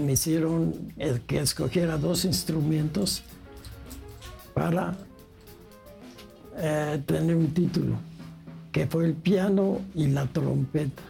[0.02, 3.22] me hicieron el que escogiera dos instrumentos
[4.54, 4.96] para
[6.56, 7.98] eh, tener un título,
[8.72, 11.04] que fue el piano y la trompeta.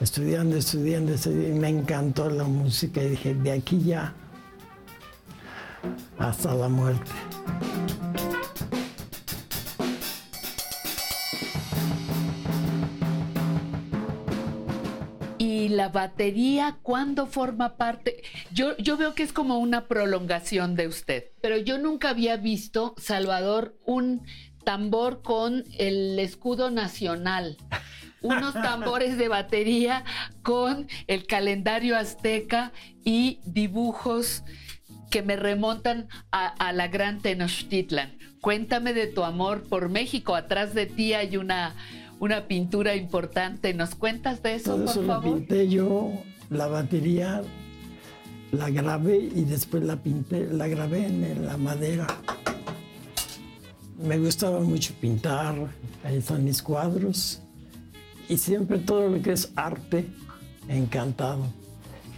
[0.00, 4.12] Estudiando, estudiando, estudiando, y me encantó la música y dije, de aquí ya
[6.18, 7.10] hasta la muerte.
[15.38, 18.22] ¿Y la batería cuándo forma parte?
[18.52, 22.94] Yo, yo veo que es como una prolongación de usted, pero yo nunca había visto,
[22.98, 24.22] Salvador, un
[24.64, 27.56] tambor con el escudo nacional.
[28.24, 30.02] Unos tambores de batería
[30.42, 32.72] con el calendario azteca
[33.04, 34.42] y dibujos
[35.10, 38.16] que me remontan a, a la gran Tenochtitlan.
[38.40, 40.34] Cuéntame de tu amor por México.
[40.34, 41.74] Atrás de ti hay una,
[42.18, 43.74] una pintura importante.
[43.74, 45.38] ¿Nos cuentas de eso, Todo por eso lo favor?
[45.38, 46.10] pinté yo,
[46.48, 47.42] la batería
[48.52, 52.06] la grabé y después la pinté, la grabé en la madera.
[53.98, 55.54] Me gustaba mucho pintar,
[56.02, 57.40] ahí están mis cuadros
[58.28, 60.06] y siempre todo lo que es arte,
[60.68, 61.46] encantado.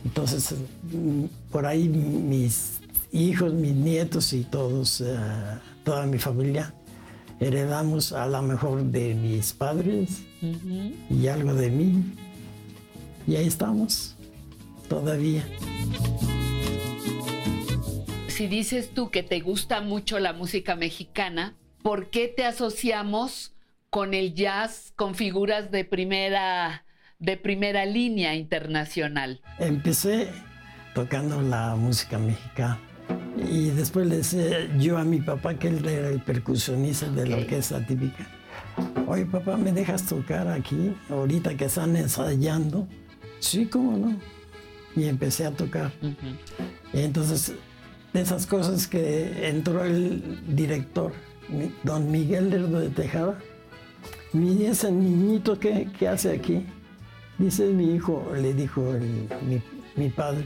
[0.04, 0.54] Entonces,
[0.92, 2.80] mm, por ahí mis
[3.12, 5.16] hijos, mis nietos y todos, eh,
[5.84, 6.74] toda mi familia,
[7.40, 10.22] heredamos a lo mejor de mis padres
[11.10, 12.04] y algo de mí.
[13.26, 14.14] Y ahí estamos,
[14.88, 15.44] todavía.
[18.28, 23.55] Si dices tú que te gusta mucho la música mexicana, ¿por qué te asociamos
[23.96, 26.84] con el jazz, con figuras de primera,
[27.18, 29.40] de primera línea internacional?
[29.58, 30.28] Empecé
[30.94, 32.78] tocando la música mexicana
[33.38, 37.38] y después le decía yo a mi papá, que él era el percusionista de la
[37.38, 38.26] orquesta típica,
[39.06, 42.86] oye papá, ¿me dejas tocar aquí ahorita que están ensayando?
[43.38, 44.20] Sí, cómo no.
[44.94, 45.90] Y empecé a tocar.
[46.92, 47.54] Y entonces,
[48.12, 51.14] de esas cosas que entró el director,
[51.82, 53.38] don Miguel Lerdo de Tejada,
[54.40, 56.66] mire ese niñito que, que hace aquí.
[57.38, 58.80] Dice mi hijo, le dijo
[59.46, 59.60] mi,
[59.94, 60.44] mi padre,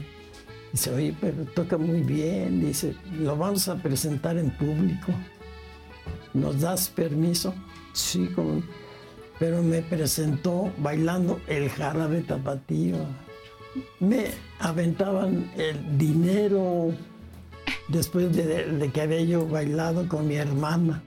[0.71, 5.13] dice, oye, pero toca muy bien, dice, lo vamos a presentar en público.
[6.33, 7.53] ¿Nos das permiso?
[7.93, 8.61] Sí, como...
[9.39, 12.97] Pero me presentó bailando el jarabe tapatío.
[13.99, 14.25] Me
[14.59, 16.93] aventaban el dinero
[17.87, 21.01] después de, de que había yo bailado con mi hermana.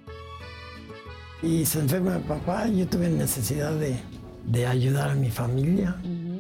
[1.43, 3.99] Y se enferma mi papá, yo tuve necesidad de,
[4.47, 5.97] de ayudar a mi familia.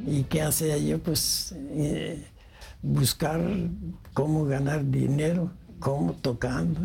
[0.06, 0.98] ¿Y qué hacía yo?
[0.98, 2.26] Pues eh,
[2.82, 3.40] buscar
[4.12, 5.50] cómo ganar dinero
[5.84, 6.80] cómo tocando.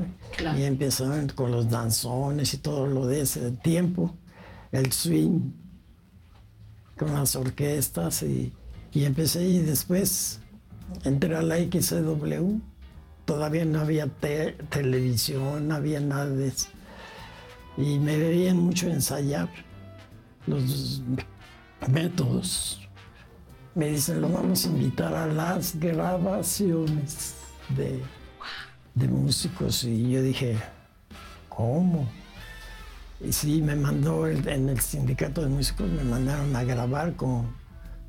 [0.57, 4.14] Y empezaron con los danzones y todo lo de ese tiempo,
[4.73, 5.52] el swing,
[6.98, 8.52] con las orquestas y,
[8.91, 10.41] y empecé y después
[11.06, 12.60] entré a la XW.
[13.23, 14.07] Todavía no había
[14.69, 16.68] televisión, no había nada de eso.
[17.77, 19.49] Y me veían mucho ensayar
[20.47, 21.01] los
[21.87, 22.87] métodos.
[23.75, 27.35] Me dicen, lo vamos a invitar a las grabaciones
[27.69, 28.01] de,
[28.95, 29.83] de músicos.
[29.83, 30.57] Y yo dije,
[31.47, 32.09] ¿cómo?
[33.21, 37.53] Y sí, me mandó en el sindicato de músicos, me mandaron a grabar con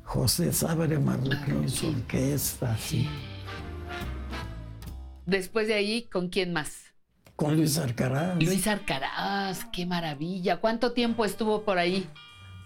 [0.03, 3.09] José Sabre Marroquín y su orquesta, sí.
[5.25, 6.90] Después de ahí, ¿con quién más?
[7.41, 8.35] Con Luis Arcaraz.
[8.35, 10.57] Luis Arcaraz, qué maravilla.
[10.57, 12.07] ¿Cuánto tiempo estuvo por ahí?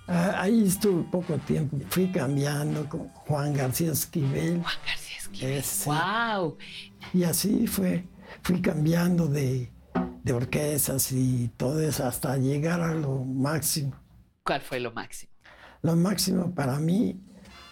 [0.06, 1.78] Ah, ahí estuve poco tiempo.
[1.88, 4.62] Fui cambiando con Juan García Esquivel.
[4.62, 5.64] Juan García Esquivel.
[5.86, 6.58] ¡Wow!
[7.14, 8.06] Y así fue.
[8.44, 9.72] Fui cambiando de,
[10.24, 13.96] de orquestas y todo eso hasta llegar a lo máximo.
[14.44, 15.32] ¿Cuál fue lo máximo?
[15.84, 17.18] Lo máximo para mí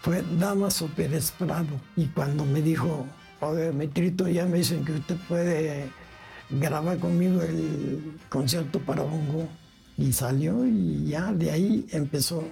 [0.02, 1.82] fue Damaso Pérez Prado.
[1.98, 3.06] Y cuando me dijo,
[3.42, 5.90] oye, Metrito, ya me dicen que usted puede
[6.60, 9.48] grabar conmigo el concierto para bongo.
[9.98, 12.44] Y salió y ya de ahí empezó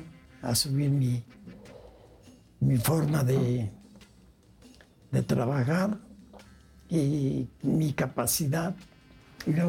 [0.42, 1.24] a subir mi,
[2.60, 3.72] mi forma de,
[5.12, 5.98] de trabajar
[6.90, 8.76] y mi capacidad.
[9.48, 9.66] La,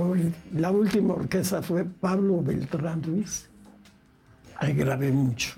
[0.52, 3.48] la última orquesta fue Pablo Beltrán Ruiz.
[4.56, 5.54] Ahí grabé mucho.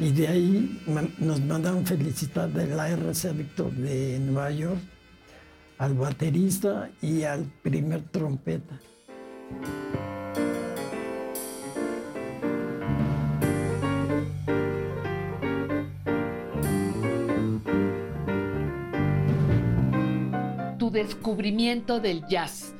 [0.00, 0.82] Y de ahí
[1.18, 4.80] nos mandaron felicitar de la RC Víctor de Nueva York
[5.78, 8.78] al baterista y al primer trompeta.
[20.78, 22.74] Tu descubrimiento del jazz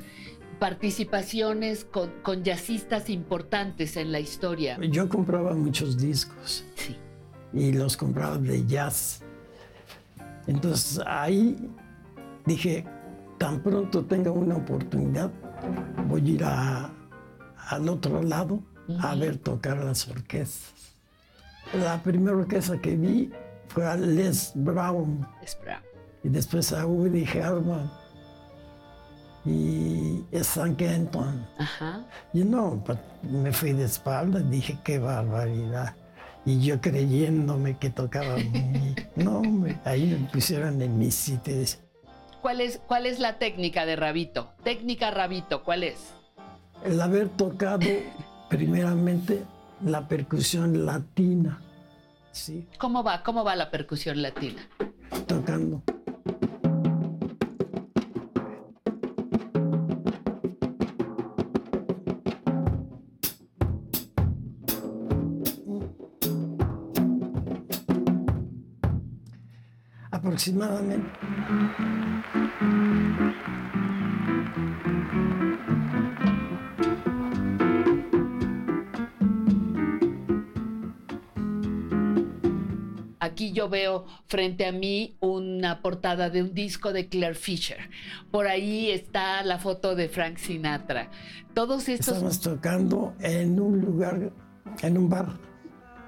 [0.58, 4.78] participaciones con, con, jazzistas importantes en la historia.
[4.80, 6.64] Yo compraba muchos discos.
[6.76, 6.96] Sí
[7.52, 9.20] y los compraba de jazz.
[10.46, 11.56] Entonces ahí
[12.46, 12.84] dije,
[13.38, 15.30] tan pronto tenga una oportunidad,
[16.08, 18.62] voy a ir al otro lado
[19.00, 20.72] a ver tocar las orquestas.
[21.74, 23.30] La primera orquesta que vi
[23.68, 25.26] fue a Les Brown.
[25.40, 25.82] Les Brown.
[26.24, 27.90] Y después a Woody Herman
[29.44, 31.46] y Stan Kenton.
[31.58, 32.04] Ajá.
[32.32, 32.82] Y no,
[33.22, 35.94] me fui de espalda y dije, qué barbaridad
[36.44, 38.96] y yo creyéndome que tocaba muy...
[39.16, 39.42] No,
[39.84, 41.78] ahí me pusieron en mis sitios.
[42.42, 44.50] ¿Cuál es, ¿Cuál es la técnica de Rabito?
[44.64, 46.12] Técnica Rabito, ¿cuál es?
[46.84, 47.86] El haber tocado
[48.48, 49.44] primeramente
[49.84, 51.62] la percusión latina.
[52.32, 52.66] ¿sí?
[52.78, 53.22] ¿Cómo va?
[53.22, 54.60] ¿Cómo va la percusión latina?
[55.28, 55.84] Tocando.
[70.10, 71.08] aproximadamente.
[83.42, 87.78] Aquí yo veo frente a mí una portada de un disco de Claire Fisher.
[88.30, 91.10] Por ahí está la foto de Frank Sinatra.
[91.52, 92.14] Todos estos.
[92.14, 94.32] Estamos tocando en un lugar,
[94.80, 95.40] en un bar.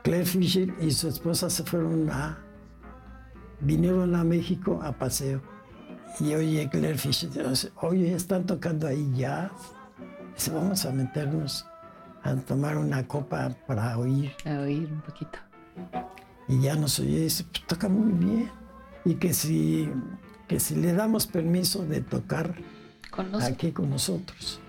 [0.04, 2.38] Claire Fisher y su esposa se fueron a
[3.58, 5.42] vinieron a México a paseo.
[6.20, 7.30] Y oye, Claire Fisher,
[7.80, 9.50] oye, están tocando ahí jazz.
[10.36, 11.66] Dice, vamos a meternos
[12.22, 14.30] a tomar una copa para oír.
[14.44, 15.36] A oír un poquito.
[16.48, 18.50] Y ya nos oye, dice, pues toca muy bien.
[19.04, 19.88] Y que si,
[20.48, 22.54] que si le damos permiso de tocar
[23.42, 24.60] aquí con nosotros.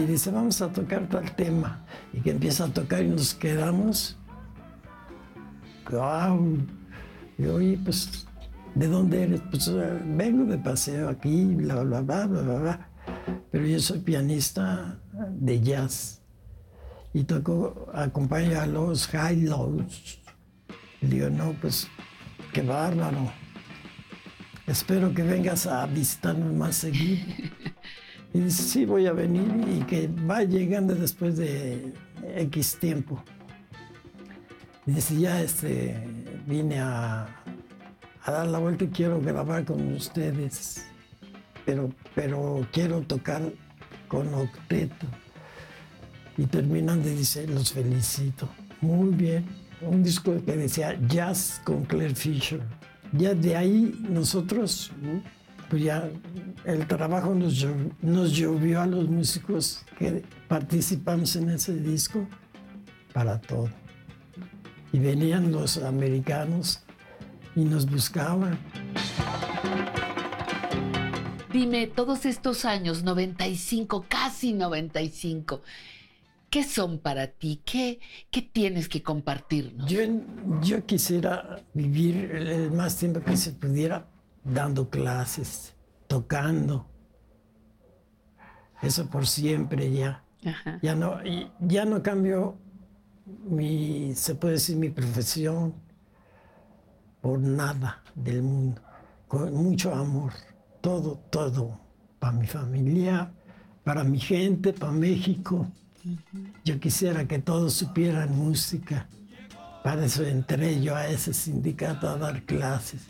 [0.00, 1.84] Y dice, vamos a tocar tal tema.
[2.12, 4.16] Y que empieza a tocar y nos quedamos.
[5.90, 6.58] ¡Wow!
[7.36, 8.26] Y oye, pues,
[8.74, 9.42] ¿de dónde eres?
[9.50, 12.88] Pues eh, vengo de paseo aquí, bla, bla, bla, bla, bla, bla.
[13.50, 15.00] Pero yo soy pianista
[15.30, 16.22] de jazz
[17.12, 20.20] y toco, acompaño a los high-lows.
[20.22, 20.23] Y
[21.08, 21.88] digo, no, pues,
[22.52, 23.32] qué bárbaro.
[24.66, 27.24] Espero que vengas a visitarnos más seguido.
[28.32, 31.94] Y dice, sí, voy a venir y que va llegando después de
[32.36, 33.22] X tiempo.
[34.86, 35.96] Y dice, ya este,
[36.46, 37.28] vine a,
[38.26, 40.84] dar la vuelta y quiero grabar con ustedes,
[41.64, 43.52] pero, pero quiero tocar
[44.08, 45.06] con octeto.
[46.36, 48.48] Y terminando y dice, los felicito.
[48.80, 49.63] Muy bien.
[49.86, 52.60] Un disco que decía Jazz con Claire Fisher.
[53.12, 54.90] Ya de ahí nosotros
[55.68, 56.10] pues ya
[56.64, 57.66] el trabajo nos,
[58.00, 62.26] nos llovió a los músicos que participamos en ese disco
[63.12, 63.68] para todo.
[64.92, 66.80] Y venían los americanos
[67.56, 68.58] y nos buscaban.
[71.52, 75.62] Dime, todos estos años, 95, casi 95,
[76.54, 77.62] ¿qué son para ti?
[77.64, 77.98] ¿Qué,
[78.30, 79.90] qué tienes que compartirnos?
[79.90, 79.98] Yo,
[80.62, 84.06] yo quisiera vivir el más tiempo que se pudiera
[84.44, 85.74] dando clases,
[86.06, 86.86] tocando.
[88.80, 90.22] Eso por siempre ya.
[90.80, 91.18] Ya no,
[91.58, 92.56] ya no cambio
[93.46, 95.74] mi, se puede decir, mi profesión
[97.20, 98.80] por nada del mundo.
[99.26, 100.32] Con mucho amor.
[100.80, 101.80] Todo, todo.
[102.20, 103.32] Para mi familia,
[103.82, 105.66] para mi gente, para México.
[106.64, 109.06] Yo quisiera que todos supieran música.
[109.82, 113.02] Para eso entré yo a ese sindicato a dar clases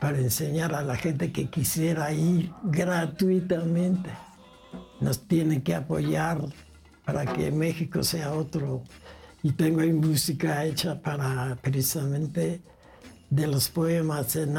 [0.00, 4.10] para enseñar a la gente que quisiera ir gratuitamente.
[5.00, 6.40] Nos tienen que apoyar
[7.04, 8.82] para que México sea otro.
[9.42, 12.62] Y tengo ahí música hecha para precisamente
[13.30, 14.56] de los poemas en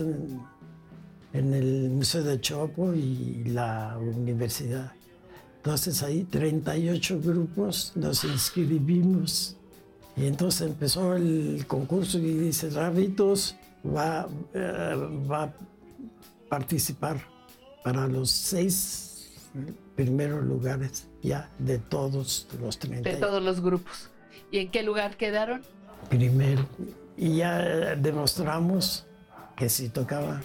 [0.00, 0.50] agua.
[1.32, 4.92] en, el Museo de Chopo y la universidad.
[5.56, 9.56] Entonces ahí 38 grupos nos inscribimos
[10.16, 14.94] y entonces empezó el concurso y dice, Rabitos va, eh,
[15.30, 15.52] va a
[16.48, 17.20] participar
[17.82, 19.30] para los seis
[19.96, 23.08] primeros lugares ya de todos los 30.
[23.08, 24.10] De todos los grupos.
[24.50, 25.62] ¿Y en qué lugar quedaron?
[26.10, 26.66] Primero.
[27.16, 29.06] Y ya demostramos
[29.56, 30.40] que sí tocaba.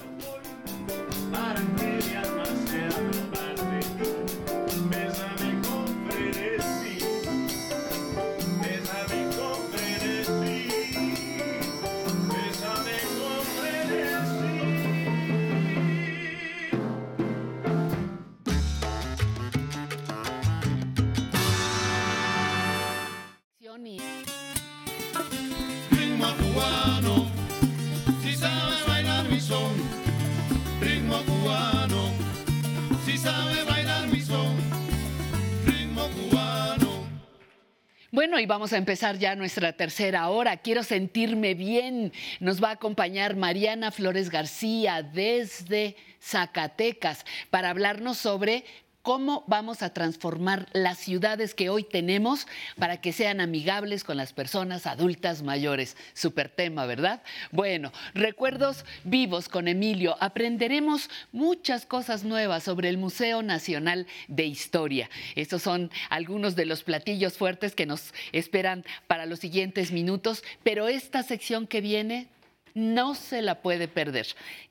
[38.18, 40.58] Bueno, y vamos a empezar ya nuestra tercera hora.
[40.58, 42.12] Quiero sentirme bien.
[42.40, 48.66] Nos va a acompañar Mariana Flores García desde Zacatecas para hablarnos sobre
[49.08, 52.46] cómo vamos a transformar las ciudades que hoy tenemos
[52.78, 55.96] para que sean amigables con las personas adultas mayores.
[56.14, 57.24] Super tema, ¿verdad?
[57.54, 60.18] Bueno, recuerdos vivos con Emilio.
[60.20, 65.10] Aprenderemos muchas cosas nuevas sobre el Museo Nacional de Historia.
[65.36, 70.90] Estos son algunos de los platillos fuertes que nos esperan para los siguientes minutos, pero
[70.90, 72.28] esta sección que viene
[72.74, 74.28] no se la puede perder.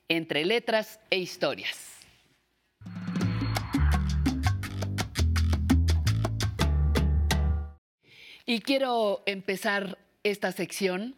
[0.09, 1.97] Entre letras e historias.
[8.49, 11.15] Y quiero empezar esta sección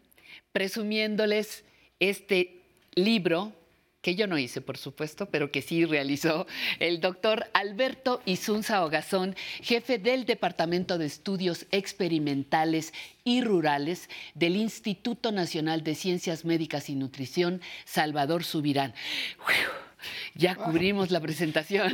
[0.50, 1.64] presumiéndoles
[2.00, 2.60] este
[2.96, 3.52] libro
[4.02, 6.48] que yo no hice, por supuesto, pero que sí realizó
[6.80, 12.92] el doctor Alberto Isunza Ogazón, jefe del Departamento de Estudios Experimentales
[13.22, 18.92] y Rurales del Instituto Nacional de Ciencias Médicas y Nutrición, Salvador Subirán.
[20.34, 21.92] Ya cubrimos la presentación.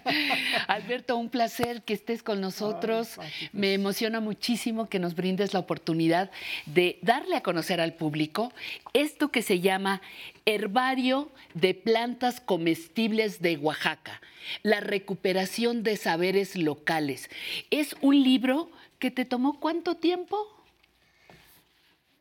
[0.68, 3.18] Alberto, un placer que estés con nosotros.
[3.52, 6.30] Me emociona muchísimo que nos brindes la oportunidad
[6.66, 8.52] de darle a conocer al público
[8.92, 10.00] esto que se llama
[10.46, 14.20] Herbario de Plantas Comestibles de Oaxaca,
[14.62, 17.30] la recuperación de saberes locales.
[17.70, 20.57] Es un libro que te tomó cuánto tiempo?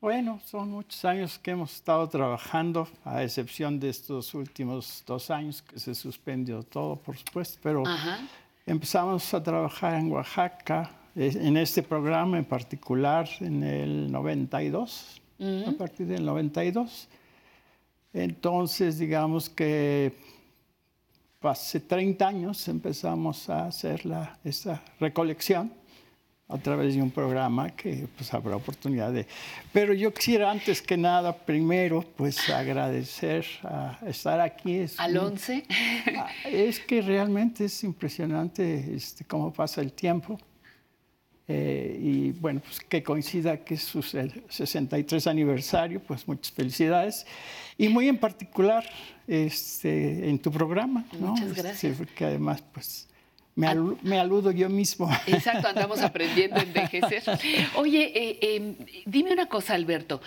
[0.08, 5.62] Bueno, son muchos años que hemos estado trabajando, a excepción de estos últimos dos años
[5.62, 7.84] que se suspendió todo, por supuesto, pero
[8.66, 15.22] empezamos a trabajar en Oaxaca, en este programa en particular en el 92,
[15.68, 17.10] a partir del 92.
[18.14, 20.16] Entonces, digamos que
[21.42, 25.70] hace 30 años empezamos a hacer la, esta recolección
[26.50, 29.28] a través de un programa que pues habrá oportunidad de...
[29.74, 34.86] Pero yo quisiera antes que nada, primero, pues agradecer a estar aquí.
[34.98, 35.66] ¿Al 11?
[36.18, 40.40] Ah, es que realmente es impresionante este, cómo pasa el tiempo.
[41.50, 47.26] Eh, y bueno, pues que coincida que es su 63 aniversario, pues muchas felicidades.
[47.78, 48.86] Y muy en particular
[49.28, 51.32] este, en tu programa, ¿no?
[51.32, 51.98] Muchas gracias.
[51.98, 53.08] porque además, pues
[53.58, 55.10] me, aludo yo mismo.
[55.28, 57.24] Exacto, andamos aprendiendo a envejecer.
[57.76, 58.76] Oye, eh, em,
[59.06, 60.22] dime una cosa, Alberto.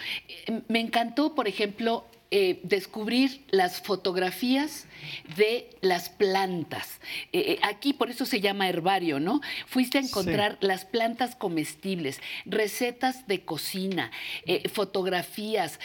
[0.46, 4.86] Em, me encantó, por ejemplo, eh, descubrir las fotografías
[5.36, 7.00] de las plantas.
[7.32, 9.40] Eh, eh, aquí por eso se llama herbario, ¿no?
[9.66, 14.12] Fuiste a encontrar las plantas comestibles, recetas de cocina,
[14.72, 15.80] fotografías,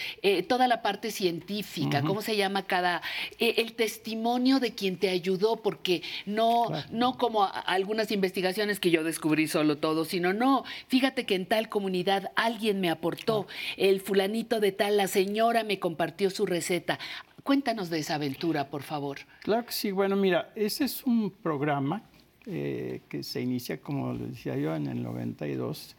[0.48, 3.02] toda la parte científica, cómo se llama cada,
[3.40, 9.48] el testimonio de quien te ayudó, porque no, no como algunas investigaciones que yo descubrí
[9.48, 13.48] solo todo, sino no, fíjate que en tal comunidad alguien me aportó,
[13.78, 17.00] el fulanito de tal, la señora me compartió su receta.
[17.44, 19.20] Cuéntanos de esa aventura, por favor.
[19.42, 19.92] Claro que sí.
[19.92, 22.04] Bueno, mira, ese es un programa
[22.46, 25.96] eh, que se inicia, como decía yo, en el 92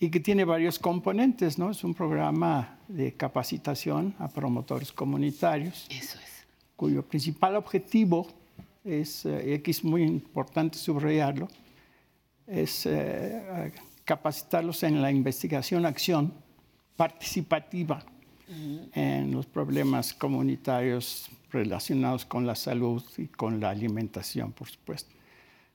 [0.00, 1.70] y que tiene varios componentes, ¿no?
[1.70, 5.86] Es un programa de capacitación a promotores comunitarios.
[5.90, 6.46] Eso es.
[6.76, 8.28] Cuyo principal objetivo
[8.84, 11.48] es, eh, y es muy importante subrayarlo,
[12.46, 13.72] es eh,
[14.04, 16.32] capacitarlos en la investigación-acción
[16.96, 18.04] participativa
[18.94, 25.10] en los problemas comunitarios relacionados con la salud y con la alimentación, por supuesto.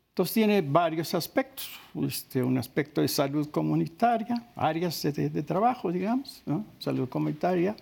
[0.09, 1.69] Entonces tiene varios aspectos,
[2.07, 6.43] este, un aspecto de salud comunitaria, áreas de, trabajo, digamos,
[6.77, 7.75] salud comunitaria,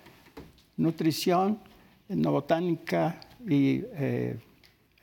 [0.77, 1.59] nutrición,
[2.07, 4.39] botánica y eh,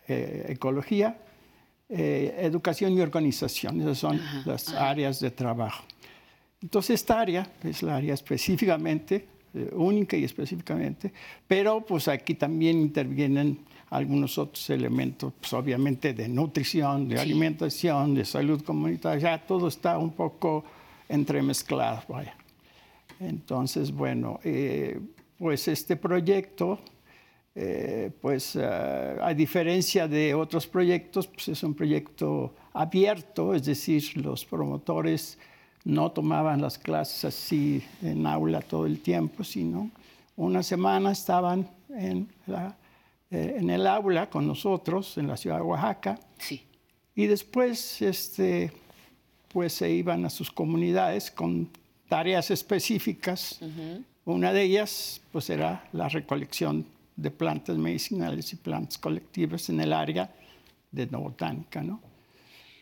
[0.06, 1.18] eh, ecología,
[1.90, 5.84] eh, educación y organización, esas son las áreas de trabajo.
[6.62, 9.37] Entonces esta área es la área específicamente eh,
[9.72, 11.12] única y específicamente,
[11.46, 13.58] pero pues aquí también intervienen
[13.90, 19.98] algunos otros elementos, pues obviamente de nutrición, de alimentación, de salud comunitaria, ya todo está
[19.98, 20.64] un poco
[21.08, 22.36] entremezclado, vaya.
[23.20, 25.00] Entonces, bueno, eh,
[25.38, 26.78] pues este proyecto,
[27.54, 34.44] eh, pues a diferencia de otros proyectos, pues es un proyecto abierto, es decir, los
[34.44, 35.38] promotores
[35.88, 39.90] no tomaban las clases así en aula todo el tiempo, sino
[40.36, 42.28] una semana estaban en,
[43.30, 46.20] eh, en el aula con nosotros en la ciudad de Oaxaca.
[46.38, 46.62] Sí.
[47.14, 48.70] Y después este,
[49.50, 51.70] pues se iban a sus comunidades con
[52.06, 53.58] tareas específicas.
[54.26, 56.84] Una de ellas pues era la recolección
[57.16, 60.30] de plantas medicinales y plantas colectivas en el área
[60.92, 62.07] de botánica, ¿no?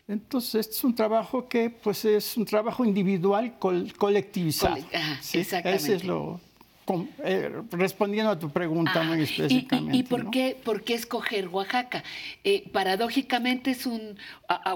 [0.07, 4.77] Entonces, es un trabajo que pues, es un trabajo individual colectivizado.
[5.33, 5.75] exactamente.
[5.75, 6.39] Ese es lo,
[7.23, 9.97] eh, respondiendo a tu pregunta muy específicamente.
[9.97, 12.03] ¿Y, por, qué, por, qué, escoger Oaxaca?
[12.43, 14.17] Eh, paradójicamente es un,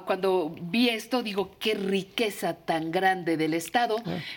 [0.06, 3.96] cuando vi esto digo, qué riqueza tan grande del Estado,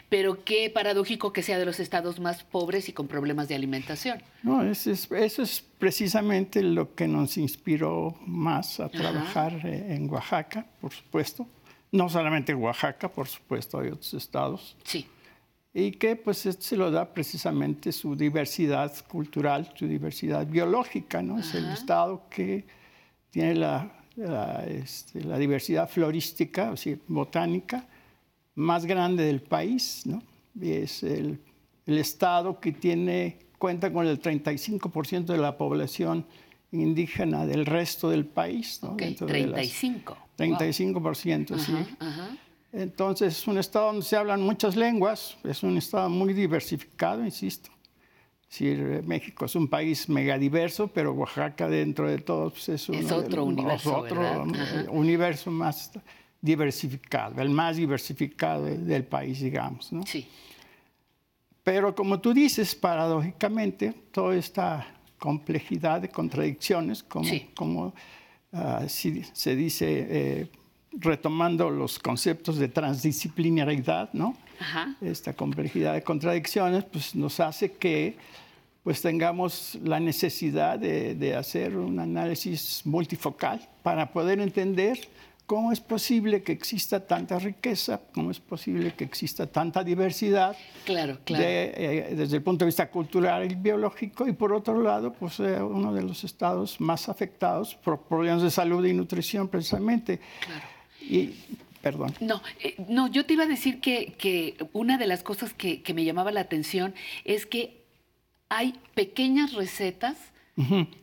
[0.08, 4.22] pero qué paradójico que sea de los estados más pobres y con problemas de alimentación.
[4.42, 10.08] No, eso es, eso es precisamente lo que nos inspiró más a trabajar eh, en
[10.10, 11.46] Oaxaca, por supuesto.
[11.90, 14.76] No solamente Oaxaca, por supuesto, hay otros estados.
[14.84, 15.06] Sí
[15.76, 21.40] y que pues se lo da precisamente su diversidad cultural, su diversidad biológica, ¿no?
[21.40, 22.64] Es el estado que
[23.30, 24.04] tiene la,
[24.68, 27.88] este, la, diversidad florística, o sea, botánica,
[28.54, 30.22] más grande del país, ¿no?
[30.58, 31.40] Y es el,
[31.86, 36.24] el estado que tiene, cuenta con el 35% de la población
[36.70, 38.90] indígena del resto del país, ¿no?
[38.90, 40.16] Okay, 35.
[40.38, 41.72] 35%, sí.
[41.98, 42.38] Ajá.
[42.74, 47.70] Entonces es un estado donde se hablan muchas lenguas, es un estado muy diversificado, insisto.
[49.04, 54.44] México es un país megadiverso, pero Oaxaca dentro de todo pues, es, otro, universo, otro
[54.90, 55.90] universo más
[56.40, 59.92] diversificado, el más diversificado del país, digamos.
[59.92, 60.04] ¿no?
[60.06, 60.28] Sí.
[61.64, 64.86] Pero como tú dices, paradójicamente, toda esta
[65.18, 67.94] complejidad de contradicciones, como, como
[68.52, 70.06] ah, se dice...
[70.10, 70.48] Eh,
[70.98, 74.36] retomando los conceptos de transdisciplinaridad, ¿no?
[75.00, 78.16] Esta complejidad de contradicciones, pues nos hace que
[78.84, 85.08] pues tengamos la necesidad de, hacer un análisis multifocal para poder entender
[85.46, 90.54] cómo es posible que exista tanta riqueza, cómo es posible que exista tanta diversidad,
[90.84, 91.44] claro, claro.
[91.46, 95.62] Eh, desde el punto de vista cultural y biológico, y por otro lado, pues eh,
[95.62, 100.20] uno de los estados más afectados por problemas de salud y nutrición precisamente.
[100.44, 100.73] Claro.
[101.08, 101.34] Y
[101.84, 102.14] Perdón.
[102.18, 106.02] No, eh, no, yo te iba a decir que, una de las cosas que, me
[106.02, 106.94] llamaba la atención
[107.26, 107.84] es que
[108.48, 110.16] hay pequeñas recetas,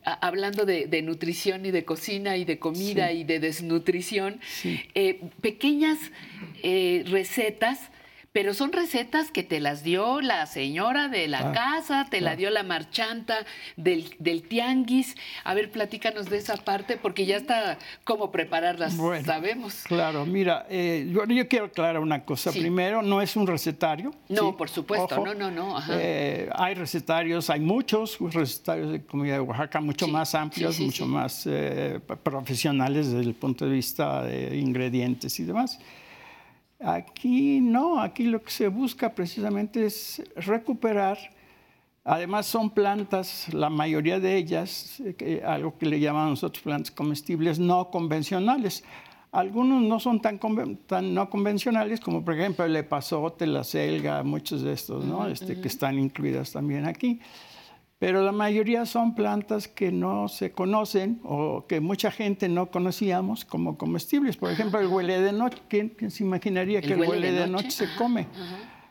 [0.02, 6.00] hablando de, nutrición y de cocina y de comida y de desnutrición, eh, pequeñas
[6.64, 7.78] eh, recetas
[8.32, 12.48] pero son recetas que te las dio la señora de la casa, te la dio
[12.48, 13.44] la marchanta
[13.76, 15.16] del, del, tianguis.
[15.44, 19.82] A ver, platícanos de esa parte, porque ya está cómo prepararlas, sabemos.
[19.84, 22.50] Claro, mira, eh, yo, quiero aclarar una cosa.
[22.52, 24.12] Primero, no es un recetario.
[24.30, 25.78] No, por supuesto, no, no, no.
[25.90, 31.46] Eh, hay recetarios, hay muchos recetarios de comida de Oaxaca, mucho más amplios, mucho más
[31.46, 35.78] eh, profesionales desde el punto de vista de ingredientes y demás.
[36.84, 41.18] Aquí no, aquí lo que se busca precisamente es recuperar,
[42.04, 45.00] además son plantas, la mayoría de ellas,
[45.44, 48.82] algo que le llamamos nosotros plantas comestibles no convencionales.
[49.30, 50.38] Algunos no son tan,
[50.86, 55.26] tan, no convencionales como por ejemplo el epazote, la selga, muchos de estos, ¿no?
[55.26, 57.20] este, que están incluidas también aquí
[58.02, 63.44] pero la mayoría son plantas que no se conocen o que mucha gente no conocíamos
[63.44, 64.36] como comestibles.
[64.36, 65.58] Por ejemplo, el huele de noche.
[65.68, 68.26] ¿Quién, se imaginaría que el huele de noche, se come?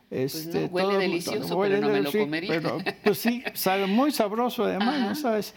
[0.08, 2.62] Pues este, huele delicioso, pero no me lo comería.
[3.04, 5.56] pues sí, sabe muy sabroso además, ¿no sabes?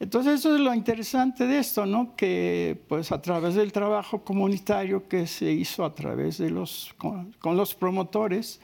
[0.00, 2.16] Entonces eso es lo interesante de esto, ¿no?
[2.16, 7.56] Que pues a través del trabajo comunitario que se hizo a través de los, con
[7.56, 8.60] los promotores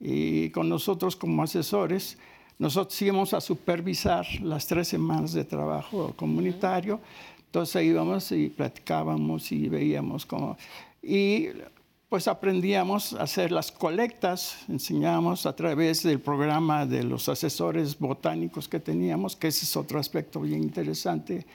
[0.00, 2.18] y con nosotros como asesores,
[2.60, 7.00] nosotros íbamos a supervisar las tres semanas de trabajo comunitario,
[7.46, 10.58] entonces íbamos y platicábamos y veíamos cómo...
[11.02, 11.48] Y
[12.10, 18.68] pues aprendíamos a hacer las colectas, enseñábamos a través del programa de los asesores botánicos
[18.68, 21.46] que teníamos, que ese es otro aspecto bien interesante,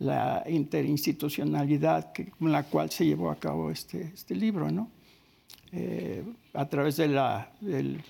[0.00, 4.90] la interinstitucionalidad con la cual se llevó a cabo este, este libro, ¿no?
[5.74, 6.22] Eh,
[6.52, 8.02] a través del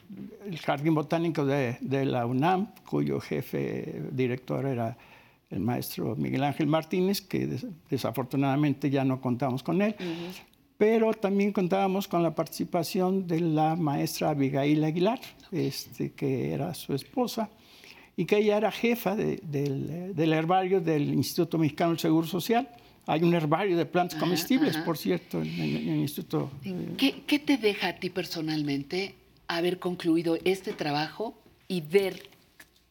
[0.65, 4.97] Jardín Botánico de, la UNAM, cuyo jefe director era
[5.49, 7.49] el maestro Miguel Ángel Martínez, que
[7.89, 9.95] desafortunadamente ya no contamos con él,
[10.77, 15.21] pero también contábamos con la participación de la maestra Abigail Aguilar,
[15.53, 17.49] este, que era su esposa,
[18.17, 22.69] y que ella era jefa del, del herbario del Instituto Mexicano del Seguro Social.
[23.07, 26.51] Hay un herbario de plantas comestibles, por cierto, en, el instituto.
[26.97, 29.17] ¿Qué, te deja a ti personalmente
[29.49, 32.29] haber concluido este trabajo y ver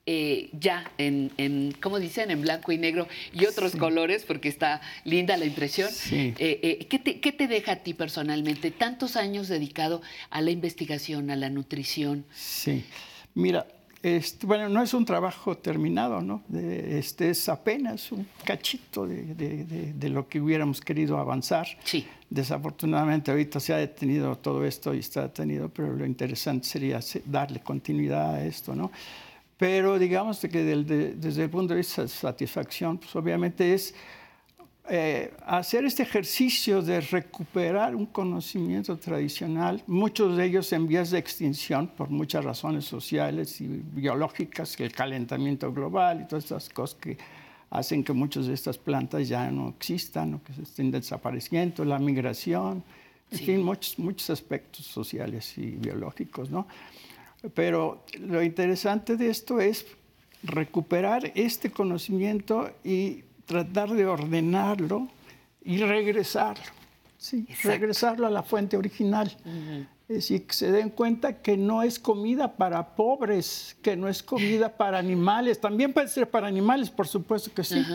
[0.06, 4.82] eh, ya en, en, ¿cómo dicen?, en blanco y negro y otros colores, porque está
[5.06, 5.90] linda la impresión.
[6.12, 10.52] Eh, eh, ¿qué, te, ¿Qué te deja a ti personalmente tantos años dedicado a la
[10.52, 12.26] investigación, a la nutrición?
[12.34, 12.84] Sí,
[13.34, 13.66] mira,
[14.04, 16.42] este, bueno, no es un trabajo terminado, ¿no?
[16.54, 21.68] este es apenas un cachito de, lo que hubiéramos querido avanzar.
[21.84, 22.08] Sí.
[22.30, 27.60] Desafortunadamente ahorita se ha detenido todo esto y está detenido, pero lo interesante sería darle
[27.60, 28.92] continuidad a esto, ¿no?
[29.58, 33.94] Pero digamos que desde el punto de vista de satisfacción, pues obviamente es
[34.94, 41.18] eh, hacer este ejercicio de recuperar un conocimiento tradicional, muchos de ellos en vías de
[41.18, 47.18] extinción por muchas razones sociales y biológicas, el calentamiento global y todas estas cosas que
[47.70, 51.98] hacen que muchas de estas plantas ya no existan o que se estén desapareciendo, la
[51.98, 52.84] migración,
[53.32, 56.68] en fin, muchos, muchos aspectos sociales y biológicos, ¿no?
[57.54, 59.86] Pero lo interesante de esto es
[60.44, 65.08] recuperar este conocimiento y tratar de ordenarlo
[65.64, 66.64] y regresarlo.
[67.18, 69.36] Sí, regresarlo a la fuente original.
[70.08, 74.24] Es decir, que se den cuenta que no es comida para pobres, que no es
[74.24, 75.60] comida para animales.
[75.60, 77.86] También puede ser para animales, por supuesto que sí.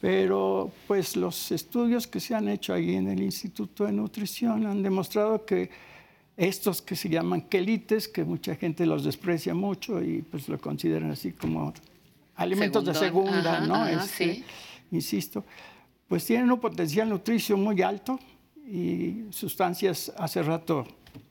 [0.00, 4.82] Pero pues los estudios que se han hecho ahí en el Instituto de Nutrición han
[4.82, 5.70] demostrado que
[6.36, 11.10] estos que se llaman quelites, que mucha gente los desprecia mucho y pues lo consideran
[11.10, 11.74] así como
[12.36, 13.86] alimentos de segunda, ¿no?
[13.86, 14.44] Este,
[14.90, 15.44] insisto,
[16.08, 18.18] pues tienen un potencial nutricio muy alto
[18.66, 20.84] y sustancias, hace rato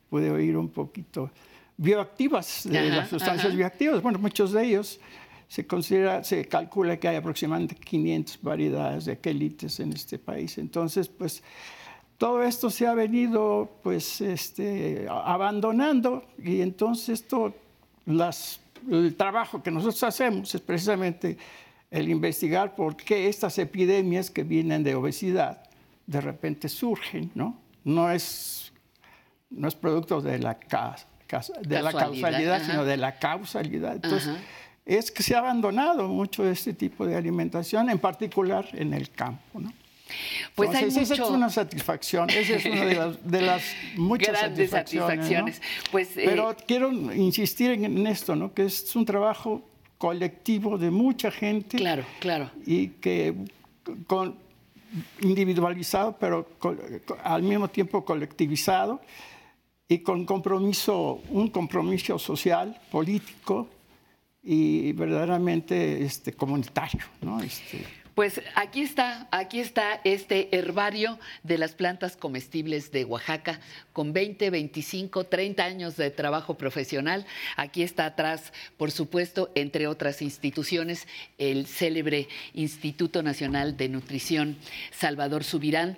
[0.09, 1.31] pude oír un poquito,
[1.77, 4.01] bioactivas, de las sustancias bioactivas.
[4.01, 4.99] Bueno, muchos de ellos
[5.47, 10.57] se considera, se calcula que hay aproximadamente 500 variedades de quelites en este país.
[10.57, 11.43] Entonces, pues
[12.17, 17.53] todo esto se ha venido pues este, abandonando y entonces esto,
[18.05, 21.37] las, el trabajo que nosotros hacemos es precisamente
[21.95, 25.63] el investigar por qué estas epidemias que vienen de obesidad
[26.05, 27.57] de repente surgen, ¿no?
[27.85, 28.73] No es,
[29.49, 30.57] no es producto de la,
[31.61, 33.95] de la causalidad, sino de la causalidad.
[33.95, 34.35] Entonces,
[34.85, 39.61] es que se ha abandonado mucho este tipo de alimentación, en particular en el campo,
[39.61, 39.71] ¿no?
[40.53, 41.01] Pues hay mucho...
[41.01, 42.85] Esa es una satisfacción, esa es una
[43.23, 43.63] de las,
[43.95, 45.61] muchas satisfacciones.
[45.91, 48.53] Pues, Pero eh, quiero insistir en esto, ¿no?
[48.53, 49.63] que es un trabajo
[49.97, 51.77] colectivo de mucha gente.
[51.77, 52.51] Claro, claro.
[52.65, 53.35] Y que
[54.07, 54.35] con,
[55.21, 56.47] individualizado, pero
[57.23, 59.01] al mismo tiempo colectivizado
[59.87, 63.67] y con compromiso, un compromiso social, político
[64.43, 67.03] y verdaderamente este, comunitario.
[67.21, 67.41] ¿no?
[67.41, 67.85] Este,
[68.15, 73.59] pues aquí está, aquí está este herbario de las plantas comestibles de Oaxaca
[73.91, 77.25] con 20, 25, 30 años de trabajo profesional.
[77.57, 84.55] Aquí está atrás, por supuesto, entre otras instituciones, el célebre Instituto Nacional de Nutrición
[84.91, 85.97] Salvador Subirán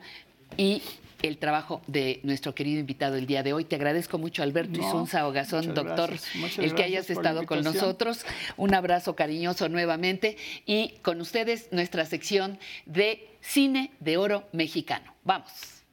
[0.58, 0.82] y
[1.22, 3.66] el trabajo de nuestro querido invitado el día de hoy.
[3.66, 6.12] Te agradezco mucho, Alberto Isunza Ogazón, doctor,
[6.58, 8.26] el que hayas estado con nosotros.
[8.56, 15.14] Un abrazo cariñoso nuevamente y con ustedes nuestra sección de cine de oro mexicano.
[15.24, 15.84] Vamos.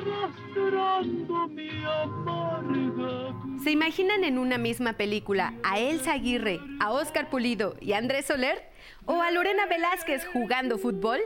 [0.00, 7.76] Arrastrando mi amarga ¿Se imaginan en una misma película a Elsa Aguirre, a Oscar Pulido
[7.80, 8.70] y a Andrés Soler?
[9.04, 11.20] ¿O a Lorena Velázquez jugando fútbol?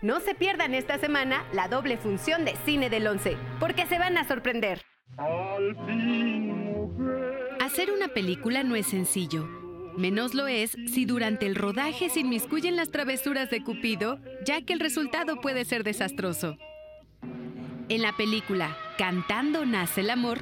[0.00, 4.16] No se pierdan esta semana la doble función de Cine del Once, porque se van
[4.16, 4.82] a sorprender.
[7.60, 9.44] Hacer una película no es sencillo.
[9.96, 14.72] Menos lo es si durante el rodaje se inmiscuyen las travesuras de Cupido, ya que
[14.72, 16.56] el resultado puede ser desastroso.
[17.92, 20.38] En la película Cantando nace el amor,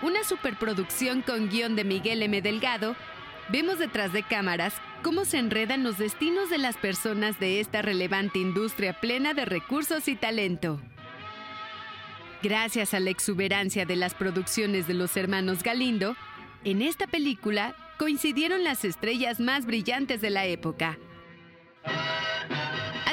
[0.00, 2.40] una superproducción con guion de Miguel M.
[2.40, 2.96] Delgado,
[3.50, 8.38] vemos detrás de cámaras cómo se enredan los destinos de las personas de esta relevante
[8.38, 10.80] industria plena de recursos y talento.
[12.42, 16.16] Gracias a la exuberancia de las producciones de los hermanos Galindo,
[16.64, 20.96] en esta película coincidieron las estrellas más brillantes de la época,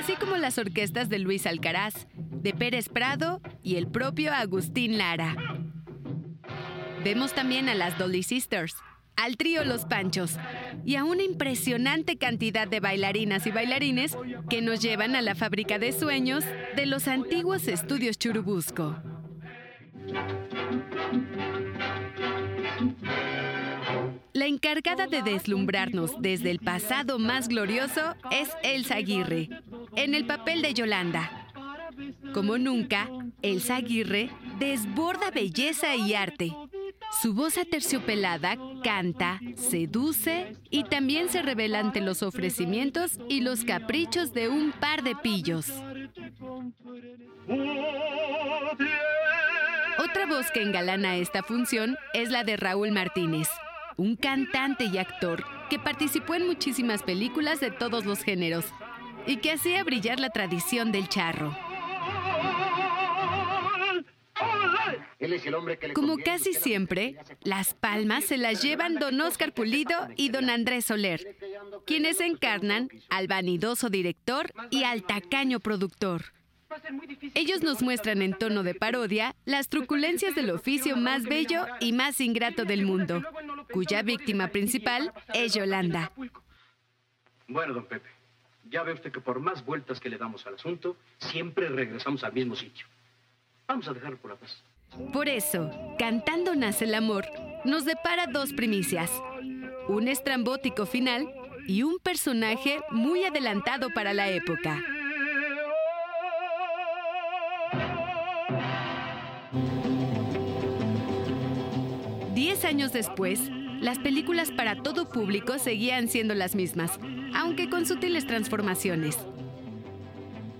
[0.03, 5.33] así como las orquestas de Luis Alcaraz, de Pérez Prado y el propio Agustín Lara.
[7.05, 8.75] Vemos también a las Dolly Sisters,
[9.15, 10.35] al trío Los Panchos
[10.83, 14.17] y a una impresionante cantidad de bailarinas y bailarines
[14.49, 16.43] que nos llevan a la fábrica de sueños
[16.75, 19.01] de los antiguos estudios Churubusco.
[24.33, 29.49] La encargada de deslumbrarnos desde el pasado más glorioso es Elsa Aguirre,
[29.95, 31.49] en el papel de Yolanda.
[32.33, 33.09] Como nunca,
[33.41, 34.29] Elsa Aguirre
[34.59, 36.53] desborda belleza y arte
[37.21, 44.33] su voz aterciopelada canta, seduce y también se revela ante los ofrecimientos y los caprichos
[44.33, 45.71] de un par de pillos.
[49.99, 53.47] Otra voz que engalana esta función es la de Raúl Martínez,
[53.97, 58.65] un cantante y actor que participó en muchísimas películas de todos los géneros
[59.25, 61.55] y que hacía brillar la tradición del charro.
[65.93, 71.37] Como casi siempre, las palmas se las llevan don Oscar Pulido y don Andrés Soler,
[71.85, 76.33] quienes encarnan al vanidoso director y al tacaño productor.
[77.33, 82.19] Ellos nos muestran en tono de parodia las truculencias del oficio más bello y más
[82.21, 83.21] ingrato del mundo,
[83.71, 86.11] cuya víctima principal es Yolanda.
[87.47, 88.09] Bueno, don Pepe,
[88.69, 92.33] ya ve usted que por más vueltas que le damos al asunto, siempre regresamos al
[92.33, 92.85] mismo sitio.
[93.67, 94.61] Vamos a dejarlo por la paz.
[95.11, 97.25] Por eso, Cantando nace el amor
[97.65, 99.09] nos depara dos primicias,
[99.87, 101.33] un estrambótico final
[101.67, 104.83] y un personaje muy adelantado para la época.
[112.65, 116.99] Años después, las películas para todo público seguían siendo las mismas,
[117.35, 119.17] aunque con sutiles transformaciones.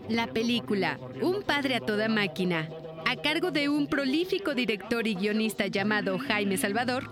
[0.10, 2.70] La película Un padre a toda máquina
[3.06, 7.12] a cargo de un prolífico director y guionista llamado Jaime Salvador,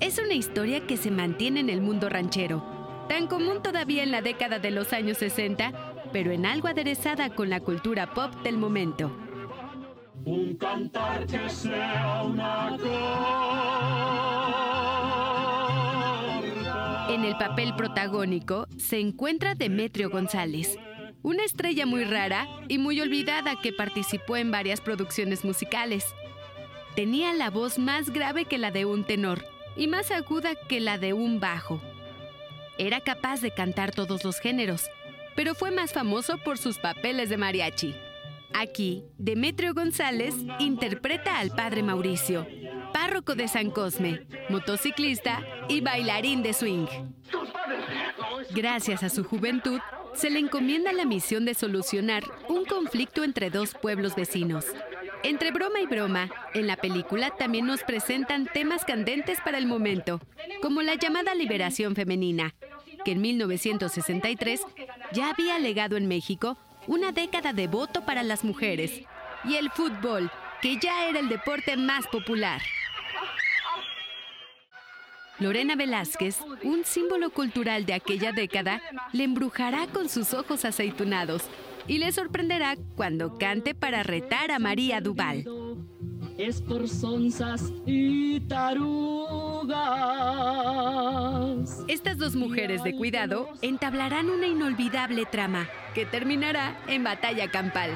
[0.00, 4.22] es una historia que se mantiene en el mundo ranchero, tan común todavía en la
[4.22, 5.72] década de los años 60,
[6.12, 9.14] pero en algo aderezada con la cultura pop del momento.
[10.24, 12.76] Un cantar que sea una
[17.08, 20.78] En el papel protagónico se encuentra Demetrio González,
[21.22, 26.14] una estrella muy rara y muy olvidada que participó en varias producciones musicales.
[26.94, 29.44] Tenía la voz más grave que la de un tenor
[29.76, 31.80] y más aguda que la de un bajo.
[32.78, 34.88] Era capaz de cantar todos los géneros,
[35.34, 37.94] pero fue más famoso por sus papeles de mariachi.
[38.54, 42.46] Aquí, Demetrio González interpreta al padre Mauricio,
[42.92, 46.86] párroco de San Cosme, motociclista y bailarín de swing.
[48.50, 49.80] Gracias a su juventud,
[50.14, 54.66] se le encomienda la misión de solucionar un conflicto entre dos pueblos vecinos.
[55.24, 60.20] Entre broma y broma, en la película también nos presentan temas candentes para el momento,
[60.60, 62.54] como la llamada liberación femenina,
[63.04, 64.60] que en 1963
[65.12, 69.02] ya había legado en México una década de voto para las mujeres,
[69.44, 70.30] y el fútbol,
[70.60, 72.60] que ya era el deporte más popular.
[75.38, 78.80] Lorena Velázquez, un símbolo cultural de aquella década,
[79.12, 81.42] le embrujará con sus ojos aceitunados
[81.88, 85.44] y le sorprenderá cuando cante para retar a María Duval.
[86.42, 89.70] Es por sonzas y tarugas.
[91.86, 97.92] Estas dos mujeres de cuidado entablarán una inolvidable trama que terminará en batalla campal.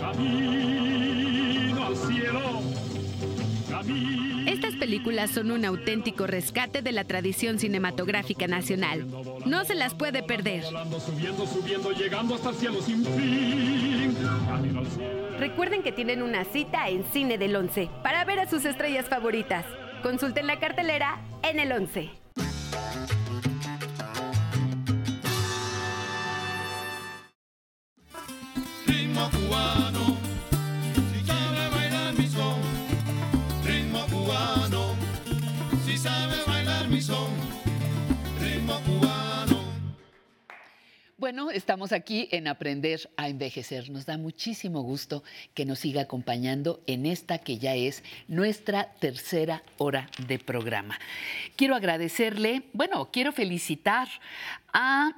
[0.00, 2.62] Camino al cielo.
[4.56, 9.06] Estas películas son un auténtico rescate de la tradición cinematográfica nacional.
[9.44, 10.64] No se las puede perder.
[15.38, 19.66] Recuerden que tienen una cita en Cine del 11 para ver a sus estrellas favoritas.
[20.02, 22.10] Consulten la cartelera en el 11.
[41.26, 43.90] Bueno, estamos aquí en Aprender a Envejecer.
[43.90, 45.24] Nos da muchísimo gusto
[45.54, 51.00] que nos siga acompañando en esta que ya es nuestra tercera hora de programa.
[51.56, 54.06] Quiero agradecerle, bueno, quiero felicitar
[54.72, 55.16] a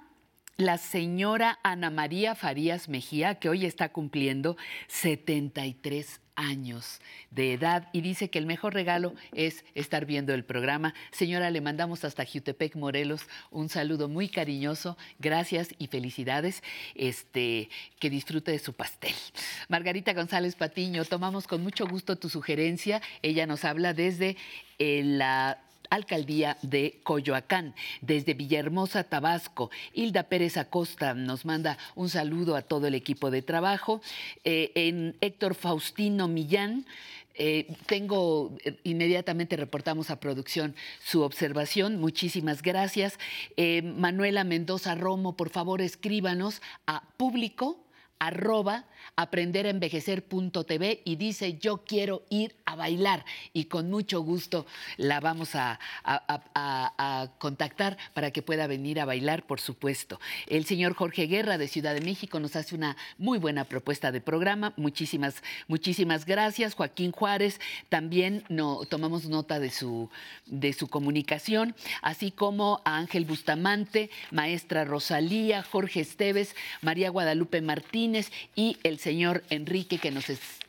[0.57, 4.57] la señora Ana María Farías Mejía, que hoy está cumpliendo
[4.87, 7.01] 73 años
[7.31, 10.95] de edad y dice que el mejor regalo es estar viendo el programa.
[11.11, 14.97] Señora, le mandamos hasta Jutepec, Morelos, un saludo muy cariñoso.
[15.19, 16.63] Gracias y felicidades.
[16.95, 19.15] Este, que disfrute de su pastel.
[19.69, 23.03] Margarita González Patiño, tomamos con mucho gusto tu sugerencia.
[23.23, 24.37] Ella nos habla desde
[24.79, 25.59] eh, la
[25.91, 27.75] alcaldía de Coyoacán.
[28.01, 33.43] Desde Villahermosa, Tabasco, Hilda Pérez Acosta nos manda un saludo a todo el equipo de
[33.43, 34.01] trabajo.
[34.45, 36.87] Eh, en Héctor Faustino Millán.
[37.41, 42.01] Eh, tengo, eh, inmediatamente reportamos a producción su observación.
[42.01, 43.17] Muchísimas gracias.
[43.85, 47.79] Manuela Mendoza Romo, por favor, escríbanos a público
[48.19, 48.87] arroba
[49.17, 54.67] aprenderenvejecer.tv y dice yo quiero ir a bailar y con mucho gusto
[54.97, 55.79] la vamos a,
[57.39, 60.21] contactar para que pueda venir a bailar, por supuesto.
[60.47, 64.21] El señor Jorge Guerra de Ciudad de México nos hace una muy buena propuesta de
[64.21, 64.73] programa.
[64.77, 66.75] Muchísimas, muchísimas gracias.
[66.75, 70.11] Joaquín Juárez también no, tomamos nota de su,
[70.47, 78.31] de su comunicación, así como a Ángel Bustamante, maestra Rosalía, Jorge Esteves, María Guadalupe Martínez
[78.55, 80.27] y el señor Enrique que nos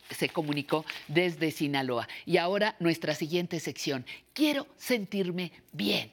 [0.10, 2.08] se comunicó desde Sinaloa.
[2.26, 4.06] Y ahora nuestra siguiente sección.
[4.34, 6.12] Quiero sentirme bien.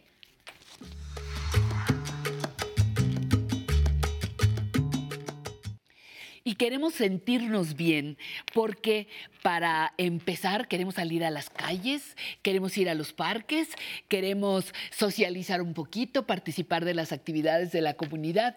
[6.45, 8.17] Y queremos sentirnos bien
[8.55, 9.09] porque
[9.43, 13.71] para empezar queremos salir a las calles, queremos ir a los parques,
[14.07, 18.57] queremos socializar un poquito, participar de las actividades de la comunidad.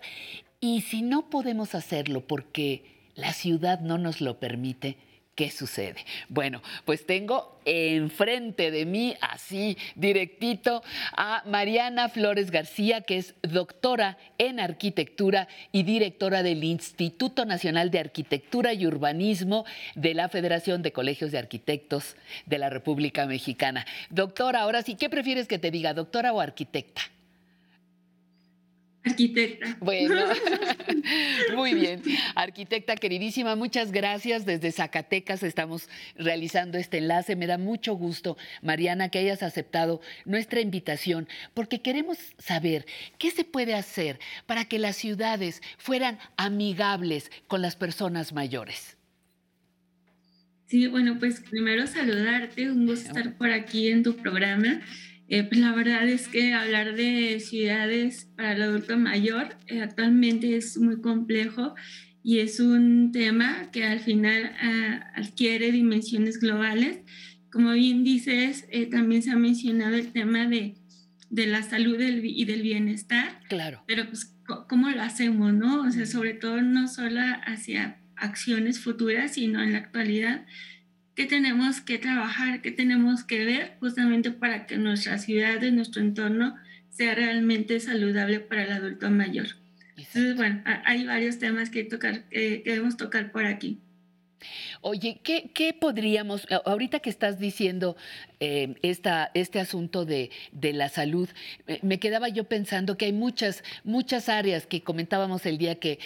[0.62, 4.98] Y si no podemos hacerlo porque la ciudad no nos lo permite.
[5.36, 6.04] ¿Qué sucede?
[6.28, 10.84] Bueno, pues tengo enfrente de mí, así directito,
[11.16, 18.00] a Mariana Flores García, que es doctora en arquitectura y directora del Instituto Nacional de
[18.00, 19.64] Arquitectura y Urbanismo
[19.96, 23.86] de la Federación de Colegios de Arquitectos de la República Mexicana.
[24.10, 27.02] Doctora, ahora sí, ¿qué prefieres que te diga, doctora o arquitecta?
[29.04, 29.78] Arquitecta.
[29.80, 30.16] Bueno,
[31.56, 32.02] muy bien.
[32.36, 34.46] Arquitecta queridísima, muchas gracias.
[34.46, 37.36] Desde Zacatecas estamos realizando este enlace.
[37.36, 42.86] Me da mucho gusto, Mariana, que hayas aceptado nuestra invitación, porque queremos saber
[43.18, 48.98] qué se puede hacer para que las ciudades fueran amigables con las personas mayores.
[50.68, 54.82] Sí, bueno, pues primero saludarte, un gusto estar por aquí en tu programa.
[55.30, 60.58] Eh, pues la verdad es que hablar de ciudades para el adulto mayor eh, actualmente
[60.58, 61.76] es muy complejo
[62.24, 67.00] y es un tema que al final ah, adquiere dimensiones globales.
[67.52, 70.76] Como bien dices, eh, también se ha mencionado el tema de,
[71.30, 73.40] de la salud y del bienestar.
[73.50, 73.84] Claro.
[73.86, 74.36] Pero pues,
[74.68, 75.84] ¿cómo lo hacemos, no?
[75.84, 80.46] O sea, sobre todo no solo hacia acciones futuras, sino en la actualidad
[81.20, 86.56] qué tenemos que trabajar, qué tenemos que ver justamente para que nuestra ciudad, nuestro entorno,
[86.92, 89.48] sea realmente saludable para el adulto mayor.
[89.98, 93.80] Entonces, bueno, hay varios temas que, tocar, que debemos tocar por aquí.
[94.82, 97.98] Oye, ¿qué, podríamos, ahorita que estás diciendo
[98.40, 100.30] eh, este asunto de,
[100.62, 101.30] la salud,
[101.82, 106.00] me quedaba yo pensando que hay muchas, muchas áreas que comentábamos el día que,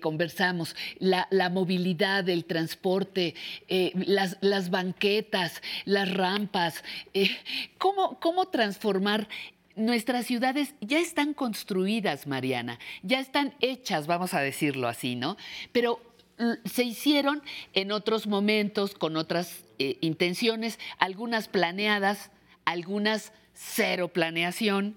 [0.00, 3.34] conversamos, la, movilidad, el transporte,
[3.68, 6.84] eh, las, banquetas, las rampas,
[7.14, 7.30] eh,
[7.78, 9.28] ¿cómo, ¿cómo transformar
[9.76, 15.36] nuestras ciudades ya están construidas, Mariana, ya están hechas, vamos a decirlo así, ¿no?
[15.72, 16.00] Pero
[16.64, 17.42] se hicieron
[17.72, 22.30] en otros momentos con otras eh, intenciones, algunas planeadas,
[22.64, 24.96] algunas cero planeación.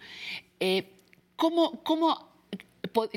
[0.60, 0.90] Eh,
[1.36, 2.30] ¿cómo, cómo,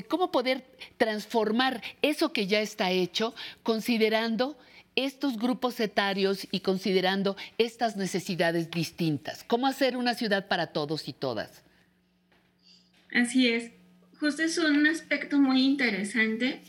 [0.07, 0.65] ¿Cómo poder
[0.97, 3.33] transformar eso que ya está hecho
[3.63, 4.57] considerando
[4.95, 9.43] estos grupos etarios y considerando estas necesidades distintas?
[9.43, 11.63] ¿Cómo hacer una ciudad para todos y todas?
[13.13, 13.71] Así es.
[14.19, 16.61] Justo es un aspecto muy interesante.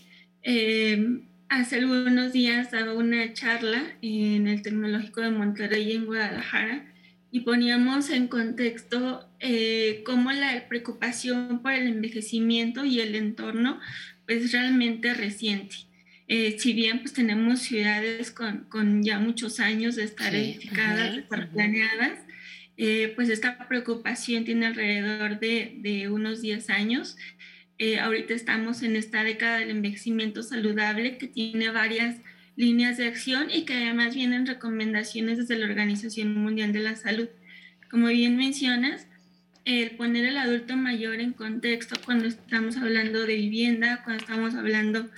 [0.42, 6.92] Eh, Hace algunos días daba una charla en el Tecnológico de Monterrey en Guadalajara
[7.30, 13.80] y poníamos en contexto eh, cómo la preocupación por el envejecimiento y el entorno
[14.26, 15.76] es realmente reciente.
[16.26, 21.20] Eh, si bien pues tenemos ciudades con, con, ya muchos años de estar edificadas, de
[21.20, 22.18] estar planeadas,
[22.76, 27.16] eh, pues esta preocupación tiene alrededor de, de unos 10 años
[27.78, 32.16] eh, ahorita estamos en esta década del envejecimiento saludable que tiene varias
[32.56, 37.28] líneas de acción y que además vienen recomendaciones desde la Organización Mundial de la Salud.
[37.88, 39.06] Como bien mencionas,
[39.64, 45.08] el poner al adulto mayor en contexto cuando estamos hablando de vivienda, cuando estamos hablando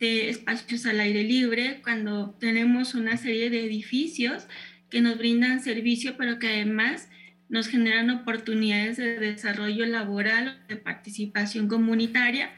[0.00, 4.46] de espacios al aire libre, cuando tenemos una serie de edificios
[4.90, 7.10] que nos brindan servicio, pero que además
[7.48, 12.50] nos generan oportunidades de desarrollo laboral, de participación comunitaria,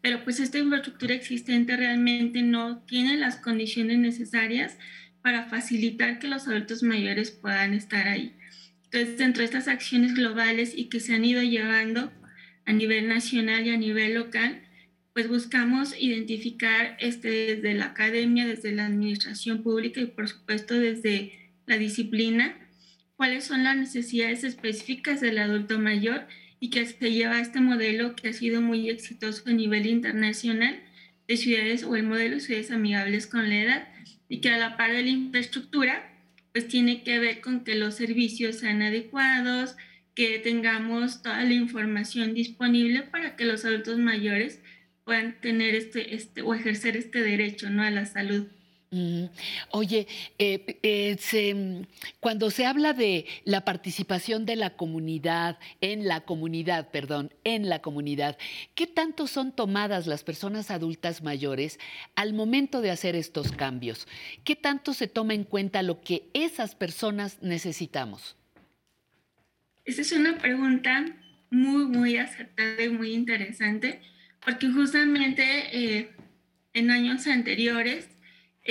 [0.00, 4.78] pero pues esta infraestructura existente realmente no tiene las condiciones necesarias
[5.22, 8.34] para facilitar que los adultos mayores puedan estar ahí.
[8.84, 12.12] Entonces, dentro de estas acciones globales y que se han ido llevando
[12.64, 14.62] a nivel nacional y a nivel local,
[15.12, 21.32] pues buscamos identificar este, desde la academia, desde la administración pública y por supuesto desde
[21.66, 22.56] la disciplina,
[23.20, 26.26] cuáles son las necesidades específicas del adulto mayor
[26.58, 30.80] y que se lleva a este modelo que ha sido muy exitoso a nivel internacional
[31.28, 33.88] de ciudades o el modelo de ciudades amigables con la edad
[34.26, 36.10] y que a la par de la infraestructura
[36.52, 39.76] pues tiene que ver con que los servicios sean adecuados,
[40.14, 44.62] que tengamos toda la información disponible para que los adultos mayores
[45.04, 47.82] puedan tener este, este o ejercer este derecho ¿no?
[47.82, 48.46] a la salud.
[49.70, 50.08] Oye,
[50.40, 51.86] eh, eh,
[52.18, 57.82] cuando se habla de la participación de la comunidad, en la comunidad, perdón, en la
[57.82, 58.36] comunidad,
[58.74, 61.78] ¿qué tanto son tomadas las personas adultas mayores
[62.16, 64.08] al momento de hacer estos cambios?
[64.42, 68.36] ¿Qué tanto se toma en cuenta lo que esas personas necesitamos?
[69.84, 71.06] Esa es una pregunta
[71.50, 74.00] muy, muy acertada y muy interesante,
[74.44, 76.10] porque justamente eh,
[76.72, 78.08] en años anteriores,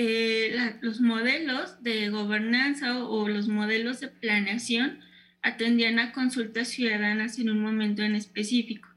[0.02, 5.02] eh, los modelos de gobernanza o, los modelos de planeación
[5.42, 8.88] atendían a consultas ciudadanas en un momento en específico.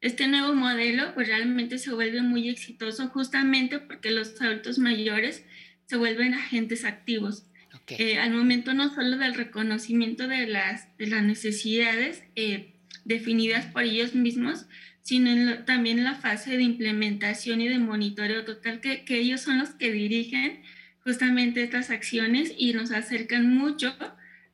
[0.00, 5.44] Este nuevo modelo pues realmente se vuelve muy exitoso justamente porque los adultos mayores
[5.86, 7.48] se vuelven agentes activos.
[7.88, 13.82] Eh, al momento no solo del reconocimiento de las, de las necesidades eh, definidas por
[13.82, 14.66] ellos mismos,
[15.04, 19.58] sino también en la fase de implementación y de monitoreo total, que, que ellos son
[19.58, 20.62] los que dirigen
[21.00, 23.94] justamente estas acciones y nos acercan mucho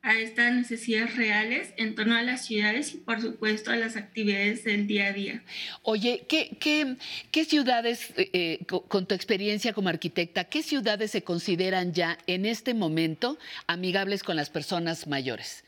[0.01, 4.65] a estas necesidades reales en torno a las ciudades y por supuesto a las actividades
[4.65, 5.43] del día a día.
[5.83, 6.97] Oye, ¿qué, qué,
[7.31, 12.45] qué ciudades, eh, eh, con tu experiencia como arquitecta, qué ciudades se consideran ya en
[12.45, 15.63] este momento amigables con las personas mayores?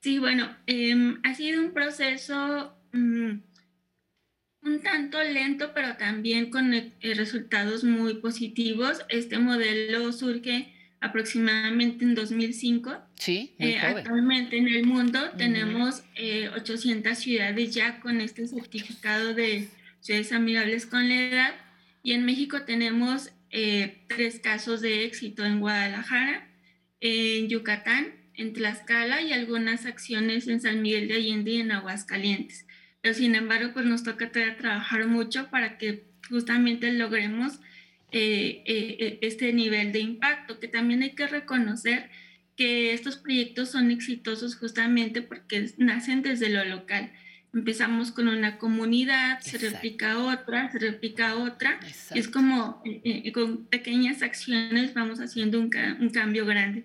[0.00, 3.42] Sí, bueno, em, ha sido un proceso Mm,
[4.62, 8.98] un tanto lento, pero también con eh, resultados muy positivos.
[9.08, 12.96] Este modelo surge aproximadamente en 2005.
[13.14, 16.02] Sí, eh, actualmente en el mundo tenemos
[16.54, 19.68] 800 eh, ciudades ya con este certificado de
[20.00, 21.54] ciudades amigables con la edad.
[22.02, 23.30] Y en México tenemos
[24.08, 26.46] tres casos de éxito en Guadalajara,
[27.00, 32.65] en Yucatán, en Tlaxcala y algunas acciones en San Miguel de Allende y en Aguascalientes
[33.14, 37.60] sin embargo, pues nos toca todavía trabajar mucho para que justamente logremos
[38.12, 42.10] eh, eh, este nivel de impacto, que también hay que reconocer
[42.56, 47.12] que estos proyectos son exitosos justamente porque nacen desde lo local.
[47.52, 51.78] Empezamos con una comunidad, se replica otra, se replica otra.
[52.14, 52.82] Es como
[53.32, 55.70] con pequeñas acciones vamos haciendo un
[56.10, 56.84] cambio grande.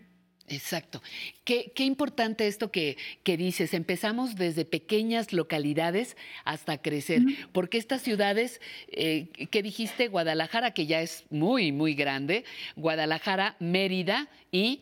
[0.51, 1.01] Exacto.
[1.43, 3.73] Qué, importante esto que, dices.
[3.73, 7.21] Empezamos desde pequeñas localidades hasta crecer,
[7.51, 10.07] porque estas ciudades, eh, que dijiste?
[10.07, 12.43] Guadalajara, que ya es muy, muy grande,
[12.75, 14.81] Guadalajara, Mérida y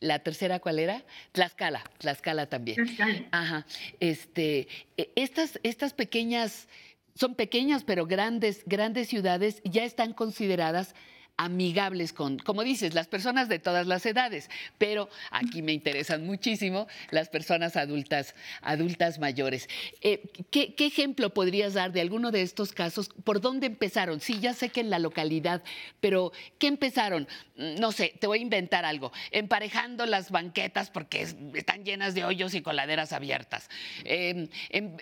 [0.00, 1.04] la tercera, ¿cuál era?
[1.32, 2.76] Tlaxcala, Tlaxcala también.
[2.76, 3.24] Tlaxcala.
[3.32, 3.66] Ajá.
[3.98, 6.68] Este, e, estas, estas pequeñas,
[7.14, 10.94] son pequeñas pero grandes, grandes ciudades ya están consideradas
[11.38, 16.88] amigables con, como dices, las personas de todas las edades, pero aquí me interesan muchísimo
[17.10, 19.68] las personas adultas, adultas mayores.
[20.02, 23.08] Eh, ¿qué, ejemplo podrías dar de alguno de estos casos?
[23.22, 24.20] ¿Por dónde empezaron?
[24.20, 25.62] Sí, ya sé que en la localidad,
[26.00, 27.28] pero ¿qué empezaron?
[27.56, 29.12] Mm, no sé, te voy a inventar algo.
[29.30, 31.22] Emparejando las banquetas porque
[31.54, 33.70] están llenas de hoyos y coladeras abiertas.
[34.02, 34.96] Em, em,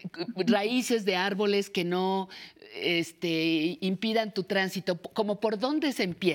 [0.47, 2.29] raíces de árboles que no
[2.75, 5.01] este, impidan tu tránsito.
[5.01, 6.26] ¿Como por dónde se empieza?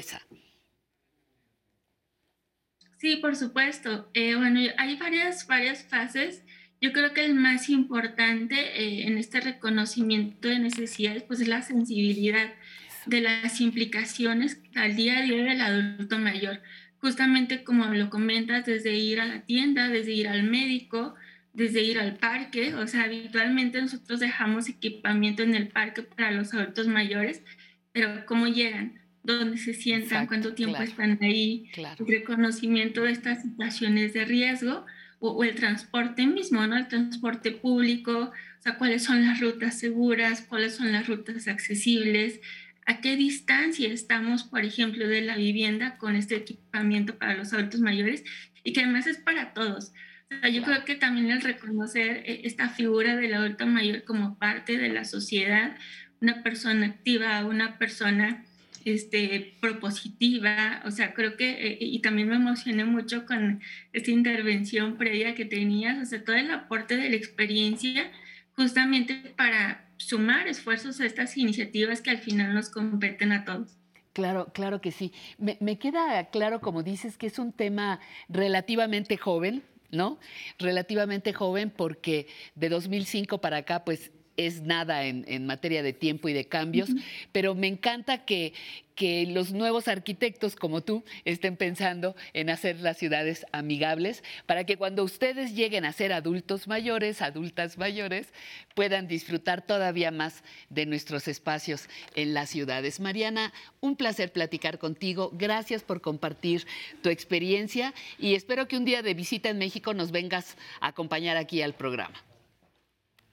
[3.01, 4.11] Sí, por supuesto.
[4.13, 6.43] Eh, bueno, hay varias, varias fases.
[6.79, 11.63] Yo creo que el más importante eh, en este reconocimiento de necesidades pues, es la
[11.63, 12.53] sensibilidad
[13.07, 16.61] de las implicaciones al día a día del adulto mayor.
[16.99, 21.15] Justamente como lo comentas, desde ir a la tienda, desde ir al médico,
[21.53, 22.75] desde ir al parque.
[22.75, 27.41] O sea, habitualmente nosotros dejamos equipamiento en el parque para los adultos mayores,
[27.91, 29.00] pero ¿cómo llegan?
[29.23, 34.85] Dónde se sientan, cuánto tiempo están ahí, el reconocimiento de estas situaciones de riesgo
[35.19, 36.75] o, el transporte mismo, ¿no?
[36.77, 42.39] El transporte público, o sea, cuáles son las rutas seguras, cuáles son las rutas accesibles,
[42.87, 47.79] a qué distancia estamos, por ejemplo, de la vivienda con este equipamiento para los adultos
[47.81, 48.23] mayores
[48.63, 49.93] y que además es para todos.
[50.31, 54.39] O sea, yo creo que también el reconocer eh, esta figura del adulto mayor como
[54.39, 55.75] parte de la sociedad,
[56.19, 58.45] una persona activa, una persona
[58.85, 63.61] este, propositiva, o sea, creo que, eh, y también me emocioné mucho con
[63.93, 68.11] esta intervención previa que tenías, o sea, todo el aporte de la experiencia
[68.55, 73.77] justamente para sumar esfuerzos a estas iniciativas que al final nos competen a todos.
[74.13, 75.13] Claro, claro que sí.
[75.37, 80.19] Me, me queda claro, como dices, que es un tema relativamente joven, ¿no?
[80.59, 86.33] Relativamente joven porque de 2005 para acá, pues es nada en, materia de tiempo y
[86.33, 86.89] de cambios,
[87.31, 88.53] pero me encanta que,
[88.95, 94.77] que los nuevos arquitectos como tú estén pensando en hacer las ciudades amigables para que
[94.77, 98.33] cuando ustedes lleguen a ser adultos mayores, adultas mayores,
[98.75, 102.99] puedan disfrutar todavía más de nuestros espacios en las ciudades.
[102.99, 105.31] Mariana, un placer platicar contigo.
[105.33, 106.65] Gracias por compartir
[107.01, 111.37] tu experiencia y espero que un día de visita en México nos vengas a acompañar
[111.37, 112.30] aquí al programa.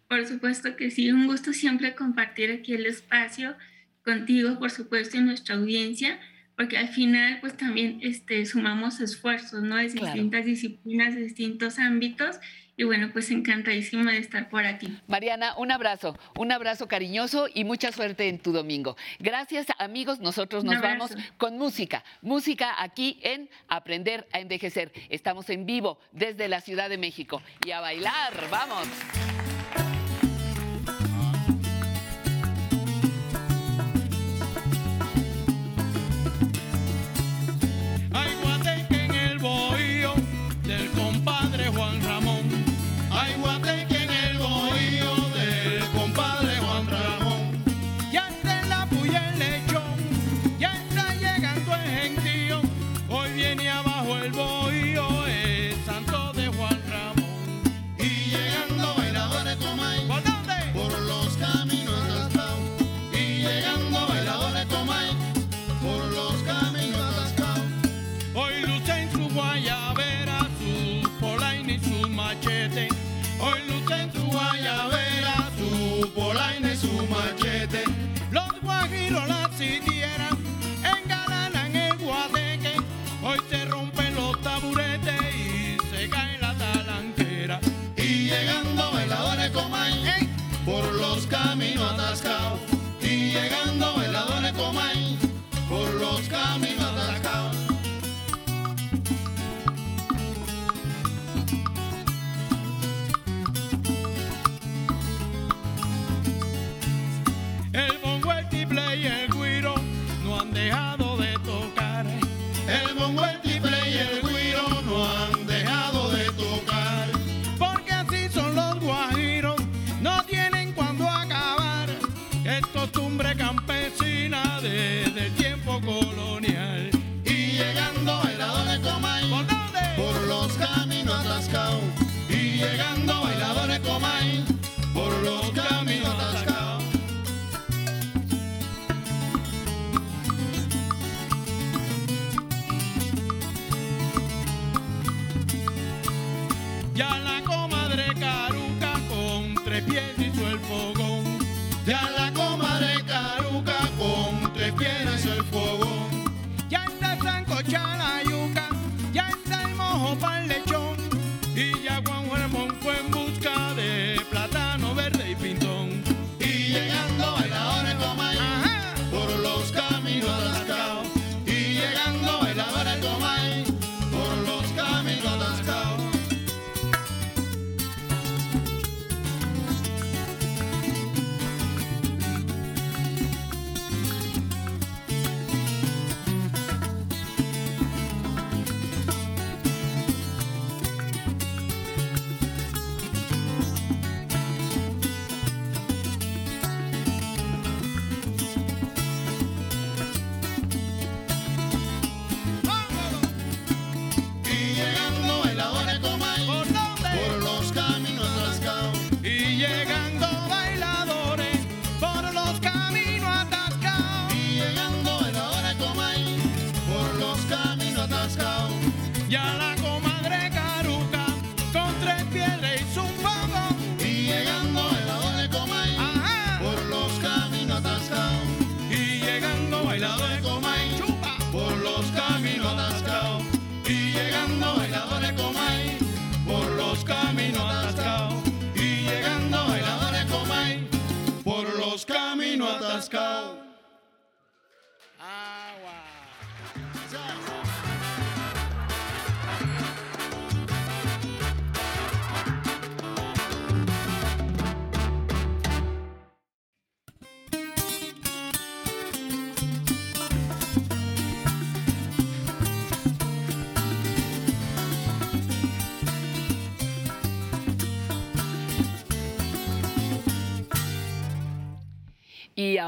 [0.09, 3.55] Por supuesto que sí, un gusto siempre compartir aquí el espacio
[4.03, 6.19] contigo, por supuesto, y nuestra audiencia,
[6.57, 9.77] porque al final pues también este, sumamos esfuerzos, ¿no?
[9.77, 12.41] De distintas disciplinas, de distintos ámbitos.
[12.79, 14.97] Y bueno, pues encantadísima de estar por aquí.
[15.09, 18.97] Mariana, un abrazo, un abrazo cariñoso y mucha suerte en tu domingo.
[19.19, 24.93] Gracias amigos, nosotros nos vamos con música, música aquí en Aprender a Envejecer.
[25.11, 28.87] Estamos en vivo desde la Ciudad de México y a bailar, vamos.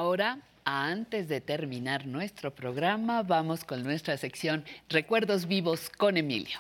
[0.01, 6.59] Ahora, antes de terminar nuestro programa, vamos con nuestra sección Recuerdos vivos con Emilio.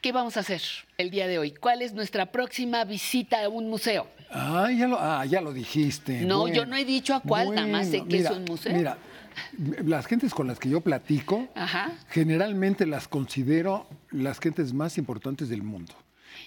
[0.00, 0.62] ¿Qué vamos a hacer
[0.96, 1.50] el día de hoy?
[1.52, 4.06] ¿Cuál es nuestra próxima visita a un museo?
[4.30, 6.22] Ah, ya lo, ah, ya lo dijiste.
[6.22, 8.44] No, Bueno, yo no he dicho a cuál, nada más sé que mira, es un
[8.44, 8.72] museo.
[8.72, 8.96] Mira,
[9.84, 11.92] las gentes con las que yo platico, Ajá.
[12.08, 15.94] generalmente las considero las gentes más importantes del mundo.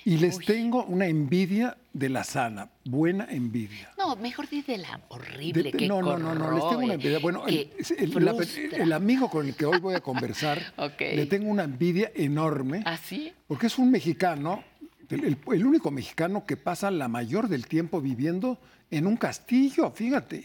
[0.05, 3.91] Y les tengo una envidia de la sana, buena envidia.
[3.97, 6.93] No, mejor di de la horrible De- que no, no, no, no, les tengo una
[6.93, 7.19] envidia.
[7.19, 8.35] Bueno, el, el- la-
[8.77, 11.01] el amigo con el que hoy voy a conversar, Ok.
[11.01, 12.83] le tengo una envidia enorme.
[12.85, 13.33] ¿Ah, sí?
[13.47, 14.63] Porque es un mexicano,
[15.09, 18.59] el, el- único mexicano que pasa la mayor del tiempo viviendo
[18.91, 20.43] en un castillo, fíjate.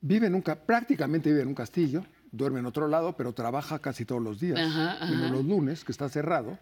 [0.00, 3.78] Vive en un, ca- prácticamente vive en un castillo, duerme en otro lado, pero trabaja
[3.78, 5.06] casi todos los días, Ajá, ajá.
[5.06, 6.58] menos los lunes, que está cerrado.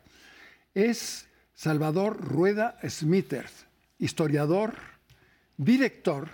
[0.75, 3.67] Es Salvador Rueda Smithers,
[3.99, 4.75] historiador,
[5.57, 6.29] director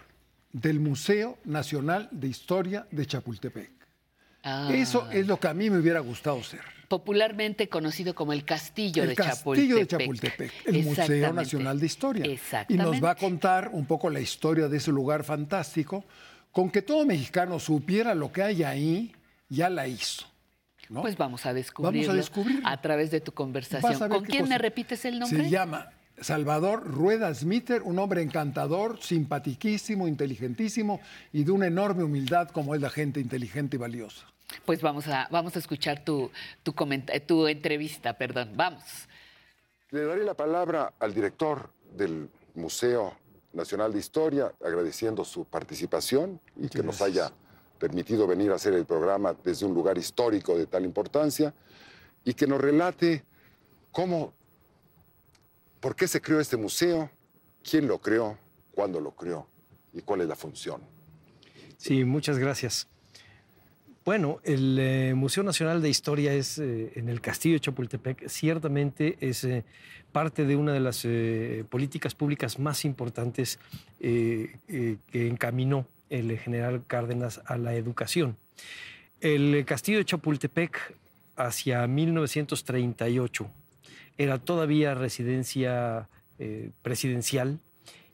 [0.52, 3.70] del Museo Nacional de Historia de Chapultepec.
[4.44, 4.68] Ah.
[4.72, 6.60] Eso es lo que a mí me hubiera gustado ser.
[6.88, 10.52] Popularmente conocido como el Castillo el de Castillo de Chapultepec.
[10.52, 11.32] Chapultepec, el Museo.
[11.32, 12.26] Nacional de Historia.
[12.68, 16.04] Y nos va a contar un poco la historia de ese lugar fantástico,
[16.52, 19.12] con que todo mexicano supiera lo que hay ahí,
[19.48, 20.26] ya la hizo.
[20.88, 21.02] ¿no?
[21.02, 22.08] Pues vamos a descubrirlo.
[22.08, 22.68] Vamos a descubrirlo.
[22.68, 24.10] A través de tu conversación.
[24.10, 24.50] ¿Con quién cosa.
[24.50, 25.44] me repites el nombre?
[25.44, 25.90] Se llama
[26.20, 31.00] Salvador Rueda Smither, un hombre encantador, simpatiquísimo, inteligentísimo
[31.32, 34.26] y de una enorme humildad como es la gente inteligente y valiosa.
[34.64, 36.30] Pues vamos a, vamos a escuchar tu,
[36.62, 36.74] tu,
[37.26, 38.52] tu entrevista, perdón.
[38.54, 38.84] Vamos.
[39.90, 43.16] Le daré la palabra al director del Museo
[43.52, 47.32] Nacional de Historia, agradeciendo su participación y que nos haya
[47.84, 51.52] permitido venir a hacer el programa desde un lugar histórico de tal importancia
[52.24, 53.22] y que nos relate
[53.92, 54.32] cómo,
[55.80, 57.10] por qué se creó este museo,
[57.62, 58.38] quién lo creó,
[58.72, 59.46] cuándo lo creó
[59.92, 60.80] y cuál es la función.
[61.76, 62.88] Sí, muchas gracias.
[64.02, 69.18] Bueno, el eh, Museo Nacional de Historia es eh, en el Castillo de Chapultepec, ciertamente
[69.20, 69.62] es eh,
[70.10, 73.58] parte de una de las eh, políticas públicas más importantes
[74.00, 78.36] eh, eh, que encaminó el general Cárdenas a la educación.
[79.20, 80.96] El Castillo de Chapultepec
[81.36, 83.50] hacia 1938
[84.18, 86.08] era todavía residencia
[86.38, 87.58] eh, presidencial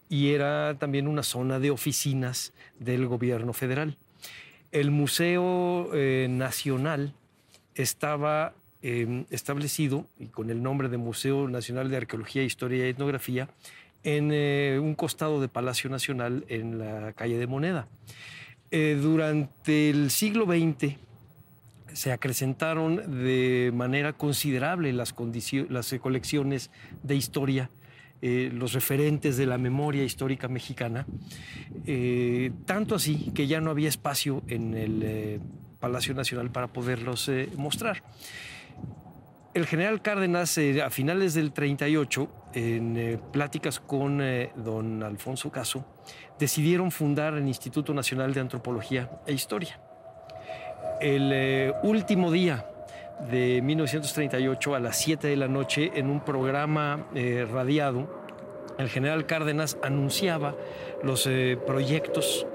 [0.09, 3.97] y era también una zona de oficinas del gobierno federal.
[4.73, 7.15] El Museo eh, Nacional
[7.75, 13.49] estaba em, establecido, y con el nombre de Museo Nacional de Arqueología, Historia y Etnografía,
[14.05, 17.89] en eh, un costado de Palacio Nacional en la calle de Moneda.
[18.70, 20.97] Eh, durante el siglo XX
[21.93, 25.15] se acrecentaron de manera considerable las,
[25.69, 26.70] las colecciones
[27.03, 27.70] de historia
[28.23, 31.07] eh, los referentes de la memoria histórica mexicana,
[31.87, 35.41] eh, tanto así que ya no había espacio en el eh,
[35.81, 38.03] Palacio Nacional para poderlos mostrar.
[39.53, 44.23] El general Cárdenas, a finales del 38, en pláticas con
[44.55, 45.85] don Alfonso Caso,
[46.39, 49.81] decidieron fundar el Instituto Nacional de Antropología e Historia.
[51.01, 52.65] El último día
[53.29, 58.09] de 1938 a las 7 de la noche en un programa eh, radiado,
[58.79, 60.55] el general Cárdenas anunciaba
[61.03, 62.47] los eh, proyectos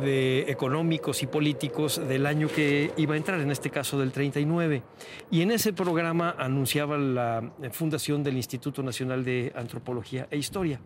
[0.00, 4.82] de económicos y políticos del año que iba a entrar, en este caso del 39.
[5.30, 10.80] Y en ese programa anunciaba la fundación del Instituto Nacional de Antropología e Historia.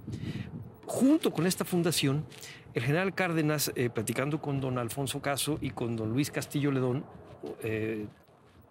[0.86, 2.25] Junto con esta fundación,
[2.75, 7.05] el general Cárdenas, eh, platicando con don Alfonso Caso y con don Luis Castillo Ledón,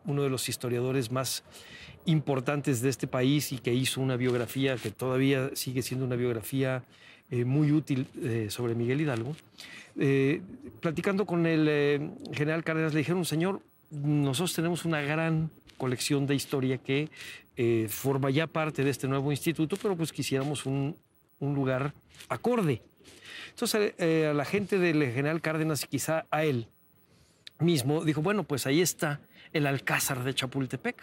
[0.05, 1.43] uno de los historiadores más
[2.05, 6.83] importantes de este país y que hizo una biografía que todavía sigue siendo una biografía
[7.31, 9.35] eh, muy útil eh, sobre Miguel Hidalgo.
[9.97, 10.41] Eh,
[10.81, 16.77] platicando con el general Cárdenas le dijeron, señor, nosotros tenemos una gran colección de historia
[16.77, 17.09] que
[17.87, 20.97] forma ya parte de este nuevo instituto, pero pues quisiéramos un,
[21.39, 21.93] lugar
[22.27, 22.81] acorde.
[23.49, 26.67] Entonces a la gente del general Cárdenas quizá a él
[27.59, 29.21] mismo dijo, bueno, pues ahí está
[29.53, 31.01] el Alcázar de Chapultepec.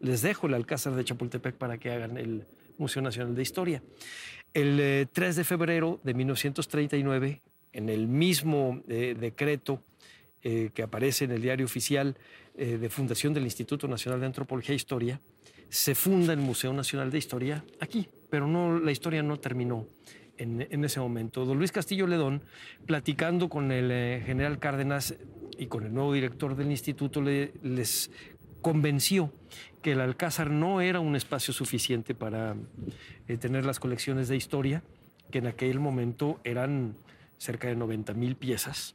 [0.00, 2.46] Les dejo el Alcázar de Chapultepec para que hagan el
[2.78, 3.82] Museo Nacional de Historia.
[4.52, 7.42] El 3 eh, de febrero de 1939,
[7.76, 9.82] en el mismo eh, decreto
[10.42, 12.16] eh, que aparece en el diario oficial
[12.56, 15.20] de fundación del Instituto Nacional de Antropología e Historia,
[15.68, 19.86] se funda el Museo Nacional de Historia aquí, pero no, la historia no terminó
[20.38, 21.44] en, ese momento.
[21.44, 22.40] Don Luis Castillo Ledón,
[22.86, 25.16] platicando con el general Cárdenas,
[25.58, 28.10] y con el nuevo director del instituto les
[28.60, 29.32] convenció
[29.82, 32.56] que el Alcázar no era un espacio suficiente para
[33.28, 34.82] eh, tener las colecciones de historia,
[35.30, 36.96] que en aquel momento eran
[37.38, 38.94] cerca de 90 mil piezas,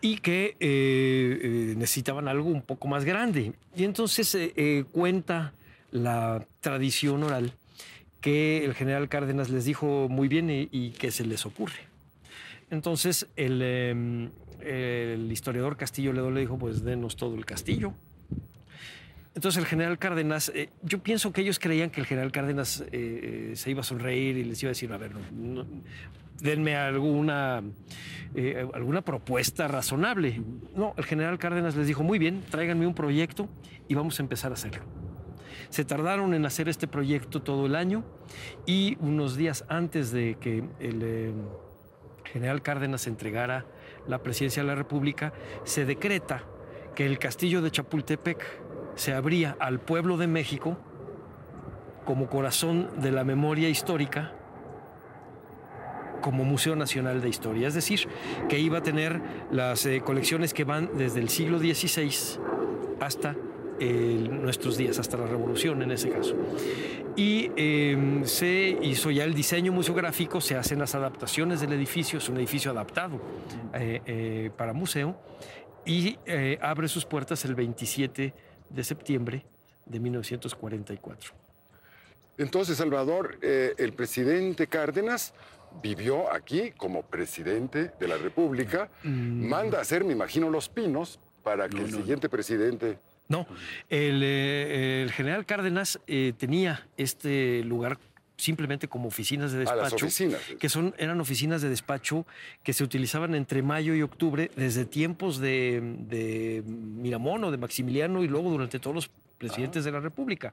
[0.00, 3.54] y que eh, eh, necesitaban algo un poco más grande.
[3.74, 4.36] Y entonces
[4.92, 5.54] cuenta
[5.90, 7.52] la tradición oral
[8.20, 11.86] que el general Cárdenas les dijo muy bien y, que se les ocurre.
[12.70, 14.30] Entonces el em,
[14.66, 17.94] el historiador Castillo Ledo le dijo, pues denos todo el castillo.
[19.34, 23.52] Entonces el general Cárdenas, eh, yo pienso que ellos creían que el general Cárdenas eh,
[23.54, 25.12] se iba a sonreír y les iba a decir, a ver,
[26.40, 27.62] denme alguna,
[28.34, 30.42] eh, alguna propuesta razonable.
[30.74, 33.48] No, el general Cárdenas les dijo, muy bien, tráiganme un proyecto
[33.88, 34.82] y vamos a empezar a hacerlo.
[35.70, 38.04] Se tardaron en hacer este proyecto todo el año
[38.66, 41.34] y unos días antes de que el
[42.24, 43.66] general Cárdenas entregara
[44.06, 45.32] la presidencia de la República,
[45.64, 46.44] se decreta
[46.94, 48.44] que el castillo de Chapultepec
[48.94, 50.78] se abría al pueblo de México
[52.04, 54.32] como corazón de la memoria histórica
[56.26, 58.08] como Museo Nacional de Historia, es decir,
[58.48, 59.22] que iba a tener
[59.52, 62.10] las eh, colecciones que van desde el siglo XVI
[63.00, 63.36] hasta
[63.78, 66.34] nuestros días, hasta la revolución en ese caso.
[67.16, 72.28] Y em, se hizo ya el diseño museográfico, se hacen las adaptaciones del edificio, es
[72.28, 73.18] un edificio adaptado
[73.72, 75.18] eh, eh, para museo,
[75.86, 78.34] y eh, abre sus puertas el 27
[78.68, 79.46] de septiembre
[79.86, 81.32] de 1944.
[82.38, 85.32] Entonces, Salvador, el presidente Cárdenas
[85.82, 89.48] vivió aquí como presidente de la República, mm.
[89.48, 92.98] manda a hacer, me imagino, los pinos para que el siguiente presidente
[93.28, 93.46] no,
[93.90, 97.98] eh, el, general Cárdenas eh, tenía este lugar
[98.36, 100.06] simplemente como oficinas de despacho,
[100.58, 102.26] que son, eran oficinas de despacho
[102.62, 108.22] que se utilizaban entre mayo y octubre desde tiempos de, de Miramón o de Maximiliano
[108.22, 110.52] y luego durante todos los presidentes de la República.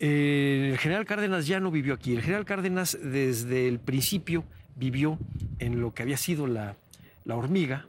[0.00, 2.14] Eh, el general Cárdenas ya no vivió aquí.
[2.14, 4.44] El general Cárdenas desde el principio
[4.76, 5.18] vivió
[5.58, 6.76] en lo que había sido la,
[7.24, 7.86] la hormiga,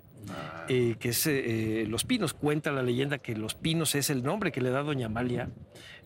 [0.67, 2.33] eh, que es eh, Los Pinos.
[2.33, 5.49] Cuenta la leyenda que Los Pinos es el nombre que le da doña Amalia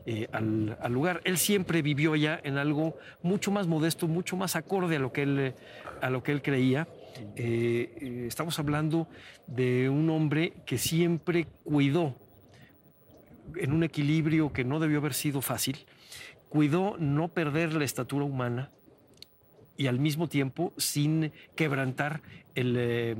[0.05, 1.21] eh, al, lugar.
[1.25, 5.23] Él siempre vivió allá en algo mucho más modesto, mucho más acorde a lo que
[5.23, 5.55] él,
[6.01, 6.87] a lo que él creía.
[7.35, 9.07] estamos hablando
[9.47, 12.15] de un hombre que siempre cuidó
[13.55, 15.85] en un equilibrio que no debió haber sido fácil,
[16.49, 18.71] cuidó no perder la estatura humana,
[19.77, 22.21] y al mismo tiempo sin quebrantar
[22.55, 23.15] eh,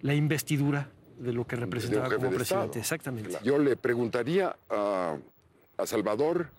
[0.00, 2.78] la investidura de lo que representaba como presidente.
[2.78, 3.38] Exactamente.
[3.42, 5.16] Yo le preguntaría a,
[5.76, 6.50] a Salvador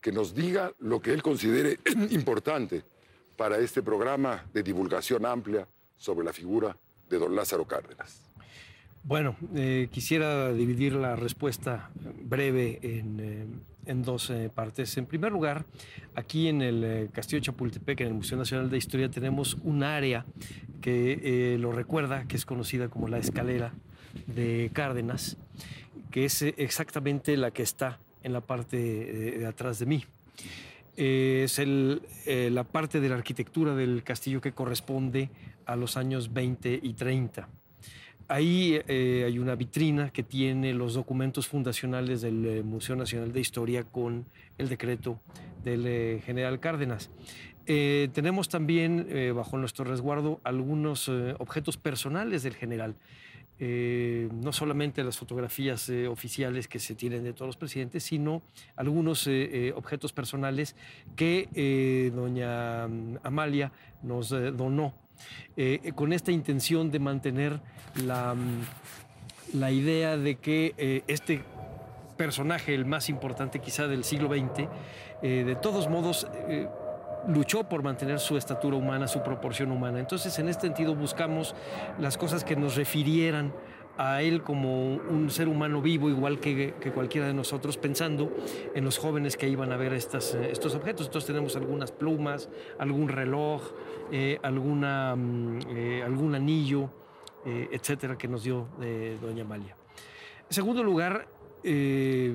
[0.00, 1.78] que nos diga lo que él considere
[2.10, 2.82] importante
[3.36, 6.76] para este programa de divulgación amplia sobre la figura
[7.08, 8.25] de don Lázaro Cárdenas.
[9.06, 11.90] Bueno, eh, quisiera dividir la respuesta
[12.24, 14.96] breve en, eh, dos eh, partes.
[14.96, 15.64] En primer lugar,
[16.16, 20.26] aquí en el Castillo de Chapultepec, en el Museo Nacional de Historia, tenemos un área
[20.80, 23.72] que lo recuerda, que es conocida como la escalera
[24.26, 25.36] de Cárdenas,
[26.10, 30.04] que es exactamente la que está en la parte de, atrás de mí.
[30.96, 31.60] es
[32.26, 35.30] la parte de la arquitectura del castillo que corresponde
[35.64, 37.48] a los años 20 y 30.
[38.28, 43.38] Ahí eh, hay una vitrina que tiene los documentos fundacionales del eh, Museo Nacional de
[43.38, 44.26] Historia con
[44.58, 45.20] el decreto
[45.62, 47.10] del eh, general Cárdenas.
[47.66, 52.94] tenemos también bajo nuestro resguardo algunos objetos personales del general.
[53.58, 58.42] no solamente las fotografías oficiales que se tienen de todos los presidentes, sino
[58.76, 59.28] algunos
[59.74, 60.76] objetos personales
[61.16, 61.48] que
[62.14, 63.72] doña mm, Amalia
[64.02, 64.94] nos donó
[65.56, 67.60] eh, con esta intención de mantener
[68.04, 71.42] la, mm, la idea de que eh, este
[72.16, 74.68] personaje, el más importante quizá del siglo XX,
[75.22, 76.26] eh, de todos modos
[77.28, 79.98] luchó por mantener su estatura humana, su proporción humana.
[79.98, 81.54] Entonces, en este sentido, buscamos
[81.98, 83.52] las cosas que nos refirieran
[83.98, 88.34] a él como un ser humano vivo, igual que, cualquiera de nosotros, pensando
[88.74, 91.06] en los jóvenes que iban a ver estas, eh, estos objetos.
[91.06, 93.62] Entonces tenemos algunas plumas, algún reloj,
[94.12, 96.90] eh, alguna, mm, eh, algún anillo,
[97.48, 98.66] etcétera, que nos dio
[99.22, 99.76] doña Amalia.
[100.48, 101.28] En segundo lugar,
[101.62, 102.34] y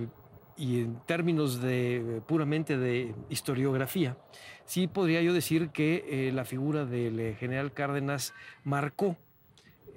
[0.57, 4.15] en términos de puramente de historiografía,
[4.64, 8.33] sí podría yo decir que la figura del general Cárdenas
[8.64, 9.17] marcó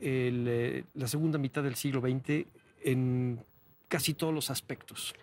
[0.01, 2.47] eh, la segunda mitad del siglo XX
[2.83, 3.41] en
[3.89, 5.15] casi todos los aspectos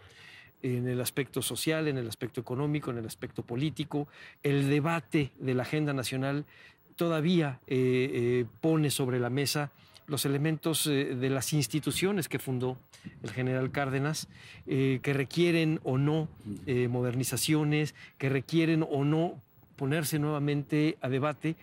[0.64, 4.08] en el aspecto social, en el aspecto económico, en el aspecto político.
[4.44, 6.46] El debate de la agenda nacional
[6.96, 9.72] todavía eh, eh, pone sobre la mesa
[10.06, 12.78] los elementos de las instituciones que fundó
[13.24, 14.28] el general Cárdenas,
[14.66, 16.28] que requieren o no
[16.90, 19.42] modernizaciones, que requieren o no
[19.82, 21.56] ponerse nuevamente a debate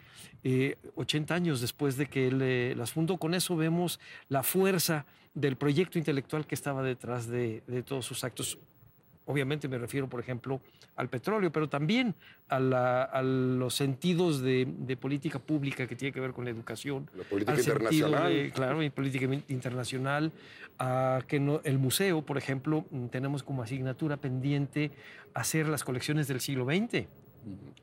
[0.96, 3.16] 80 eh, años después de que él eh, las fundó.
[3.16, 8.58] Con eso vemos la fuerza del proyecto intelectual que estaba detrás de, todos sus actos.
[9.24, 10.60] Obviamente me refiero, por ejemplo,
[10.96, 12.16] al petróleo, pero también
[12.48, 17.08] a, los sentidos de, política pública que tiene que ver con la educación.
[17.16, 18.50] La política internacional.
[18.52, 20.32] claro, y política internacional.
[20.80, 24.90] A que no, el museo, por ejemplo, tenemos como asignatura pendiente
[25.34, 27.06] hacer las colecciones del siglo XX.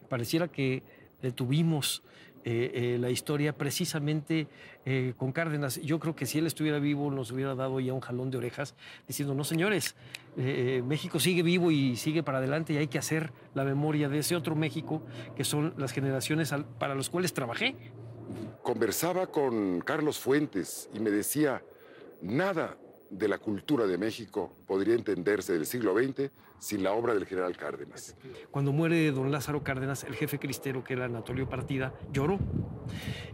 [0.10, 0.84] Pareciera que
[1.22, 2.04] detuvimos
[2.48, 4.48] eh, eh, la historia precisamente
[4.86, 5.82] eh, con Cárdenas.
[5.82, 8.76] Yo creo que si él estuviera vivo nos hubiera dado ya un jalón de orejas
[9.08, 9.96] diciendo, no señores,
[10.36, 14.36] México sigue vivo y sigue para adelante y hay que hacer la memoria de ese
[14.36, 15.02] otro México
[15.36, 17.76] que son las generaciones para las cuales trabajé.
[18.62, 21.64] Conversaba con Carlos Fuentes y me decía,
[22.22, 22.78] nada
[23.10, 27.56] de la cultura de México podría entenderse del siglo XX sin la obra del general
[27.56, 28.16] Cárdenas.
[28.52, 32.40] Cuando muere don Lázaro Cárdenas, el jefe cristero, que era Anatolio Partida, lloró.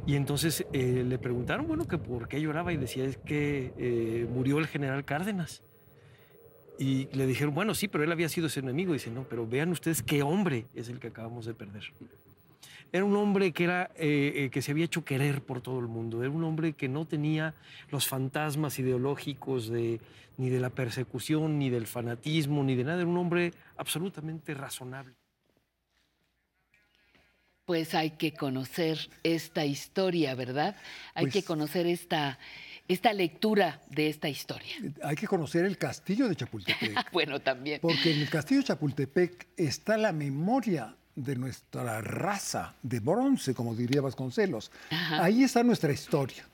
[0.06, 4.28] Y entonces eh, le preguntaron, bueno, que por qué lloraba y decía es que eh,
[4.30, 5.64] murió el general Cárdenas.
[6.78, 8.94] Y le dijeron, bueno, sí, pero él había sido ese enemigo.
[8.94, 11.94] dice, no, pero vean ustedes qué hombre es el que acabamos de perder.
[12.94, 15.88] Era un hombre que, era, eh, eh, que se había hecho querer por todo el
[15.88, 16.22] mundo.
[16.22, 17.54] Era un hombre que no tenía
[17.90, 20.02] los fantasmas ideológicos de,
[20.38, 23.00] ni de la persecución, ni del fanatismo, ni de nada.
[23.00, 25.16] Era un hombre absolutamente razonable.
[27.64, 30.76] Pues hay que conocer esta historia, ¿verdad?
[31.14, 32.40] Hay que pues conocer esta,
[32.90, 34.76] esta lectura de esta historia.
[35.04, 37.12] Hay que conocer el castillo de Chapultepec.
[37.14, 37.80] bueno, también.
[37.80, 43.76] Porque en el castillo de Chapultepec está la memoria de nuestra raza de bronce, como
[43.76, 44.72] diría Vasconcelos.
[44.90, 46.46] Ahí está nuestra historia.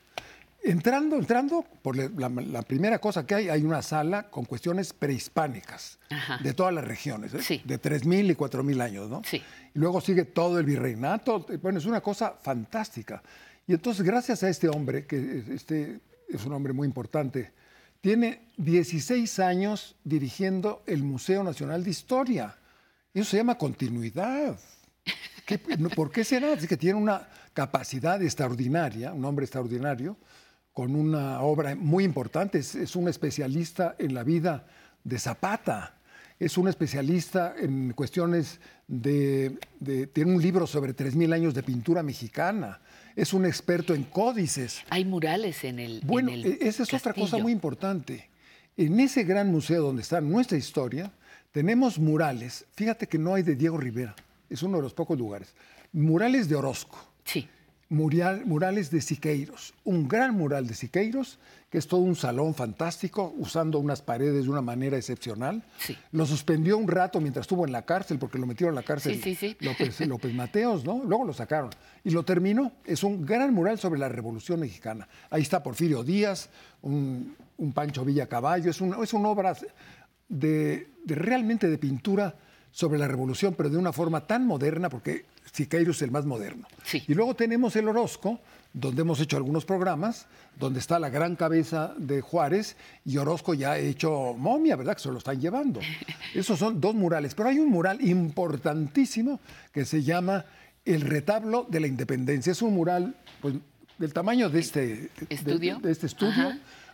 [0.60, 5.98] Entrando, entrando, por la, primera cosa que hay, hay una sala con cuestiones prehispánicas
[6.42, 7.62] de todas las regiones, ¿eh?
[7.64, 9.22] de 3.000 y 4.000 años, ¿no?
[9.24, 9.42] Sí.
[9.74, 13.22] Y luego sigue todo el virreinato, bueno, es una cosa fantástica.
[13.68, 17.52] Y entonces, gracias a este hombre, que este es un hombre muy importante,
[18.00, 22.56] tiene 16 años dirigiendo el Museo Nacional de Historia.
[23.14, 24.58] Eso se llama continuidad.
[25.94, 26.52] ¿Por qué será?
[26.52, 30.16] Es que tiene una capacidad extraordinaria, un hombre extraordinario,
[30.72, 32.58] con una obra muy importante.
[32.58, 34.66] Es, un especialista en la vida
[35.02, 35.94] de Zapata.
[36.38, 39.58] es un especialista en cuestiones de,
[40.12, 42.80] tiene un libro sobre 3.000 años de pintura mexicana,
[43.16, 44.82] es un experto en códices.
[44.90, 48.30] Hay murales en el Bueno, en e, esa es otra cosa muy importante.
[48.76, 51.10] En ese gran museo donde está nuestra historia,
[51.58, 52.66] tenemos murales.
[52.76, 54.14] Fíjate que no hay de Diego Rivera,
[54.48, 55.56] es uno de los pocos lugares.
[55.92, 57.04] Murales de Orozco.
[57.24, 57.48] Sí.
[57.88, 59.74] murales de Siqueiros.
[59.82, 64.50] Un gran mural de Siqueiros que es todo un salón fantástico, usando unas paredes de
[64.50, 65.64] una manera excepcional.
[66.12, 69.20] Lo suspendió un rato mientras estuvo en la cárcel, porque lo metieron en la cárcel
[69.58, 71.02] López, López, Mateos, ¿no?
[71.04, 71.70] Luego lo sacaron.
[72.04, 72.70] Y lo terminó.
[72.84, 75.08] Es un gran mural sobre la Revolución Mexicana.
[75.28, 76.50] Ahí está Porfirio Díaz,
[76.82, 77.34] un,
[77.74, 78.70] Pancho Villa Caballo.
[78.70, 79.56] Es, es una obra
[80.28, 82.34] de, realmente de pintura
[82.70, 86.66] sobre la revolución, pero de una forma tan moderna, porque Siqueiros es el más moderno.
[87.06, 88.40] Y luego tenemos el Orozco,
[88.72, 90.26] donde hemos hecho algunos programas,
[90.58, 94.94] donde está la gran cabeza de Juárez y Orozco ya ha hecho momia, ¿verdad?
[94.94, 95.80] Que se lo están llevando.
[96.34, 99.40] Esos son dos murales, pero hay un mural importantísimo
[99.72, 100.44] que se llama
[100.84, 102.52] El retablo de la independencia.
[102.52, 103.54] Es un mural pues,
[103.98, 106.52] del tamaño de este estudio, de, este estudio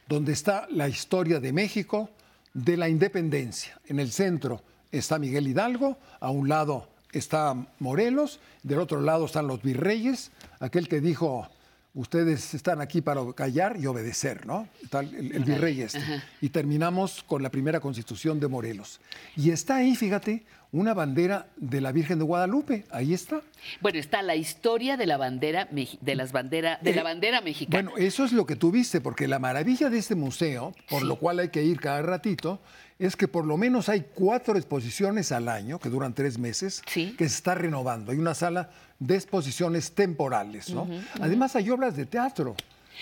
[0.08, 2.10] donde está la historia de México,
[2.54, 3.78] de la independencia.
[3.86, 9.46] En el centro está Miguel Hidalgo, a un lado está Morelos, del otro lado están
[9.46, 11.48] los virreyes, aquel que dijo
[11.94, 14.68] ustedes están aquí para callar y obedecer, ¿no?
[14.92, 16.00] el, virrey este.
[16.40, 19.00] Y terminamos con la primera constitución de Morelos.
[19.36, 22.84] Y está ahí, fíjate, una bandera de la Virgen de Guadalupe.
[22.90, 23.40] Ahí está.
[23.80, 27.90] Bueno, está la historia de la bandera de las bandera, de la eh, bandera mexicana.
[27.90, 31.16] Bueno, eso es lo que tú viste, porque la maravilla de este museo, por lo
[31.16, 32.60] cual hay que ir cada ratito,
[32.98, 37.16] es que por lo menos hay cuatro exposiciones al año, que duran tres meses, que
[37.18, 38.12] se está renovando.
[38.12, 40.88] Hay una sala de exposiciones temporales, ¿no?
[41.20, 42.54] Además hay obras de teatro.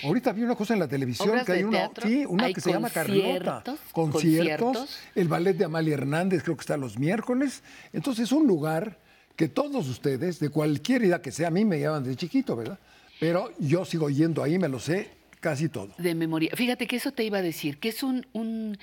[0.03, 2.89] Ahorita vi una cosa en la televisión que hay una, sí, una que se llama
[2.89, 3.63] Carlota.
[3.93, 7.63] Conciertos, El ballet de Amalia Hernández creo que está los miércoles.
[7.93, 8.99] Entonces es un lugar
[9.37, 12.79] que todos ustedes, de cualquier edad que sea, a mí me llaman de chiquito, ¿verdad?
[13.21, 15.91] Pero yo sigo yendo ahí, me lo sé casi todo.
[15.99, 16.53] De memoria.
[16.55, 18.79] Fíjate que eso te iba a decir, que es un, un,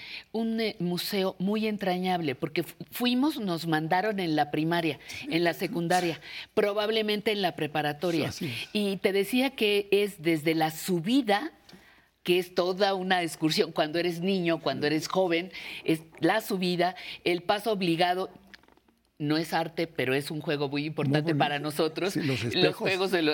[0.60, 6.20] eh, museo muy entrañable, porque fuimos, nos mandaron en la primaria, en la secundaria,
[6.54, 8.32] probablemente en la preparatoria.
[8.74, 11.54] y te decía que es desde la subida
[12.24, 13.72] que es toda una excursión.
[13.72, 15.52] Cuando eres niño, cuando eres joven,
[15.86, 18.30] es la subida, el paso obligado
[19.20, 22.16] no es arte, pero es un juego muy importante para nosotros.
[22.16, 22.40] los,
[22.74, 23.28] juegos, el,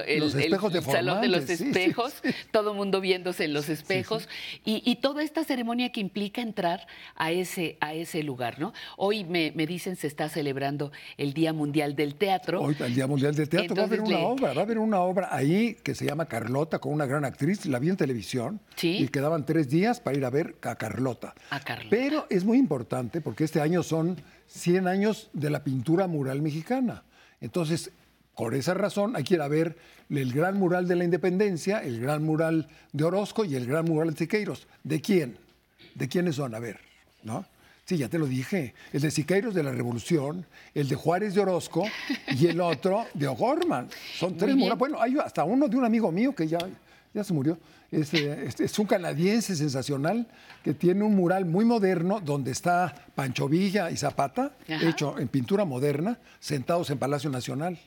[0.82, 4.28] salón de los espejos, todo el mundo viéndose en los espejos
[4.66, 8.74] y, toda esta ceremonia que implica entrar a ese, a ese lugar, ¿no?
[8.98, 12.62] Hoy me, dicen se está celebrando el Día Mundial del Teatro.
[12.62, 15.02] Hoy el Día Mundial del Teatro va a haber una obra, va a haber una
[15.02, 19.08] obra ahí que se llama Carlota con una gran actriz, la vi en televisión y
[19.10, 21.36] quedaban tres días para ir a ver a Carlota.
[21.52, 21.90] A Carlota.
[21.92, 24.18] Pero es muy importante porque este año son
[24.48, 27.04] 100 años de la pintura mural mexicana.
[27.42, 27.92] Entonces,
[28.36, 29.78] por esa razón hay que ir a ver
[30.10, 34.12] el gran mural de la independencia, el gran mural de Orozco y el gran mural
[34.12, 34.68] de Siqueiros.
[34.84, 35.38] ¿De quién?
[35.96, 36.54] ¿De quiénes son?
[36.54, 36.80] A ver,
[37.24, 37.46] ¿no?
[37.86, 38.74] Sí, ya te lo dije.
[38.94, 41.86] El de Siqueiros de la Revolución, el de Juárez de Orozco
[42.28, 43.90] y el otro de O'Gorman.
[44.18, 44.80] Son tres murales.
[44.80, 46.58] Bueno, hay hasta uno de un amigo mío que ya,
[47.14, 47.58] ya se murió,
[47.92, 50.28] eh, es, un canadiense sensacional
[50.64, 55.66] que tiene un mural muy moderno donde está Pancho Villa y Zapata, hecho en pintura
[55.66, 57.78] moderna, sentados en Palacio Nacional.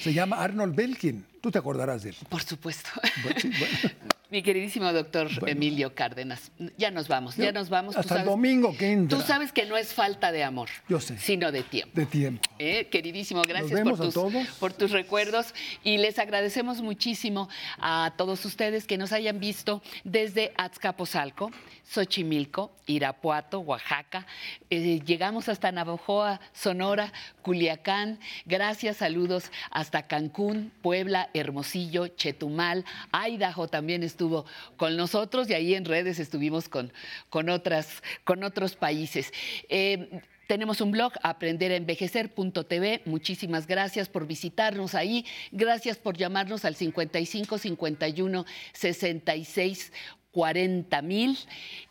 [0.00, 1.24] Se llama Arnold Belkin.
[1.40, 2.16] Tú te acordarás de él.
[2.28, 2.90] Por supuesto.
[4.30, 7.96] Mi queridísimo doctor Emilio Cárdenas, ya nos vamos, ya nos vamos.
[7.96, 9.18] Hasta el domingo que entra.
[9.18, 10.68] Tú sabes que no es falta de amor.
[10.86, 11.18] Yo sé.
[11.18, 11.92] Sino de tiempo.
[11.94, 12.42] De tiempo.
[12.58, 14.14] Eh, queridísimo, gracias por tus,
[14.58, 20.52] por tus recuerdos y les agradecemos muchísimo a todos ustedes que nos hayan visto desde
[20.58, 21.50] Azcapotzalco,
[21.84, 24.26] Xochimilco, Irapuato, Oaxaca.
[24.68, 28.18] Eh, llegamos hasta Navajoa, Sonora, Culiacán.
[28.44, 35.84] Gracias, saludos hasta Cancún, Puebla, Hermosillo, Chetumal, Idaho también estuvo con nosotros y ahí en
[35.84, 36.92] redes estuvimos con,
[37.30, 39.32] con, otras, con otros países.
[39.68, 43.02] Eh, tenemos un blog, aprenderenvejecer.tv.
[43.04, 45.26] Muchísimas gracias por visitarnos ahí.
[45.52, 49.92] Gracias por llamarnos al 55 51 66
[50.30, 51.38] 40 mil,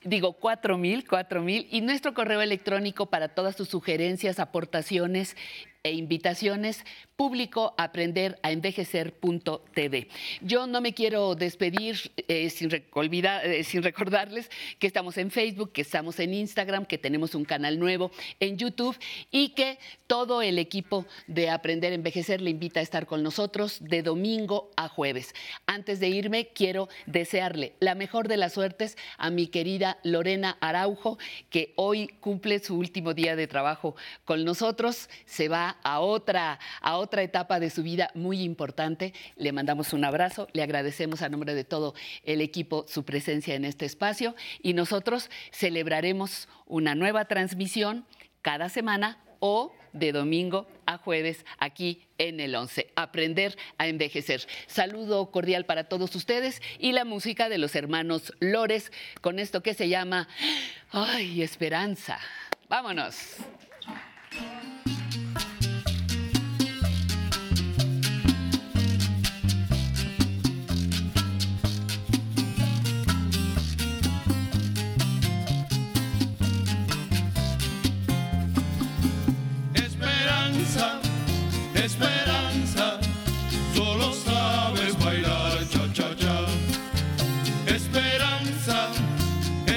[0.04, 5.36] digo 4 mil, 4 mil, y nuestro correo electrónico para todas sus sugerencias, aportaciones
[5.84, 6.86] e invitaciones,
[7.18, 10.08] público aprender a envejecer.tv.
[10.42, 15.82] Yo no me quiero despedir eh, sin, eh, sin recordarles que estamos en Facebook, que
[15.82, 18.96] estamos en Instagram, que tenemos un canal nuevo en YouTube
[19.32, 23.80] y que todo el equipo de Aprender a Envejecer le invita a estar con nosotros
[23.82, 25.34] de domingo a jueves.
[25.66, 31.18] Antes de irme, quiero desearle la mejor de las suertes a mi querida Lorena Araujo,
[31.50, 36.98] que hoy cumple su último día de trabajo con nosotros, se va a otra, a
[36.98, 39.14] otra etapa de su vida muy importante.
[39.36, 43.66] Le mandamos un abrazo, le agradecemos a nombre de todo el equipo su presencia en
[43.66, 48.06] este espacio y nosotros celebraremos una nueva transmisión
[48.42, 52.92] cada semana o de domingo a jueves aquí en el 11.
[52.96, 54.48] Aprender a envejecer.
[54.68, 59.74] Saludo cordial para todos ustedes y la música de los hermanos Lores con esto que
[59.74, 60.28] se llama
[60.92, 62.20] Ay, Esperanza.
[62.70, 63.38] Vámonos.
[81.88, 83.00] Esperanza,
[83.74, 86.38] solo sabes bailar cha cha cha.
[87.66, 88.90] Esperanza,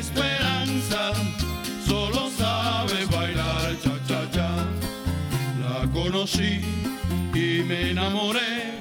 [0.00, 1.12] esperanza,
[1.86, 4.50] solo sabes bailar cha cha cha.
[5.62, 6.60] La conocí
[7.32, 8.74] y me enamoré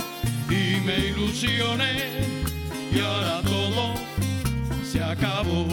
[0.50, 1.94] y me ilusioné
[2.92, 3.94] y ahora todo
[4.92, 5.68] se acabó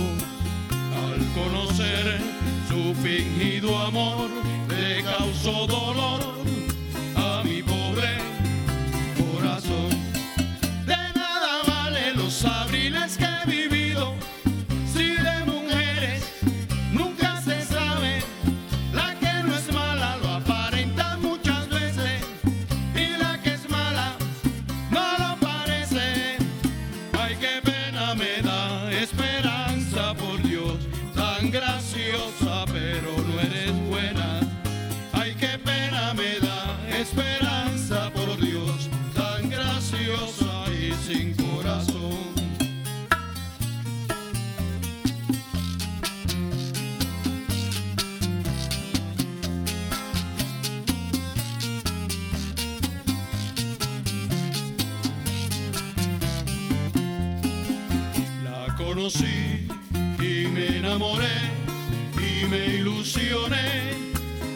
[1.07, 2.21] al conocer
[2.69, 4.29] su fingido amor
[4.69, 6.36] me causó dolor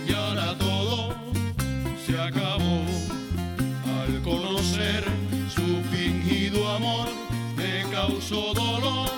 [0.09, 1.15] y ahora todo
[2.05, 2.83] se acabó.
[4.02, 5.05] Al conocer
[5.55, 7.09] su fingido amor
[7.57, 9.09] me causó dolor